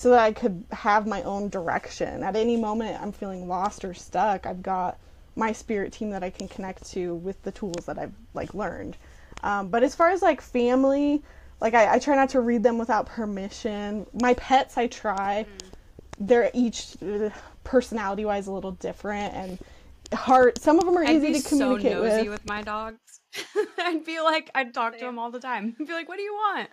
so 0.00 0.08
that 0.08 0.20
I 0.20 0.32
could 0.32 0.64
have 0.72 1.06
my 1.06 1.22
own 1.24 1.50
direction. 1.50 2.22
At 2.22 2.34
any 2.34 2.56
moment 2.56 2.98
I'm 3.02 3.12
feeling 3.12 3.46
lost 3.46 3.84
or 3.84 3.92
stuck, 3.92 4.46
I've 4.46 4.62
got 4.62 4.96
my 5.36 5.52
spirit 5.52 5.92
team 5.92 6.08
that 6.12 6.24
I 6.24 6.30
can 6.30 6.48
connect 6.48 6.90
to 6.92 7.16
with 7.16 7.42
the 7.42 7.52
tools 7.52 7.84
that 7.84 7.98
I've 7.98 8.14
like 8.32 8.54
learned. 8.54 8.96
Um, 9.42 9.68
but 9.68 9.82
as 9.82 9.94
far 9.94 10.08
as 10.08 10.22
like 10.22 10.40
family, 10.40 11.22
like 11.60 11.74
I, 11.74 11.96
I 11.96 11.98
try 11.98 12.16
not 12.16 12.30
to 12.30 12.40
read 12.40 12.62
them 12.62 12.78
without 12.78 13.04
permission. 13.04 14.06
My 14.14 14.32
pets, 14.32 14.78
I 14.78 14.86
try. 14.86 15.44
They're 16.18 16.50
each 16.54 16.96
personality 17.64 18.24
wise 18.24 18.46
a 18.46 18.52
little 18.52 18.72
different 18.72 19.34
and 19.34 19.58
hard. 20.14 20.58
Some 20.58 20.78
of 20.78 20.86
them 20.86 20.96
are 20.96 21.04
I'd 21.04 21.16
easy 21.16 21.34
be 21.34 21.40
to 21.40 21.46
communicate 21.50 21.92
so 21.92 22.02
nosy 22.02 22.28
with. 22.30 22.40
with 22.40 22.46
my 22.46 22.62
dogs. 22.62 23.20
I'd 23.78 24.06
be 24.06 24.18
like, 24.22 24.50
I'd 24.54 24.72
talk 24.72 24.94
to 24.96 25.04
them 25.04 25.18
all 25.18 25.30
the 25.30 25.40
time. 25.40 25.76
I'd 25.78 25.86
be 25.86 25.92
like, 25.92 26.08
what 26.08 26.16
do 26.16 26.22
you 26.22 26.32
want? 26.32 26.70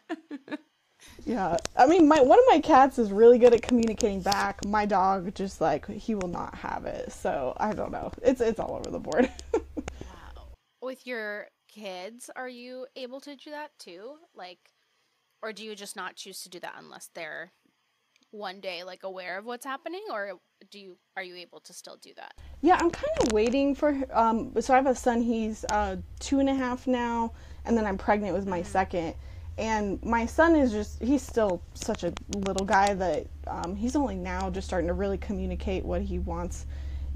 Yeah, 1.25 1.57
I 1.75 1.87
mean, 1.87 2.07
my 2.07 2.21
one 2.21 2.39
of 2.39 2.45
my 2.49 2.59
cats 2.59 2.97
is 2.97 3.11
really 3.11 3.37
good 3.37 3.53
at 3.53 3.61
communicating 3.61 4.21
back. 4.21 4.63
My 4.65 4.85
dog 4.85 5.35
just 5.35 5.59
like 5.59 5.87
he 5.87 6.15
will 6.15 6.29
not 6.29 6.55
have 6.55 6.85
it. 6.85 7.11
So 7.11 7.53
I 7.57 7.73
don't 7.73 7.91
know. 7.91 8.11
It's 8.21 8.41
it's 8.41 8.59
all 8.59 8.75
over 8.75 8.89
the 8.89 8.99
board. 8.99 9.29
wow 9.53 10.43
with 10.81 11.05
your 11.05 11.47
kids 11.69 12.29
are 12.35 12.47
you 12.49 12.87
able 12.95 13.19
to 13.19 13.35
do 13.35 13.51
that 13.51 13.69
too 13.77 14.15
like 14.33 14.57
or 15.43 15.51
do 15.51 15.63
you 15.63 15.75
just 15.75 15.95
not 15.95 16.15
choose 16.15 16.41
to 16.41 16.49
do 16.49 16.59
that 16.59 16.73
unless 16.79 17.09
they're 17.13 17.51
one 18.31 18.59
day 18.59 18.83
like 18.83 19.03
aware 19.03 19.37
of 19.37 19.45
what's 19.45 19.65
happening 19.65 20.01
or 20.11 20.39
do 20.71 20.79
you 20.79 20.97
are 21.15 21.23
you 21.23 21.35
able 21.35 21.59
to 21.59 21.73
still 21.73 21.97
do 22.01 22.11
that 22.15 22.33
Yeah, 22.61 22.75
I'm 22.79 22.89
kind 22.89 23.17
of 23.21 23.31
waiting 23.31 23.75
for. 23.75 23.95
Um, 24.11 24.59
so 24.59 24.73
I 24.73 24.77
have 24.77 24.87
a 24.87 24.95
son. 24.95 25.21
He's 25.21 25.63
uh, 25.71 25.97
two 26.19 26.39
and 26.39 26.49
a 26.49 26.55
half 26.55 26.87
now, 26.87 27.33
and 27.65 27.77
then 27.77 27.85
I'm 27.85 27.97
pregnant 27.97 28.33
with 28.33 28.47
my 28.47 28.63
second. 28.63 29.13
And 29.57 30.03
my 30.03 30.25
son 30.25 30.55
is 30.55 30.71
just—he's 30.71 31.23
still 31.23 31.61
such 31.73 32.03
a 32.03 32.13
little 32.35 32.65
guy 32.65 32.93
that 32.93 33.25
um, 33.47 33.75
he's 33.75 33.95
only 33.95 34.15
now 34.15 34.49
just 34.49 34.67
starting 34.67 34.87
to 34.87 34.93
really 34.93 35.17
communicate 35.17 35.83
what 35.83 36.01
he 36.01 36.19
wants 36.19 36.65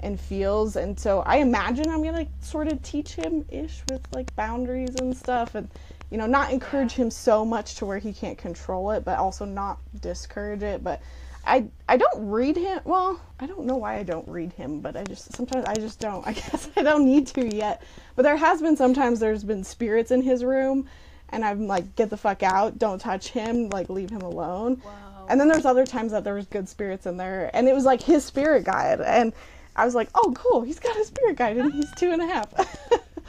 and 0.00 0.18
feels. 0.20 0.76
And 0.76 0.98
so 0.98 1.20
I 1.20 1.36
imagine 1.36 1.88
I'm 1.88 2.02
gonna 2.02 2.26
sort 2.40 2.68
of 2.68 2.82
teach 2.82 3.14
him 3.14 3.44
ish 3.48 3.82
with 3.90 4.02
like 4.12 4.34
boundaries 4.34 4.96
and 4.96 5.16
stuff, 5.16 5.54
and 5.54 5.68
you 6.10 6.18
know, 6.18 6.26
not 6.26 6.52
encourage 6.52 6.92
him 6.92 7.10
so 7.10 7.44
much 7.44 7.76
to 7.76 7.86
where 7.86 7.98
he 7.98 8.12
can't 8.12 8.36
control 8.36 8.90
it, 8.90 9.04
but 9.04 9.18
also 9.18 9.44
not 9.44 9.78
discourage 10.00 10.62
it. 10.62 10.82
But 10.82 11.00
I 11.46 11.64
I 11.88 11.96
don't 11.96 12.28
read 12.30 12.56
him. 12.56 12.80
Well, 12.84 13.20
I 13.40 13.46
don't 13.46 13.66
know 13.66 13.76
why 13.76 13.96
I 13.96 14.02
don't 14.02 14.26
read 14.28 14.52
him, 14.52 14.80
but 14.80 14.96
I 14.96 15.04
just 15.04 15.32
sometimes 15.34 15.64
I 15.64 15.74
just 15.74 16.00
don't. 16.00 16.26
I 16.26 16.32
guess 16.32 16.68
I 16.76 16.82
don't 16.82 17.04
need 17.04 17.26
to 17.28 17.54
yet. 17.54 17.82
But 18.14 18.22
there 18.22 18.36
has 18.36 18.60
been 18.60 18.76
sometimes 18.76 19.20
there's 19.20 19.44
been 19.44 19.64
spirits 19.64 20.10
in 20.10 20.22
his 20.22 20.44
room, 20.44 20.88
and 21.32 21.44
I'm 21.44 21.66
like, 21.66 21.96
get 21.96 22.10
the 22.10 22.16
fuck 22.16 22.42
out! 22.42 22.78
Don't 22.78 23.00
touch 23.00 23.28
him! 23.28 23.68
Like 23.70 23.88
leave 23.88 24.10
him 24.10 24.22
alone. 24.22 24.80
Wow. 24.84 25.26
And 25.28 25.40
then 25.40 25.48
there's 25.48 25.64
other 25.64 25.86
times 25.86 26.12
that 26.12 26.24
there 26.24 26.34
was 26.34 26.46
good 26.46 26.68
spirits 26.68 27.06
in 27.06 27.16
there, 27.16 27.50
and 27.54 27.68
it 27.68 27.74
was 27.74 27.84
like 27.84 28.02
his 28.02 28.24
spirit 28.24 28.64
guide, 28.64 29.00
and 29.00 29.32
I 29.74 29.84
was 29.84 29.94
like, 29.94 30.10
oh 30.14 30.32
cool, 30.36 30.62
he's 30.62 30.78
got 30.78 30.96
a 30.96 31.04
spirit 31.04 31.36
guide, 31.36 31.56
and 31.56 31.72
he's 31.72 31.90
two 31.96 32.12
and 32.12 32.22
a 32.22 32.26
half. 32.26 32.52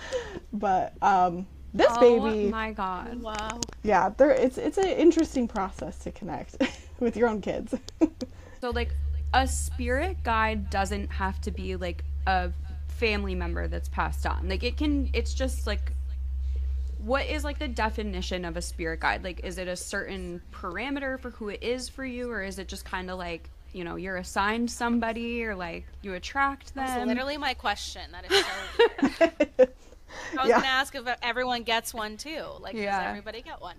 but 0.53 0.93
um, 1.01 1.47
this 1.73 1.87
oh 1.89 2.19
baby, 2.19 2.49
my 2.49 2.71
god. 2.71 3.19
wow 3.21 3.59
yeah, 3.83 4.09
there 4.17 4.31
it's 4.31 4.57
it's 4.57 4.77
an 4.77 4.87
interesting 4.87 5.47
process 5.47 5.97
to 5.99 6.11
connect 6.11 6.57
with 6.99 7.15
your 7.15 7.29
own 7.29 7.41
kids. 7.41 7.75
So 8.61 8.69
like 8.69 8.95
a 9.33 9.45
spirit 9.45 10.23
guide 10.23 10.69
doesn't 10.69 11.09
have 11.09 11.41
to 11.41 11.51
be 11.51 11.75
like 11.75 12.05
a 12.27 12.49
family 12.87 13.35
member 13.35 13.67
that's 13.67 13.89
passed 13.89 14.25
on. 14.25 14.47
Like 14.47 14.63
it 14.63 14.77
can 14.77 15.09
it's 15.11 15.33
just 15.33 15.67
like 15.67 15.91
what 17.03 17.25
is 17.25 17.43
like 17.43 17.59
the 17.59 17.67
definition 17.67 18.45
of 18.45 18.55
a 18.57 18.61
spirit 18.61 18.99
guide? 19.01 19.23
Like 19.23 19.41
is 19.43 19.57
it 19.57 19.67
a 19.67 19.75
certain 19.75 20.41
parameter 20.51 21.19
for 21.19 21.31
who 21.31 21.49
it 21.49 21.61
is 21.63 21.89
for 21.89 22.05
you 22.05 22.29
or 22.31 22.41
is 22.43 22.59
it 22.59 22.67
just 22.67 22.85
kind 22.85 23.09
of 23.11 23.17
like, 23.17 23.49
you 23.73 23.83
know, 23.83 23.95
you're 23.95 24.17
assigned 24.17 24.69
somebody 24.71 25.43
or 25.43 25.55
like 25.55 25.85
you 26.01 26.13
attract 26.13 26.73
them? 26.75 26.85
that's 26.85 27.05
literally 27.07 27.37
my 27.37 27.53
question 27.53 28.03
that 28.11 28.31
is 28.31 28.45
so 28.45 29.31
weird. 29.59 29.69
i 30.37 30.41
was 30.41 30.47
Yeah. 30.49 30.57
gonna 30.57 30.67
ask 30.67 30.93
if 30.95 31.03
everyone 31.23 31.63
gets 31.63 31.93
one 31.93 32.17
too 32.17 32.43
like 32.59 32.75
Yeah. 32.75 32.99
does 32.99 33.09
everybody 33.09 33.41
get 33.41 33.59
one 33.61 33.75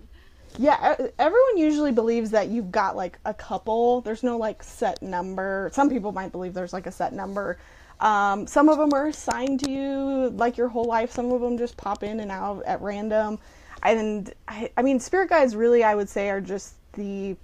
Yeah, 0.57 0.95
everyone 1.19 1.57
usually 1.57 1.91
believes 1.91 2.31
that 2.31 2.47
you've 2.49 2.71
got 2.71 2.95
like 2.95 3.19
a 3.25 3.33
couple. 3.33 3.99
There's 4.01 4.23
no 4.23 4.37
like 4.37 4.63
set 4.63 5.01
number. 5.01 5.69
Some 5.73 5.89
people 5.89 6.11
might 6.13 6.31
believe 6.31 6.53
there's 6.53 6.71
like 6.73 6.87
a 6.87 6.91
set 6.91 7.11
number. 7.11 7.57
Um, 7.99 8.45
some 8.47 8.69
of 8.69 8.77
them 8.77 8.93
are 8.93 9.07
assigned 9.07 9.61
to 9.61 9.71
you 9.71 10.29
like 10.31 10.57
your 10.57 10.67
whole 10.67 10.85
life. 10.85 11.11
Some 11.11 11.31
of 11.31 11.41
them 11.41 11.57
just 11.57 11.77
pop 11.77 12.03
in 12.03 12.19
and 12.19 12.31
out 12.31 12.63
at 12.65 12.81
random. 12.81 13.39
And 13.83 14.33
I, 14.47 14.71
I 14.77 14.81
mean, 14.81 14.99
spirit 14.99 15.29
guides 15.29 15.55
really, 15.55 15.83
I 15.83 15.95
would 15.95 16.09
say, 16.09 16.29
are 16.29 16.41
just 16.41 16.75
the 16.93 17.35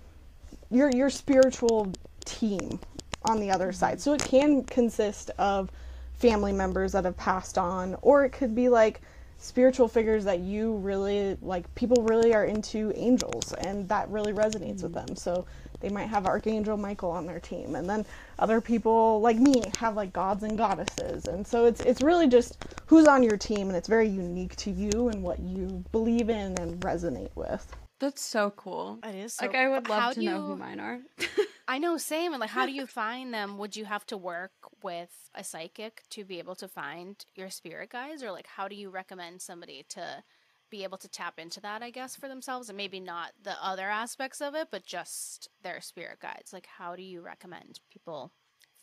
your 0.69 0.89
your 0.91 1.09
spiritual 1.09 1.91
team 2.25 2.79
on 3.23 3.39
the 3.39 3.51
other 3.51 3.71
side. 3.71 4.01
So 4.01 4.13
it 4.13 4.23
can 4.23 4.63
consist 4.63 5.31
of 5.37 5.69
family 6.13 6.53
members 6.53 6.91
that 6.93 7.05
have 7.05 7.17
passed 7.17 7.57
on, 7.57 7.95
or 8.01 8.25
it 8.25 8.31
could 8.31 8.55
be 8.55 8.69
like 8.69 9.01
spiritual 9.37 9.87
figures 9.87 10.23
that 10.25 10.39
you 10.39 10.73
really 10.77 11.37
like. 11.41 11.73
People 11.75 12.03
really 12.03 12.33
are 12.33 12.45
into 12.45 12.91
angels, 12.95 13.53
and 13.53 13.87
that 13.89 14.09
really 14.09 14.33
resonates 14.33 14.83
with 14.83 14.93
them. 14.93 15.15
So 15.15 15.45
they 15.81 15.89
might 15.89 16.07
have 16.07 16.25
Archangel 16.25 16.77
Michael 16.77 17.11
on 17.11 17.25
their 17.25 17.39
team, 17.39 17.75
and 17.75 17.89
then 17.89 18.05
other 18.39 18.61
people 18.61 19.19
like 19.21 19.37
me 19.37 19.63
have 19.77 19.95
like 19.95 20.13
gods 20.13 20.43
and 20.43 20.57
goddesses, 20.57 21.25
and 21.25 21.45
so 21.45 21.65
it's 21.65 21.81
it's 21.81 22.01
really 22.01 22.27
just 22.27 22.57
who's 22.85 23.07
on 23.07 23.23
your 23.23 23.37
team, 23.37 23.67
and 23.67 23.75
it's 23.75 23.87
very 23.87 24.07
unique 24.07 24.55
to 24.57 24.71
you 24.71 25.09
and 25.09 25.23
what 25.23 25.39
you 25.39 25.83
believe 25.91 26.29
in 26.29 26.57
and 26.59 26.79
resonate 26.81 27.35
with. 27.35 27.75
That's 27.99 28.21
so 28.23 28.49
cool. 28.55 28.97
it 29.03 29.13
is 29.13 29.39
like 29.39 29.53
I 29.53 29.69
would 29.69 29.87
love 29.87 30.01
how 30.01 30.13
to 30.13 30.19
do 30.19 30.25
know 30.25 30.41
who 30.41 30.55
mine 30.55 30.79
are. 30.79 31.01
I 31.67 31.77
know, 31.77 31.97
same. 31.97 32.33
And 32.33 32.41
like, 32.41 32.49
how 32.49 32.65
do 32.65 32.71
you 32.71 32.87
find 32.87 33.31
them? 33.31 33.59
Would 33.59 33.77
you 33.77 33.85
have 33.85 34.05
to 34.07 34.17
work 34.17 34.51
with 34.81 35.29
a 35.35 35.43
psychic 35.43 36.01
to 36.09 36.25
be 36.25 36.39
able 36.39 36.55
to 36.55 36.67
find 36.67 37.23
your 37.35 37.51
spirit 37.51 37.91
guides, 37.91 38.23
or 38.23 38.31
like, 38.31 38.47
how 38.47 38.67
do 38.67 38.75
you 38.75 38.89
recommend 38.89 39.41
somebody 39.41 39.85
to 39.89 40.23
be 40.71 40.83
able 40.83 40.97
to 40.97 41.07
tap 41.07 41.37
into 41.37 41.61
that? 41.61 41.83
I 41.83 41.91
guess 41.91 42.15
for 42.15 42.27
themselves, 42.27 42.69
and 42.69 42.77
maybe 42.77 42.99
not 42.99 43.33
the 43.43 43.53
other 43.63 43.87
aspects 43.87 44.41
of 44.41 44.55
it, 44.55 44.69
but 44.71 44.85
just 44.85 45.49
their 45.61 45.81
spirit 45.81 46.19
guides. 46.19 46.51
Like, 46.51 46.65
how 46.65 46.95
do 46.95 47.03
you 47.03 47.21
recommend 47.21 47.79
people 47.91 48.31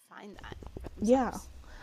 find 0.08 0.36
that? 0.36 0.56
Yeah. 1.02 1.36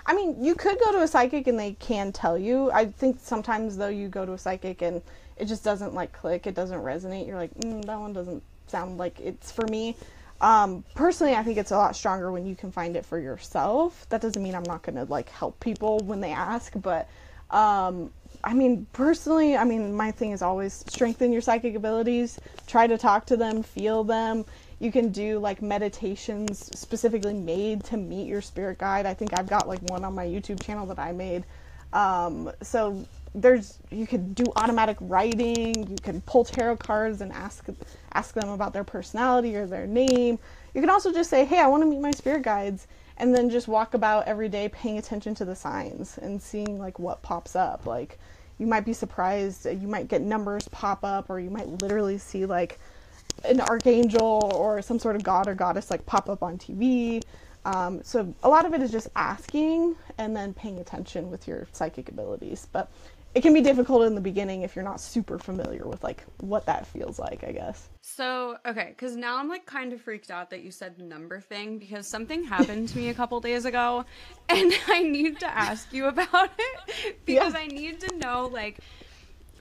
I 0.05 0.13
mean, 0.13 0.41
you 0.41 0.55
could 0.55 0.77
go 0.79 0.91
to 0.91 1.01
a 1.01 1.07
psychic 1.07 1.47
and 1.47 1.59
they 1.59 1.73
can 1.73 2.11
tell 2.11 2.37
you. 2.37 2.71
I 2.71 2.85
think 2.85 3.17
sometimes 3.19 3.75
though 3.75 3.87
you 3.87 4.07
go 4.07 4.25
to 4.25 4.33
a 4.33 4.37
psychic 4.37 4.81
and 4.81 5.01
it 5.37 5.45
just 5.45 5.63
doesn't 5.63 5.93
like 5.93 6.13
click, 6.13 6.47
it 6.47 6.55
doesn't 6.55 6.79
resonate. 6.79 7.27
You're 7.27 7.37
like, 7.37 7.53
mm, 7.55 7.83
that 7.85 7.99
one 7.99 8.13
doesn't 8.13 8.43
sound 8.67 8.97
like 8.97 9.19
it's 9.19 9.51
for 9.51 9.65
me. 9.67 9.95
Um, 10.41 10.83
personally, 10.93 11.33
I 11.33 11.43
think 11.43 11.57
it's 11.57 11.71
a 11.71 11.77
lot 11.77 11.95
stronger 11.95 12.31
when 12.31 12.45
you 12.45 12.55
can 12.55 12.71
find 12.71 12.95
it 12.95 13.05
for 13.05 13.17
yourself. 13.17 14.05
That 14.09 14.21
doesn't 14.21 14.41
mean 14.41 14.53
I'm 14.53 14.63
not 14.63 14.83
going 14.83 14.95
to 14.95 15.05
like 15.05 15.29
help 15.29 15.59
people 15.59 15.99
when 15.99 16.19
they 16.19 16.31
ask, 16.31 16.73
but 16.75 17.09
um, 17.55 18.11
I 18.43 18.55
mean, 18.55 18.87
personally, 18.93 19.57
I 19.57 19.65
mean, 19.65 19.95
my 19.95 20.11
thing 20.11 20.31
is 20.31 20.43
always 20.43 20.85
strengthen 20.87 21.33
your 21.33 21.41
psychic 21.41 21.75
abilities. 21.75 22.39
Try 22.67 22.87
to 22.87 22.97
talk 22.99 23.27
to 23.27 23.37
them, 23.37 23.63
feel 23.63 24.05
them. 24.05 24.45
You 24.79 24.91
can 24.91 25.11
do 25.11 25.39
like 25.39 25.61
meditations 25.61 26.71
specifically 26.79 27.35
made 27.35 27.85
to 27.85 27.97
meet 27.97 28.27
your 28.27 28.41
spirit 28.41 28.79
guide. 28.79 29.07
I 29.07 29.15
think 29.15 29.33
I've 29.33 29.49
got 29.49 29.67
like 29.69 29.81
one 29.83 30.05
on 30.05 30.15
my 30.15 30.25
YouTube 30.27 30.61
channel 30.61 30.87
that 30.87 30.99
I 30.99 31.13
made. 31.13 31.45
Um, 31.93 32.51
so 32.63 33.09
there's 33.35 33.79
you 33.91 34.07
could 34.07 34.35
do 34.35 34.53
automatic 34.57 34.97
writing. 35.01 35.87
You 35.87 35.99
can 35.99 36.21
pull 36.21 36.45
tarot 36.45 36.77
cards 36.77 37.21
and 37.21 37.33
ask 37.33 37.67
ask 38.13 38.35
them 38.35 38.49
about 38.49 38.73
their 38.73 38.85
personality 38.85 39.55
or 39.57 39.67
their 39.67 39.87
name. 39.87 40.39
You 40.75 40.81
can 40.81 40.91
also 40.91 41.13
just 41.13 41.31
say, 41.31 41.45
"Hey, 41.45 41.61
I 41.61 41.67
want 41.67 41.83
to 41.83 41.87
meet 41.89 42.01
my 42.01 42.13
spirit 42.13 42.43
guides." 42.43 42.87
And 43.17 43.33
then 43.33 43.49
just 43.49 43.67
walk 43.67 43.93
about 43.93 44.27
every 44.27 44.49
day 44.49 44.69
paying 44.69 44.97
attention 44.97 45.35
to 45.35 45.45
the 45.45 45.55
signs 45.55 46.17
and 46.17 46.41
seeing 46.41 46.79
like 46.79 46.99
what 46.99 47.21
pops 47.21 47.55
up. 47.55 47.85
Like 47.85 48.19
you 48.57 48.67
might 48.67 48.85
be 48.85 48.93
surprised, 48.93 49.65
you 49.65 49.87
might 49.87 50.07
get 50.07 50.21
numbers 50.21 50.67
pop 50.69 51.03
up 51.03 51.29
or 51.29 51.39
you 51.39 51.49
might 51.49 51.81
literally 51.81 52.17
see 52.17 52.45
like 52.45 52.79
an 53.43 53.61
archangel 53.61 54.51
or 54.55 54.81
some 54.81 54.99
sort 54.99 55.15
of 55.15 55.23
god 55.23 55.47
or 55.47 55.55
goddess 55.55 55.91
like 55.91 56.05
pop 56.05 56.29
up 56.29 56.43
on 56.43 56.57
TV. 56.57 57.23
Um, 57.65 58.01
so 58.03 58.33
a 58.43 58.49
lot 58.49 58.65
of 58.65 58.73
it 58.73 58.81
is 58.81 58.91
just 58.91 59.07
asking 59.15 59.95
and 60.17 60.35
then 60.35 60.53
paying 60.53 60.79
attention 60.79 61.31
with 61.31 61.47
your 61.47 61.67
psychic 61.71 62.09
abilities. 62.09 62.67
But 62.71 62.91
it 63.35 63.41
can 63.41 63.53
be 63.53 63.59
difficult 63.59 64.03
in 64.03 64.15
the 64.15 64.21
beginning 64.21 64.61
if 64.61 64.77
you're 64.77 64.85
not 64.85 65.01
super 65.01 65.37
familiar 65.37 65.85
with 65.85 66.01
like 66.05 66.23
what 66.39 66.65
that 66.67 66.87
feels 66.87 67.19
like, 67.19 67.43
I 67.43 67.51
guess. 67.51 67.89
So, 68.01 68.57
okay, 68.65 68.87
because 68.89 69.17
now 69.17 69.37
I'm 69.37 69.49
like 69.49 69.65
kind 69.65 69.91
of 69.91 69.99
freaked 69.99 70.31
out 70.31 70.49
that 70.51 70.63
you 70.63 70.71
said 70.71 70.97
the 70.97 71.03
number 71.03 71.41
thing 71.41 71.77
because 71.77 72.07
something 72.07 72.45
happened 72.45 72.87
to 72.89 72.97
me 72.97 73.09
a 73.09 73.13
couple 73.13 73.41
days 73.41 73.65
ago 73.65 74.05
and 74.49 74.73
I 74.87 75.03
need 75.03 75.41
to 75.41 75.47
ask 75.47 75.91
you 75.91 76.05
about 76.05 76.51
it 76.57 77.17
because 77.25 77.53
yeah. 77.53 77.59
I 77.59 77.67
need 77.67 77.99
to 77.99 78.15
know 78.15 78.49
like 78.51 78.79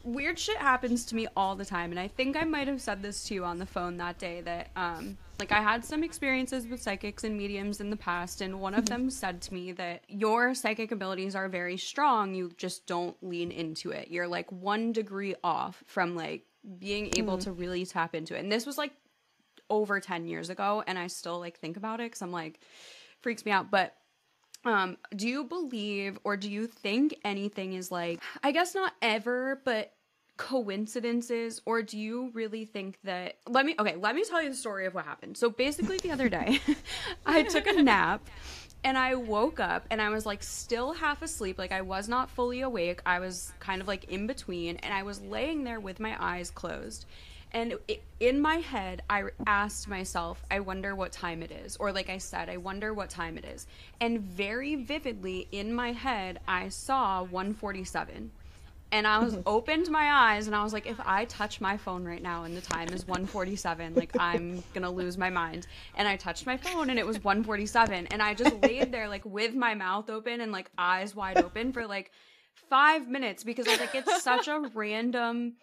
weird 0.04 0.38
shit 0.38 0.58
happens 0.58 1.04
to 1.06 1.16
me 1.16 1.26
all 1.36 1.56
the 1.56 1.64
time 1.64 1.90
and 1.90 1.98
I 1.98 2.06
think 2.06 2.36
I 2.36 2.44
might 2.44 2.68
have 2.68 2.80
said 2.80 3.02
this 3.02 3.24
to 3.24 3.34
you 3.34 3.44
on 3.44 3.58
the 3.58 3.66
phone 3.66 3.96
that 3.96 4.18
day 4.18 4.40
that 4.42 4.70
um 4.76 5.16
like 5.38 5.52
I 5.52 5.60
had 5.60 5.84
some 5.84 6.04
experiences 6.04 6.66
with 6.66 6.82
psychics 6.82 7.24
and 7.24 7.36
mediums 7.36 7.80
in 7.80 7.90
the 7.90 7.96
past 7.96 8.40
and 8.40 8.60
one 8.60 8.74
of 8.74 8.84
mm-hmm. 8.84 9.02
them 9.02 9.10
said 9.10 9.40
to 9.42 9.54
me 9.54 9.72
that 9.72 10.02
your 10.08 10.54
psychic 10.54 10.92
abilities 10.92 11.34
are 11.34 11.48
very 11.48 11.76
strong 11.76 12.34
you 12.34 12.52
just 12.56 12.86
don't 12.86 13.16
lean 13.22 13.50
into 13.50 13.90
it 13.90 14.08
you're 14.08 14.28
like 14.28 14.50
1 14.52 14.92
degree 14.92 15.34
off 15.42 15.82
from 15.86 16.14
like 16.14 16.44
being 16.78 17.10
able 17.16 17.34
mm-hmm. 17.34 17.44
to 17.44 17.52
really 17.52 17.84
tap 17.84 18.14
into 18.14 18.36
it 18.36 18.40
and 18.40 18.52
this 18.52 18.66
was 18.66 18.78
like 18.78 18.92
over 19.70 19.98
10 19.98 20.26
years 20.26 20.50
ago 20.50 20.82
and 20.86 20.98
I 20.98 21.06
still 21.08 21.40
like 21.40 21.58
think 21.58 21.76
about 21.76 22.00
it 22.00 22.12
cuz 22.12 22.22
I'm 22.22 22.32
like 22.32 22.60
freaks 23.20 23.44
me 23.44 23.52
out 23.52 23.70
but 23.70 23.96
um 24.64 24.96
do 25.14 25.28
you 25.28 25.44
believe 25.44 26.18
or 26.24 26.36
do 26.36 26.50
you 26.50 26.66
think 26.66 27.14
anything 27.24 27.72
is 27.72 27.90
like 27.90 28.22
I 28.42 28.52
guess 28.52 28.74
not 28.74 28.92
ever 29.02 29.60
but 29.64 29.93
coincidences 30.36 31.60
or 31.64 31.82
do 31.82 31.96
you 31.96 32.30
really 32.34 32.64
think 32.64 32.98
that 33.04 33.36
let 33.48 33.64
me 33.64 33.74
okay 33.78 33.94
let 33.94 34.16
me 34.16 34.24
tell 34.24 34.42
you 34.42 34.48
the 34.50 34.56
story 34.56 34.84
of 34.86 34.94
what 34.94 35.04
happened. 35.04 35.36
So 35.36 35.48
basically 35.48 35.98
the 35.98 36.10
other 36.10 36.28
day 36.28 36.60
i 37.26 37.42
took 37.44 37.66
a 37.68 37.80
nap 37.80 38.20
and 38.82 38.98
i 38.98 39.14
woke 39.14 39.60
up 39.60 39.86
and 39.90 40.02
i 40.02 40.08
was 40.08 40.26
like 40.26 40.42
still 40.42 40.92
half 40.92 41.22
asleep. 41.22 41.56
Like 41.56 41.70
i 41.70 41.82
was 41.82 42.08
not 42.08 42.30
fully 42.30 42.62
awake. 42.62 43.00
I 43.06 43.20
was 43.20 43.52
kind 43.60 43.80
of 43.80 43.86
like 43.86 44.04
in 44.04 44.26
between 44.26 44.76
and 44.78 44.92
i 44.92 45.04
was 45.04 45.20
laying 45.20 45.62
there 45.62 45.78
with 45.78 46.00
my 46.00 46.16
eyes 46.18 46.50
closed. 46.50 47.06
And 47.52 47.78
in 48.18 48.40
my 48.40 48.56
head 48.56 49.02
i 49.08 49.22
asked 49.46 49.86
myself 49.86 50.42
i 50.50 50.58
wonder 50.58 50.96
what 50.96 51.12
time 51.12 51.44
it 51.44 51.52
is. 51.52 51.76
Or 51.76 51.92
like 51.92 52.10
i 52.10 52.18
said 52.18 52.48
i 52.48 52.56
wonder 52.56 52.92
what 52.92 53.08
time 53.08 53.38
it 53.38 53.44
is. 53.44 53.68
And 54.00 54.20
very 54.20 54.74
vividly 54.74 55.46
in 55.52 55.72
my 55.72 55.92
head 55.92 56.40
i 56.48 56.70
saw 56.70 57.22
147 57.22 58.32
and 58.92 59.06
I 59.06 59.18
was 59.18 59.36
opened 59.46 59.90
my 59.90 60.34
eyes 60.34 60.46
and 60.46 60.54
I 60.54 60.62
was 60.62 60.72
like, 60.72 60.86
if 60.86 61.00
I 61.00 61.24
touch 61.26 61.60
my 61.60 61.76
phone 61.76 62.04
right 62.04 62.22
now 62.22 62.44
and 62.44 62.56
the 62.56 62.60
time 62.60 62.88
is 62.88 63.06
147, 63.06 63.94
like 63.94 64.12
I'm 64.18 64.62
gonna 64.72 64.90
lose 64.90 65.18
my 65.18 65.30
mind. 65.30 65.66
And 65.96 66.06
I 66.06 66.16
touched 66.16 66.46
my 66.46 66.56
phone 66.56 66.90
and 66.90 66.98
it 66.98 67.06
was 67.06 67.22
147, 67.22 68.08
and 68.08 68.22
I 68.22 68.34
just 68.34 68.54
laid 68.62 68.92
there 68.92 69.08
like 69.08 69.24
with 69.24 69.54
my 69.54 69.74
mouth 69.74 70.10
open 70.10 70.40
and 70.40 70.52
like 70.52 70.70
eyes 70.78 71.14
wide 71.14 71.38
open 71.38 71.72
for 71.72 71.86
like 71.86 72.10
five 72.70 73.08
minutes 73.08 73.44
because 73.44 73.66
I 73.66 73.72
was 73.72 73.80
like, 73.80 73.94
it's 73.94 74.22
such 74.22 74.48
a 74.48 74.60
random 74.74 75.54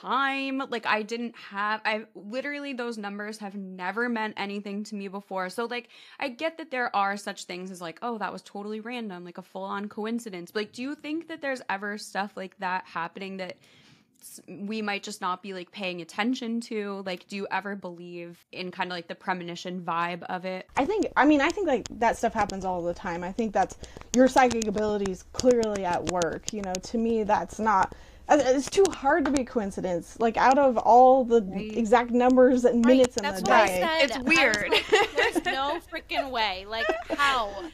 time. 0.00 0.62
Like 0.70 0.86
I 0.86 1.02
didn't 1.02 1.34
have 1.36 1.80
I 1.84 2.04
literally 2.14 2.72
those 2.72 2.98
numbers 2.98 3.38
have 3.38 3.54
never 3.54 4.08
meant 4.08 4.34
anything 4.36 4.84
to 4.84 4.94
me 4.94 5.08
before. 5.08 5.48
So 5.48 5.66
like 5.66 5.88
I 6.18 6.28
get 6.28 6.58
that 6.58 6.70
there 6.70 6.94
are 6.94 7.16
such 7.16 7.44
things 7.44 7.70
as 7.70 7.80
like, 7.80 7.98
oh, 8.02 8.18
that 8.18 8.32
was 8.32 8.42
totally 8.42 8.80
random, 8.80 9.24
like 9.24 9.38
a 9.38 9.42
full-on 9.42 9.88
coincidence. 9.88 10.50
But 10.50 10.64
like 10.64 10.72
do 10.72 10.82
you 10.82 10.94
think 10.94 11.28
that 11.28 11.40
there's 11.42 11.62
ever 11.68 11.98
stuff 11.98 12.32
like 12.36 12.58
that 12.58 12.84
happening 12.86 13.38
that 13.38 13.56
we 14.48 14.80
might 14.82 15.02
just 15.02 15.20
not 15.20 15.42
be 15.42 15.52
like 15.52 15.70
paying 15.70 16.00
attention 16.00 16.60
to 16.60 17.02
like 17.04 17.26
do 17.28 17.36
you 17.36 17.46
ever 17.50 17.76
believe 17.76 18.44
in 18.52 18.70
kind 18.70 18.90
of 18.90 18.96
like 18.96 19.06
the 19.06 19.14
premonition 19.14 19.82
vibe 19.82 20.22
of 20.24 20.44
it 20.44 20.66
i 20.76 20.84
think 20.84 21.06
i 21.16 21.26
mean 21.26 21.40
i 21.40 21.50
think 21.50 21.66
like 21.66 21.86
that 21.90 22.16
stuff 22.16 22.32
happens 22.32 22.64
all 22.64 22.82
the 22.82 22.94
time 22.94 23.22
i 23.22 23.30
think 23.30 23.52
that's 23.52 23.76
your 24.16 24.26
psychic 24.26 24.66
abilities 24.66 25.24
clearly 25.32 25.84
at 25.84 26.02
work 26.10 26.52
you 26.52 26.62
know 26.62 26.72
to 26.82 26.96
me 26.96 27.22
that's 27.22 27.58
not 27.58 27.94
it's 28.28 28.70
too 28.70 28.84
hard 28.90 29.24
to 29.26 29.30
be 29.30 29.44
coincidence. 29.44 30.16
Like 30.18 30.36
out 30.36 30.58
of 30.58 30.78
all 30.78 31.24
the 31.24 31.42
right. 31.42 31.76
exact 31.76 32.10
numbers 32.10 32.64
and 32.64 32.84
minutes 32.84 33.16
right. 33.22 33.28
in 33.28 33.34
That's 33.34 33.42
the 33.42 33.46
day, 33.46 33.98
said, 34.00 34.10
it's 34.10 34.18
weird. 34.18 34.70
Like, 34.70 35.16
There's 35.16 35.44
no 35.44 35.80
freaking 35.92 36.30
way. 36.30 36.66
Like 36.68 36.86
how? 37.10 37.64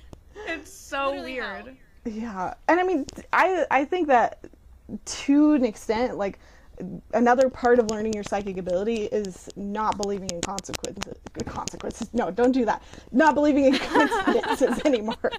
It's 0.47 0.73
so 0.73 1.11
Literally 1.11 1.33
weird. 1.35 1.65
How? 1.67 1.73
Yeah, 2.05 2.55
and 2.69 2.81
I 2.81 2.83
mean, 2.83 3.07
I 3.33 3.67
I 3.71 3.85
think 3.85 4.09
that 4.09 4.45
to 5.05 5.53
an 5.53 5.65
extent, 5.65 6.17
like 6.17 6.39
another 7.13 7.49
part 7.51 7.79
of 7.79 7.91
learning 7.91 8.15
your 8.15 8.25
psychic 8.25 8.57
ability 8.57 9.05
is 9.05 9.49
not 9.57 9.97
believing 9.97 10.31
in 10.31 10.41
consequences. 10.41 11.15
Consequences? 11.45 12.09
No, 12.13 12.31
don't 12.31 12.53
do 12.53 12.65
that. 12.65 12.83
Not 13.13 13.35
believing 13.35 13.67
in 13.67 13.79
coincidences 13.79 14.81
anymore, 14.85 15.33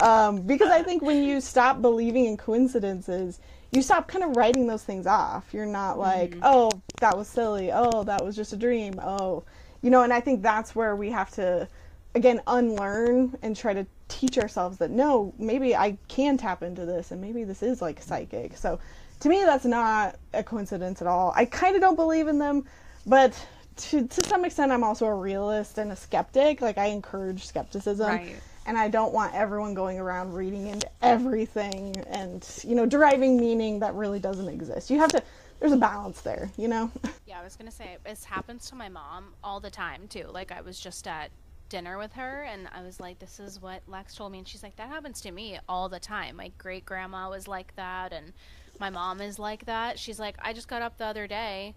um, 0.00 0.42
because 0.42 0.70
I 0.70 0.82
think 0.82 1.02
when 1.02 1.22
you 1.22 1.40
stop 1.40 1.80
believing 1.80 2.26
in 2.26 2.36
coincidences 2.36 3.40
you 3.72 3.80
stop 3.80 4.06
kind 4.06 4.22
of 4.22 4.36
writing 4.36 4.66
those 4.66 4.84
things 4.84 5.06
off. 5.06 5.52
You're 5.52 5.66
not 5.66 5.98
like, 5.98 6.32
mm-hmm. 6.32 6.42
oh, 6.44 6.70
that 7.00 7.16
was 7.16 7.26
silly. 7.26 7.72
Oh, 7.72 8.04
that 8.04 8.24
was 8.24 8.36
just 8.36 8.52
a 8.52 8.56
dream. 8.56 9.00
Oh, 9.02 9.44
you 9.80 9.90
know, 9.90 10.02
and 10.02 10.12
I 10.12 10.20
think 10.20 10.42
that's 10.42 10.74
where 10.76 10.94
we 10.94 11.10
have 11.10 11.30
to, 11.32 11.66
again, 12.14 12.42
unlearn 12.46 13.36
and 13.42 13.56
try 13.56 13.72
to 13.72 13.86
teach 14.08 14.38
ourselves 14.38 14.76
that 14.76 14.90
no, 14.90 15.32
maybe 15.38 15.74
I 15.74 15.96
can 16.08 16.36
tap 16.36 16.62
into 16.62 16.84
this 16.84 17.10
and 17.10 17.20
maybe 17.20 17.44
this 17.44 17.62
is 17.62 17.80
like 17.80 18.02
psychic. 18.02 18.58
So 18.58 18.78
to 19.20 19.28
me, 19.28 19.42
that's 19.42 19.64
not 19.64 20.16
a 20.34 20.44
coincidence 20.44 21.00
at 21.00 21.08
all. 21.08 21.32
I 21.34 21.46
kind 21.46 21.74
of 21.74 21.80
don't 21.80 21.96
believe 21.96 22.28
in 22.28 22.38
them, 22.38 22.66
but 23.06 23.34
to, 23.76 24.06
to 24.06 24.28
some 24.28 24.44
extent, 24.44 24.70
I'm 24.70 24.84
also 24.84 25.06
a 25.06 25.14
realist 25.14 25.78
and 25.78 25.92
a 25.92 25.96
skeptic. 25.96 26.60
Like, 26.60 26.76
I 26.76 26.86
encourage 26.86 27.46
skepticism. 27.46 28.06
Right 28.06 28.36
and 28.66 28.78
I 28.78 28.88
don't 28.88 29.12
want 29.12 29.34
everyone 29.34 29.74
going 29.74 29.98
around 29.98 30.34
reading 30.34 30.68
into 30.68 30.88
everything 31.02 31.96
and 32.08 32.46
you 32.64 32.74
know 32.74 32.86
deriving 32.86 33.38
meaning 33.38 33.80
that 33.80 33.94
really 33.94 34.18
doesn't 34.18 34.48
exist. 34.48 34.90
You 34.90 34.98
have 34.98 35.10
to 35.12 35.22
there's 35.60 35.72
a 35.72 35.76
balance 35.76 36.22
there, 36.22 36.50
you 36.56 36.68
know. 36.68 36.90
Yeah, 37.26 37.40
I 37.40 37.44
was 37.44 37.56
going 37.56 37.70
to 37.70 37.74
say 37.74 37.96
this 38.04 38.24
happens 38.24 38.68
to 38.68 38.74
my 38.74 38.90
mom 38.90 39.32
all 39.42 39.58
the 39.58 39.70
time 39.70 40.06
too. 40.06 40.26
Like 40.30 40.52
I 40.52 40.60
was 40.60 40.78
just 40.78 41.08
at 41.08 41.30
dinner 41.70 41.96
with 41.96 42.12
her 42.12 42.42
and 42.42 42.68
I 42.74 42.82
was 42.82 43.00
like 43.00 43.18
this 43.18 43.40
is 43.40 43.62
what 43.62 43.80
Lex 43.86 44.14
told 44.14 44.32
me 44.32 44.38
and 44.38 44.46
she's 44.46 44.62
like 44.62 44.76
that 44.76 44.88
happens 44.88 45.22
to 45.22 45.30
me 45.30 45.58
all 45.68 45.88
the 45.88 45.98
time. 46.00 46.36
My 46.36 46.52
great 46.58 46.84
grandma 46.84 47.30
was 47.30 47.48
like 47.48 47.74
that 47.76 48.12
and 48.12 48.34
my 48.78 48.90
mom 48.90 49.22
is 49.22 49.38
like 49.38 49.64
that. 49.64 49.98
She's 49.98 50.20
like 50.20 50.36
I 50.42 50.52
just 50.52 50.68
got 50.68 50.82
up 50.82 50.98
the 50.98 51.06
other 51.06 51.26
day 51.26 51.74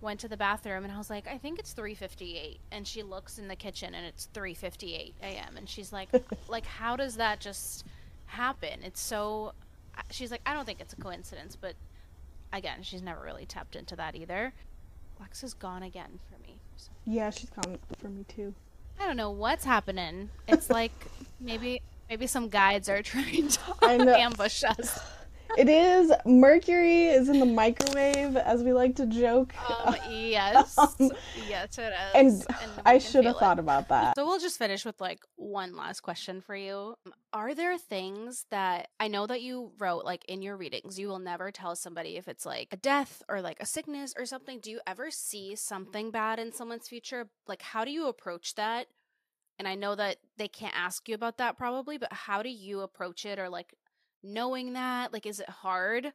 went 0.00 0.20
to 0.20 0.28
the 0.28 0.36
bathroom 0.36 0.84
and 0.84 0.92
I 0.92 0.98
was 0.98 1.10
like, 1.10 1.26
I 1.26 1.38
think 1.38 1.58
it's 1.58 1.74
3:58 1.74 2.58
and 2.72 2.86
she 2.86 3.02
looks 3.02 3.38
in 3.38 3.48
the 3.48 3.56
kitchen 3.56 3.94
and 3.94 4.06
it's 4.06 4.28
3:58 4.34 5.14
a.m. 5.22 5.56
and 5.56 5.68
she's 5.68 5.92
like 5.92 6.08
like 6.48 6.66
how 6.66 6.96
does 6.96 7.16
that 7.16 7.40
just 7.40 7.84
happen? 8.26 8.80
It's 8.82 9.00
so 9.00 9.52
she's 10.10 10.30
like 10.30 10.42
I 10.46 10.54
don't 10.54 10.64
think 10.64 10.80
it's 10.80 10.92
a 10.92 10.96
coincidence, 10.96 11.56
but 11.56 11.74
again, 12.52 12.82
she's 12.82 13.02
never 13.02 13.22
really 13.22 13.46
tapped 13.46 13.76
into 13.76 13.96
that 13.96 14.14
either. 14.16 14.52
Lex 15.20 15.44
is 15.44 15.54
gone 15.54 15.82
again 15.82 16.18
for 16.30 16.40
me. 16.42 16.56
So. 16.76 16.90
Yeah, 17.04 17.30
she's 17.30 17.50
gone 17.50 17.78
for 17.98 18.08
me 18.08 18.24
too. 18.24 18.54
I 18.98 19.06
don't 19.06 19.16
know 19.16 19.30
what's 19.30 19.64
happening. 19.64 20.30
It's 20.48 20.70
like 20.70 20.92
maybe 21.40 21.82
maybe 22.08 22.26
some 22.26 22.48
guides 22.48 22.88
are 22.88 23.02
trying 23.02 23.48
to 23.48 23.60
ambush 24.18 24.64
us 24.64 24.98
it 25.56 25.68
is. 25.68 26.12
Mercury 26.24 27.06
is 27.06 27.28
in 27.28 27.40
the 27.40 27.46
microwave, 27.46 28.36
as 28.36 28.62
we 28.62 28.72
like 28.72 28.96
to 28.96 29.06
joke. 29.06 29.54
Um, 29.70 29.96
yes. 30.10 30.78
um, 30.78 31.10
yes, 31.48 31.78
it 31.78 31.92
is. 32.14 32.46
And, 32.46 32.56
and 32.62 32.72
I 32.84 32.98
should 32.98 33.24
have 33.24 33.36
thought 33.36 33.58
about 33.58 33.88
that. 33.88 34.16
So 34.16 34.26
we'll 34.26 34.38
just 34.38 34.58
finish 34.58 34.84
with 34.84 35.00
like 35.00 35.20
one 35.36 35.76
last 35.76 36.00
question 36.00 36.40
for 36.40 36.54
you. 36.54 36.94
Are 37.32 37.54
there 37.54 37.78
things 37.78 38.46
that 38.50 38.88
I 38.98 39.08
know 39.08 39.26
that 39.26 39.42
you 39.42 39.72
wrote 39.78 40.04
like 40.04 40.24
in 40.26 40.42
your 40.42 40.56
readings, 40.56 40.98
you 40.98 41.08
will 41.08 41.18
never 41.18 41.50
tell 41.50 41.76
somebody 41.76 42.16
if 42.16 42.28
it's 42.28 42.46
like 42.46 42.68
a 42.72 42.76
death 42.76 43.22
or 43.28 43.40
like 43.40 43.60
a 43.60 43.66
sickness 43.66 44.14
or 44.18 44.26
something? 44.26 44.60
Do 44.60 44.70
you 44.70 44.80
ever 44.86 45.10
see 45.10 45.56
something 45.56 46.10
bad 46.10 46.38
in 46.38 46.52
someone's 46.52 46.88
future? 46.88 47.28
Like, 47.46 47.62
how 47.62 47.84
do 47.84 47.90
you 47.90 48.08
approach 48.08 48.54
that? 48.54 48.86
And 49.58 49.68
I 49.68 49.74
know 49.74 49.94
that 49.94 50.16
they 50.38 50.48
can't 50.48 50.74
ask 50.74 51.06
you 51.06 51.14
about 51.14 51.36
that 51.36 51.58
probably, 51.58 51.98
but 51.98 52.12
how 52.12 52.42
do 52.42 52.48
you 52.48 52.80
approach 52.80 53.26
it 53.26 53.38
or 53.38 53.50
like 53.50 53.74
knowing 54.22 54.74
that? 54.74 55.12
Like, 55.12 55.26
is 55.26 55.40
it 55.40 55.48
hard 55.50 56.12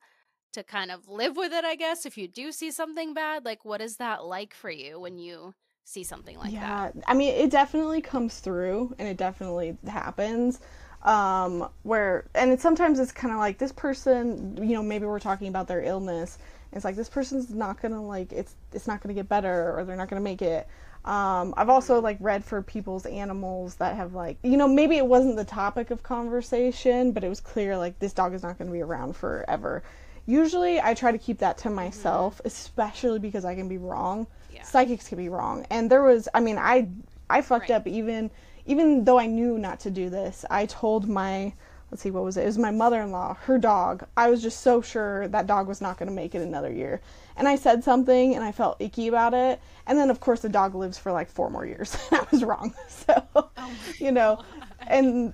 to 0.54 0.64
kind 0.64 0.92
of 0.92 1.08
live 1.08 1.38
with 1.38 1.54
it, 1.54 1.66
I 1.66 1.76
guess, 1.76 2.06
if 2.06 2.18
you 2.18 2.28
do 2.28 2.52
see 2.52 2.72
something 2.72 3.14
bad? 3.14 3.46
Like, 3.46 3.66
what 3.66 3.82
is 3.82 3.98
that 3.98 4.26
like 4.26 4.54
for 4.54 4.70
you 4.70 5.00
when 5.00 5.18
you 5.20 5.54
see 5.84 6.04
something 6.04 6.38
like 6.38 6.58
yeah, 6.58 6.60
that? 6.60 6.94
Yeah, 6.96 7.02
I 7.08 7.14
mean, 7.14 7.34
it 7.34 7.50
definitely 7.50 8.02
comes 8.02 8.40
through 8.40 8.96
and 9.00 9.08
it 9.08 9.18
definitely 9.18 9.78
happens. 9.88 10.60
Um, 11.04 11.70
where, 11.84 12.26
and 12.34 12.52
it, 12.52 12.62
sometimes 12.62 13.00
it's 13.00 13.12
kind 13.12 13.34
of 13.34 13.40
like 13.40 13.58
this 13.58 13.72
person, 13.72 14.58
you 14.58 14.74
know, 14.76 14.84
maybe 14.84 15.06
we're 15.06 15.20
talking 15.20 15.48
about 15.48 15.68
their 15.68 15.84
illness. 15.84 16.38
It's 16.72 16.84
like 16.84 16.96
this 16.96 17.10
person's 17.10 17.52
not 17.52 17.82
gonna 17.82 18.04
like 18.06 18.34
it's 18.34 18.56
it's 18.74 18.88
not 18.88 19.02
gonna 19.02 19.14
get 19.14 19.30
better 19.30 19.78
or 19.78 19.86
they're 19.86 19.96
not 19.96 20.10
gonna 20.10 20.22
make 20.22 20.42
it. 20.42 20.68
Um, 21.06 21.54
I've 21.56 21.70
also 21.70 22.02
like 22.02 22.18
read 22.20 22.44
for 22.44 22.62
people's 22.64 23.06
animals 23.06 23.76
that 23.76 23.96
have 23.96 24.14
like 24.14 24.38
you 24.44 24.58
know 24.58 24.68
maybe 24.68 24.98
it 24.98 25.06
wasn't 25.06 25.36
the 25.38 25.46
topic 25.46 25.92
of 25.92 26.04
conversation, 26.04 27.12
but 27.12 27.24
it 27.24 27.30
was 27.30 27.40
clear 27.40 27.78
like 27.78 28.00
this 28.00 28.12
dog 28.14 28.34
is 28.34 28.44
not 28.44 28.58
going 28.58 28.68
to 28.70 28.74
be 28.74 28.82
around 28.82 29.16
forever. 29.16 29.84
usually 30.26 30.82
I 30.82 30.96
try 30.96 31.12
to 31.12 31.18
keep 31.20 31.38
that 31.40 31.58
to 31.60 31.70
myself, 31.70 32.42
especially 32.46 33.20
because 33.20 33.46
I 33.46 33.54
can 33.56 33.68
be 33.70 33.78
wrong. 33.78 34.26
Yeah. 34.52 34.64
Psychics 34.64 35.08
can 35.08 35.18
be 35.20 35.30
wrong. 35.30 35.66
And 35.70 35.90
there 35.92 36.04
was 36.04 36.28
I 36.34 36.40
mean, 36.40 36.58
I 36.58 36.90
I 37.30 37.42
fucked 37.42 37.70
Right. 37.70 37.76
up 37.76 37.88
even 37.88 38.32
even 38.66 39.04
though 39.06 39.20
I 39.20 39.28
knew 39.28 39.60
not 39.60 39.80
to 39.82 39.92
do 39.92 40.10
this. 40.10 40.44
I 40.50 40.66
told 40.66 41.08
my 41.08 41.54
let's 41.92 42.02
see 42.04 42.12
what 42.12 42.24
was 42.24 42.38
it? 42.38 42.44
It 42.44 42.48
was 42.48 42.58
my 42.58 42.72
mother-in-law, 42.72 43.36
her 43.44 43.58
dog. 43.58 44.06
I 44.18 44.30
was 44.30 44.42
just 44.42 44.62
so 44.62 44.82
sure 44.82 45.28
that 45.30 45.48
dog 45.48 45.68
was 45.68 45.82
not 45.82 45.98
going 45.98 46.10
to 46.10 46.16
make 46.16 46.36
it 46.36 46.42
another 46.42 46.72
year. 46.72 47.02
And 47.38 47.48
I 47.48 47.56
said 47.56 47.84
something 47.84 48.36
and 48.36 48.44
I 48.44 48.52
felt 48.52 48.78
icky 48.80 49.08
about 49.08 49.34
it. 49.34 49.62
And 49.88 49.98
then 49.98 50.10
of 50.10 50.20
course 50.20 50.42
the 50.42 50.50
dog 50.50 50.76
lives 50.76 50.98
for 50.98 51.12
like 51.12 51.30
4 51.30 51.50
more 51.50 51.66
years. 51.66 51.96
I 52.12 52.26
was 52.32 52.44
wrong. 52.44 52.74
So, 52.90 53.28
oh 53.36 53.72
you 54.00 54.12
know, 54.12 54.44
and 54.88 55.34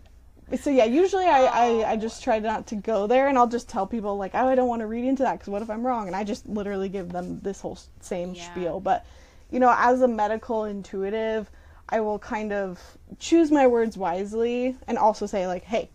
so 0.59 0.69
yeah 0.69 0.83
usually 0.83 1.25
I, 1.25 1.43
I 1.45 1.91
i 1.91 1.95
just 1.95 2.21
try 2.21 2.39
not 2.39 2.67
to 2.67 2.75
go 2.75 3.07
there 3.07 3.29
and 3.29 3.37
i'll 3.37 3.47
just 3.47 3.69
tell 3.69 3.87
people 3.87 4.17
like 4.17 4.31
oh 4.33 4.47
i 4.49 4.53
don't 4.55 4.67
want 4.67 4.81
to 4.81 4.85
read 4.85 5.05
into 5.05 5.23
that 5.23 5.33
because 5.39 5.47
what 5.47 5.61
if 5.61 5.69
i'm 5.69 5.85
wrong 5.87 6.07
and 6.07 6.15
i 6.15 6.25
just 6.25 6.45
literally 6.45 6.89
give 6.89 7.09
them 7.13 7.39
this 7.39 7.61
whole 7.61 7.79
same 8.01 8.33
Yeah. 8.33 8.51
spiel 8.51 8.79
but 8.81 9.05
you 9.49 9.61
know 9.61 9.73
as 9.77 10.01
a 10.01 10.09
medical 10.09 10.65
intuitive 10.65 11.49
i 11.87 12.01
will 12.01 12.19
kind 12.19 12.51
of 12.51 12.81
choose 13.17 13.49
my 13.49 13.65
words 13.65 13.95
wisely 13.97 14.75
and 14.89 14.97
also 14.97 15.25
say 15.25 15.47
like 15.47 15.63
hey 15.63 15.89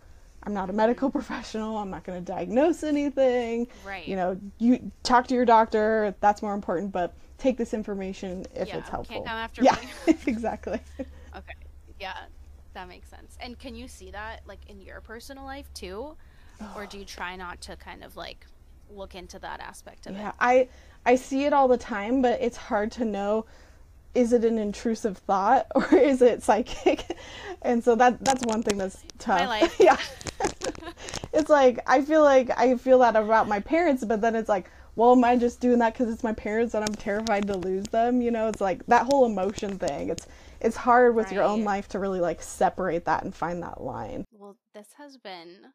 i'm 0.47 0.53
not 0.53 0.69
a 0.69 0.73
medical 0.73 1.11
professional 1.17 1.77
i'm 1.77 1.91
not 1.91 2.03
going 2.05 2.19
to 2.23 2.25
diagnose 2.33 2.83
anything 2.83 3.67
Right. 3.81 4.07
you 4.07 4.15
know 4.17 4.39
you 4.59 4.91
talk 5.03 5.27
to 5.27 5.35
your 5.35 5.45
doctor 5.45 6.15
that's 6.21 6.41
more 6.41 6.55
important 6.55 6.91
but 6.91 7.15
take 7.37 7.57
this 7.57 7.73
information 7.73 8.45
if 8.55 8.73
Yeah, 8.73 8.75
it's 8.75 8.89
helpful 8.89 9.07
can't 9.07 9.23
come 9.23 9.37
after 9.37 9.63
yeah 9.63 9.77
me. 9.77 9.93
exactly 10.27 10.81
Okay. 11.35 11.53
Yeah, 11.99 12.27
that 12.73 12.87
makes 12.87 13.09
sense. 13.09 13.37
And 13.39 13.57
can 13.59 13.75
you 13.75 13.87
see 13.87 14.11
that 14.11 14.41
like 14.45 14.65
in 14.67 14.81
your 14.81 15.01
personal 15.01 15.45
life 15.45 15.71
too? 15.73 16.17
Or 16.75 16.87
do 16.87 16.99
you 16.99 17.05
try 17.05 17.35
not 17.37 17.61
to 17.63 17.77
kind 17.77 18.03
of 18.03 18.15
like 18.17 18.47
look 18.89 19.15
into 19.15 19.39
that 19.39 19.61
aspect 19.61 20.07
of 20.07 20.15
Yeah, 20.15 20.31
it? 20.31 20.35
I 20.39 20.69
I 21.05 21.15
see 21.15 21.45
it 21.45 21.53
all 21.53 21.67
the 21.67 21.77
time, 21.77 22.21
but 22.21 22.41
it's 22.41 22.57
hard 22.57 22.91
to 22.93 23.05
know 23.05 23.45
is 24.17 24.33
it 24.33 24.43
an 24.43 24.57
intrusive 24.57 25.17
thought 25.19 25.67
or 25.75 25.95
is 25.95 26.21
it 26.21 26.43
psychic? 26.43 27.05
And 27.63 27.83
so 27.83 27.95
that 27.95 28.23
that's 28.23 28.45
one 28.45 28.61
thing 28.61 28.77
that's 28.77 29.03
tough. 29.17 29.41
life. 29.47 29.75
yeah. 29.79 29.97
it's 31.33 31.49
like 31.49 31.79
I 31.87 32.01
feel 32.01 32.21
like 32.21 32.51
I 32.55 32.75
feel 32.77 32.99
that 32.99 33.15
about 33.15 33.47
my 33.47 33.59
parents, 33.59 34.05
but 34.05 34.21
then 34.21 34.35
it's 34.35 34.47
like, 34.47 34.69
well, 34.95 35.13
am 35.13 35.23
I 35.23 35.37
just 35.37 35.59
doing 35.59 35.79
that 35.79 35.93
because 35.93 36.13
it's 36.13 36.23
my 36.23 36.33
parents 36.33 36.75
and 36.75 36.85
I'm 36.85 36.93
terrified 36.93 37.47
to 37.47 37.57
lose 37.57 37.85
them? 37.85 38.21
You 38.21 38.29
know, 38.29 38.47
it's 38.47 38.61
like 38.61 38.85
that 38.85 39.07
whole 39.07 39.25
emotion 39.25 39.79
thing. 39.79 40.09
It's 40.09 40.27
it's 40.61 40.77
hard 40.77 41.15
with 41.15 41.31
your 41.31 41.43
own 41.43 41.63
life 41.63 41.87
to 41.89 41.99
really 41.99 42.19
like 42.19 42.43
separate 42.43 43.05
that 43.05 43.23
and 43.23 43.33
find 43.33 43.63
that 43.63 43.81
line. 43.81 44.23
Well, 44.31 44.55
this 44.75 44.89
has 44.99 45.17
been 45.17 45.73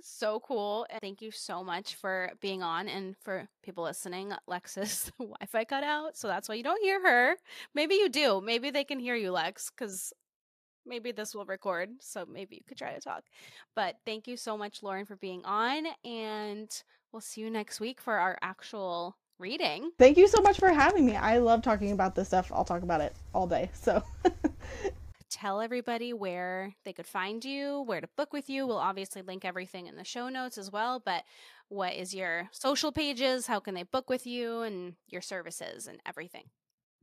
so 0.00 0.40
cool. 0.40 0.86
And 0.90 1.00
thank 1.00 1.22
you 1.22 1.30
so 1.30 1.62
much 1.62 1.94
for 1.94 2.30
being 2.40 2.62
on 2.62 2.88
and 2.88 3.16
for 3.18 3.48
people 3.62 3.84
listening. 3.84 4.32
Lex's 4.46 5.10
Wi-Fi 5.18 5.64
cut 5.64 5.84
out, 5.84 6.16
so 6.16 6.28
that's 6.28 6.48
why 6.48 6.54
you 6.54 6.62
don't 6.62 6.82
hear 6.82 7.00
her. 7.02 7.36
Maybe 7.74 7.96
you 7.96 8.08
do. 8.08 8.40
Maybe 8.40 8.70
they 8.70 8.84
can 8.84 8.98
hear 8.98 9.14
you, 9.14 9.32
Lex, 9.32 9.70
because 9.70 10.12
maybe 10.84 11.12
this 11.12 11.34
will 11.34 11.44
record. 11.46 11.90
So 12.00 12.24
maybe 12.26 12.56
you 12.56 12.62
could 12.66 12.78
try 12.78 12.94
to 12.94 13.00
talk. 13.00 13.24
But 13.74 13.96
thank 14.04 14.28
you 14.28 14.36
so 14.36 14.56
much, 14.56 14.80
Lauryn, 14.80 15.06
for 15.06 15.16
being 15.16 15.44
on, 15.44 15.86
and 16.04 16.70
we'll 17.12 17.20
see 17.20 17.40
you 17.40 17.50
next 17.50 17.80
week 17.80 18.00
for 18.00 18.14
our 18.14 18.38
actual 18.42 19.16
reading. 19.38 19.90
Thank 19.98 20.16
you 20.16 20.28
so 20.28 20.40
much 20.40 20.58
for 20.58 20.68
having 20.68 21.04
me. 21.04 21.16
I 21.16 21.38
love 21.38 21.62
talking 21.62 21.92
about 21.92 22.14
this 22.14 22.28
stuff. 22.28 22.50
I'll 22.54 22.64
talk 22.64 22.82
about 22.82 23.00
it 23.00 23.14
all 23.34 23.46
day. 23.46 23.70
So 23.74 24.02
tell 25.30 25.60
everybody 25.60 26.12
where 26.12 26.74
they 26.84 26.92
could 26.92 27.06
find 27.06 27.44
you, 27.44 27.82
where 27.82 28.00
to 28.00 28.08
book 28.16 28.32
with 28.32 28.48
you. 28.48 28.66
We'll 28.66 28.78
obviously 28.78 29.22
link 29.22 29.44
everything 29.44 29.86
in 29.86 29.96
the 29.96 30.04
show 30.04 30.28
notes 30.28 30.58
as 30.58 30.70
well, 30.70 31.00
but 31.04 31.24
what 31.68 31.94
is 31.94 32.14
your 32.14 32.48
social 32.52 32.92
pages? 32.92 33.46
How 33.46 33.60
can 33.60 33.74
they 33.74 33.82
book 33.82 34.08
with 34.08 34.26
you 34.26 34.62
and 34.62 34.94
your 35.08 35.22
services 35.22 35.86
and 35.86 36.00
everything? 36.06 36.44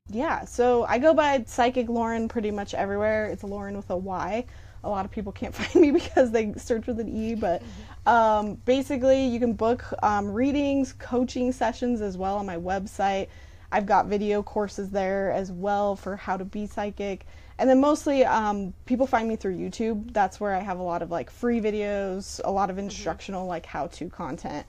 Yeah, 0.10 0.44
so 0.46 0.84
I 0.84 1.00
go 1.00 1.14
by 1.14 1.44
Psychic 1.48 1.88
Lauryn 1.88 2.28
pretty 2.28 2.52
much 2.52 2.74
everywhere. 2.74 3.28
It's 3.28 3.44
Lauryn 3.44 3.76
with 3.76 3.90
a 3.90 3.98
Y. 3.98 4.46
A 4.84 4.90
lot 4.90 5.06
of 5.06 5.12
people 5.12 5.32
can't 5.32 5.56
find 5.56 5.82
me 5.82 5.92
because 5.92 6.32
they 6.32 6.54
search 6.54 6.88
with 6.88 7.00
an 7.00 7.08
E, 7.08 7.36
but 7.36 7.64
um, 8.06 8.56
basically, 8.66 9.26
you 9.26 9.40
can 9.40 9.54
book 9.54 9.86
um, 10.04 10.30
readings, 10.30 10.94
coaching 10.94 11.52
sessions 11.52 12.02
as 12.02 12.18
well 12.18 12.38
on 12.38 12.46
my 12.46 12.58
website. 12.58 13.28
I've 13.72 13.86
got 13.86 14.08
video 14.08 14.44
courses 14.44 14.92
there 14.92 15.32
as 15.32 15.52
well 15.52 15.96
for 15.96 16.16
how 16.16 16.38
to 16.38 16.46
be 16.46 16.68
psychic. 16.68 17.26
And 17.60 17.70
then 17.70 17.80
mostly 17.80 18.26
um, 18.26 18.74
people 18.86 19.06
find 19.08 19.28
me 19.28 19.36
through 19.36 19.58
YouTube. 19.58 20.14
That's 20.14 20.40
where 20.40 20.54
I 20.54 20.60
have 20.60 20.80
a 20.80 20.84
lot 20.84 21.02
of 21.02 21.12
like 21.12 21.30
free 21.30 21.62
videos, 21.62 22.42
a 22.44 22.52
lot 22.52 22.70
of 22.70 22.78
instructional 22.78 23.46
like 23.48 23.66
how 23.66 23.88
to 23.88 24.10
content. 24.10 24.66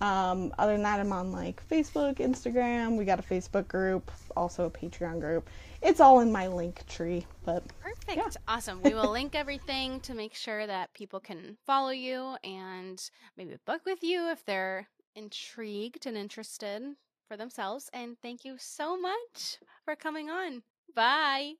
Um, 0.00 0.52
other 0.58 0.72
than 0.72 0.82
that, 0.82 1.00
I'm 1.00 1.12
on 1.12 1.32
like 1.32 1.66
Facebook, 1.68 2.16
Instagram. 2.16 2.96
We 2.96 3.04
got 3.04 3.18
a 3.18 3.22
Facebook 3.22 3.66
group, 3.66 4.10
also 4.36 4.66
a 4.66 4.70
Patreon 4.70 5.20
group. 5.20 5.48
It's 5.82 6.00
all 6.00 6.20
in 6.20 6.30
my 6.30 6.46
Linktree, 6.46 7.24
but 7.44 7.64
Perfect. 7.80 8.36
Awesome. 8.46 8.80
We 8.82 8.94
will 8.94 9.10
link 9.10 9.34
everything 9.34 10.00
to 10.00 10.14
make 10.14 10.34
sure 10.34 10.66
that 10.66 10.94
people 10.94 11.20
can 11.20 11.56
follow 11.66 11.90
you 11.90 12.36
and 12.44 13.02
maybe 13.36 13.56
book 13.66 13.82
with 13.84 14.02
you 14.02 14.30
if 14.30 14.44
they're 14.44 14.88
intrigued 15.14 16.06
and 16.06 16.16
interested 16.16 16.82
for 17.26 17.36
themselves. 17.36 17.90
And 17.92 18.16
thank 18.22 18.44
you 18.44 18.56
so 18.58 18.98
much 18.98 19.58
for 19.84 19.96
coming 19.96 20.30
on. 20.30 20.62
Bye. 20.94 21.54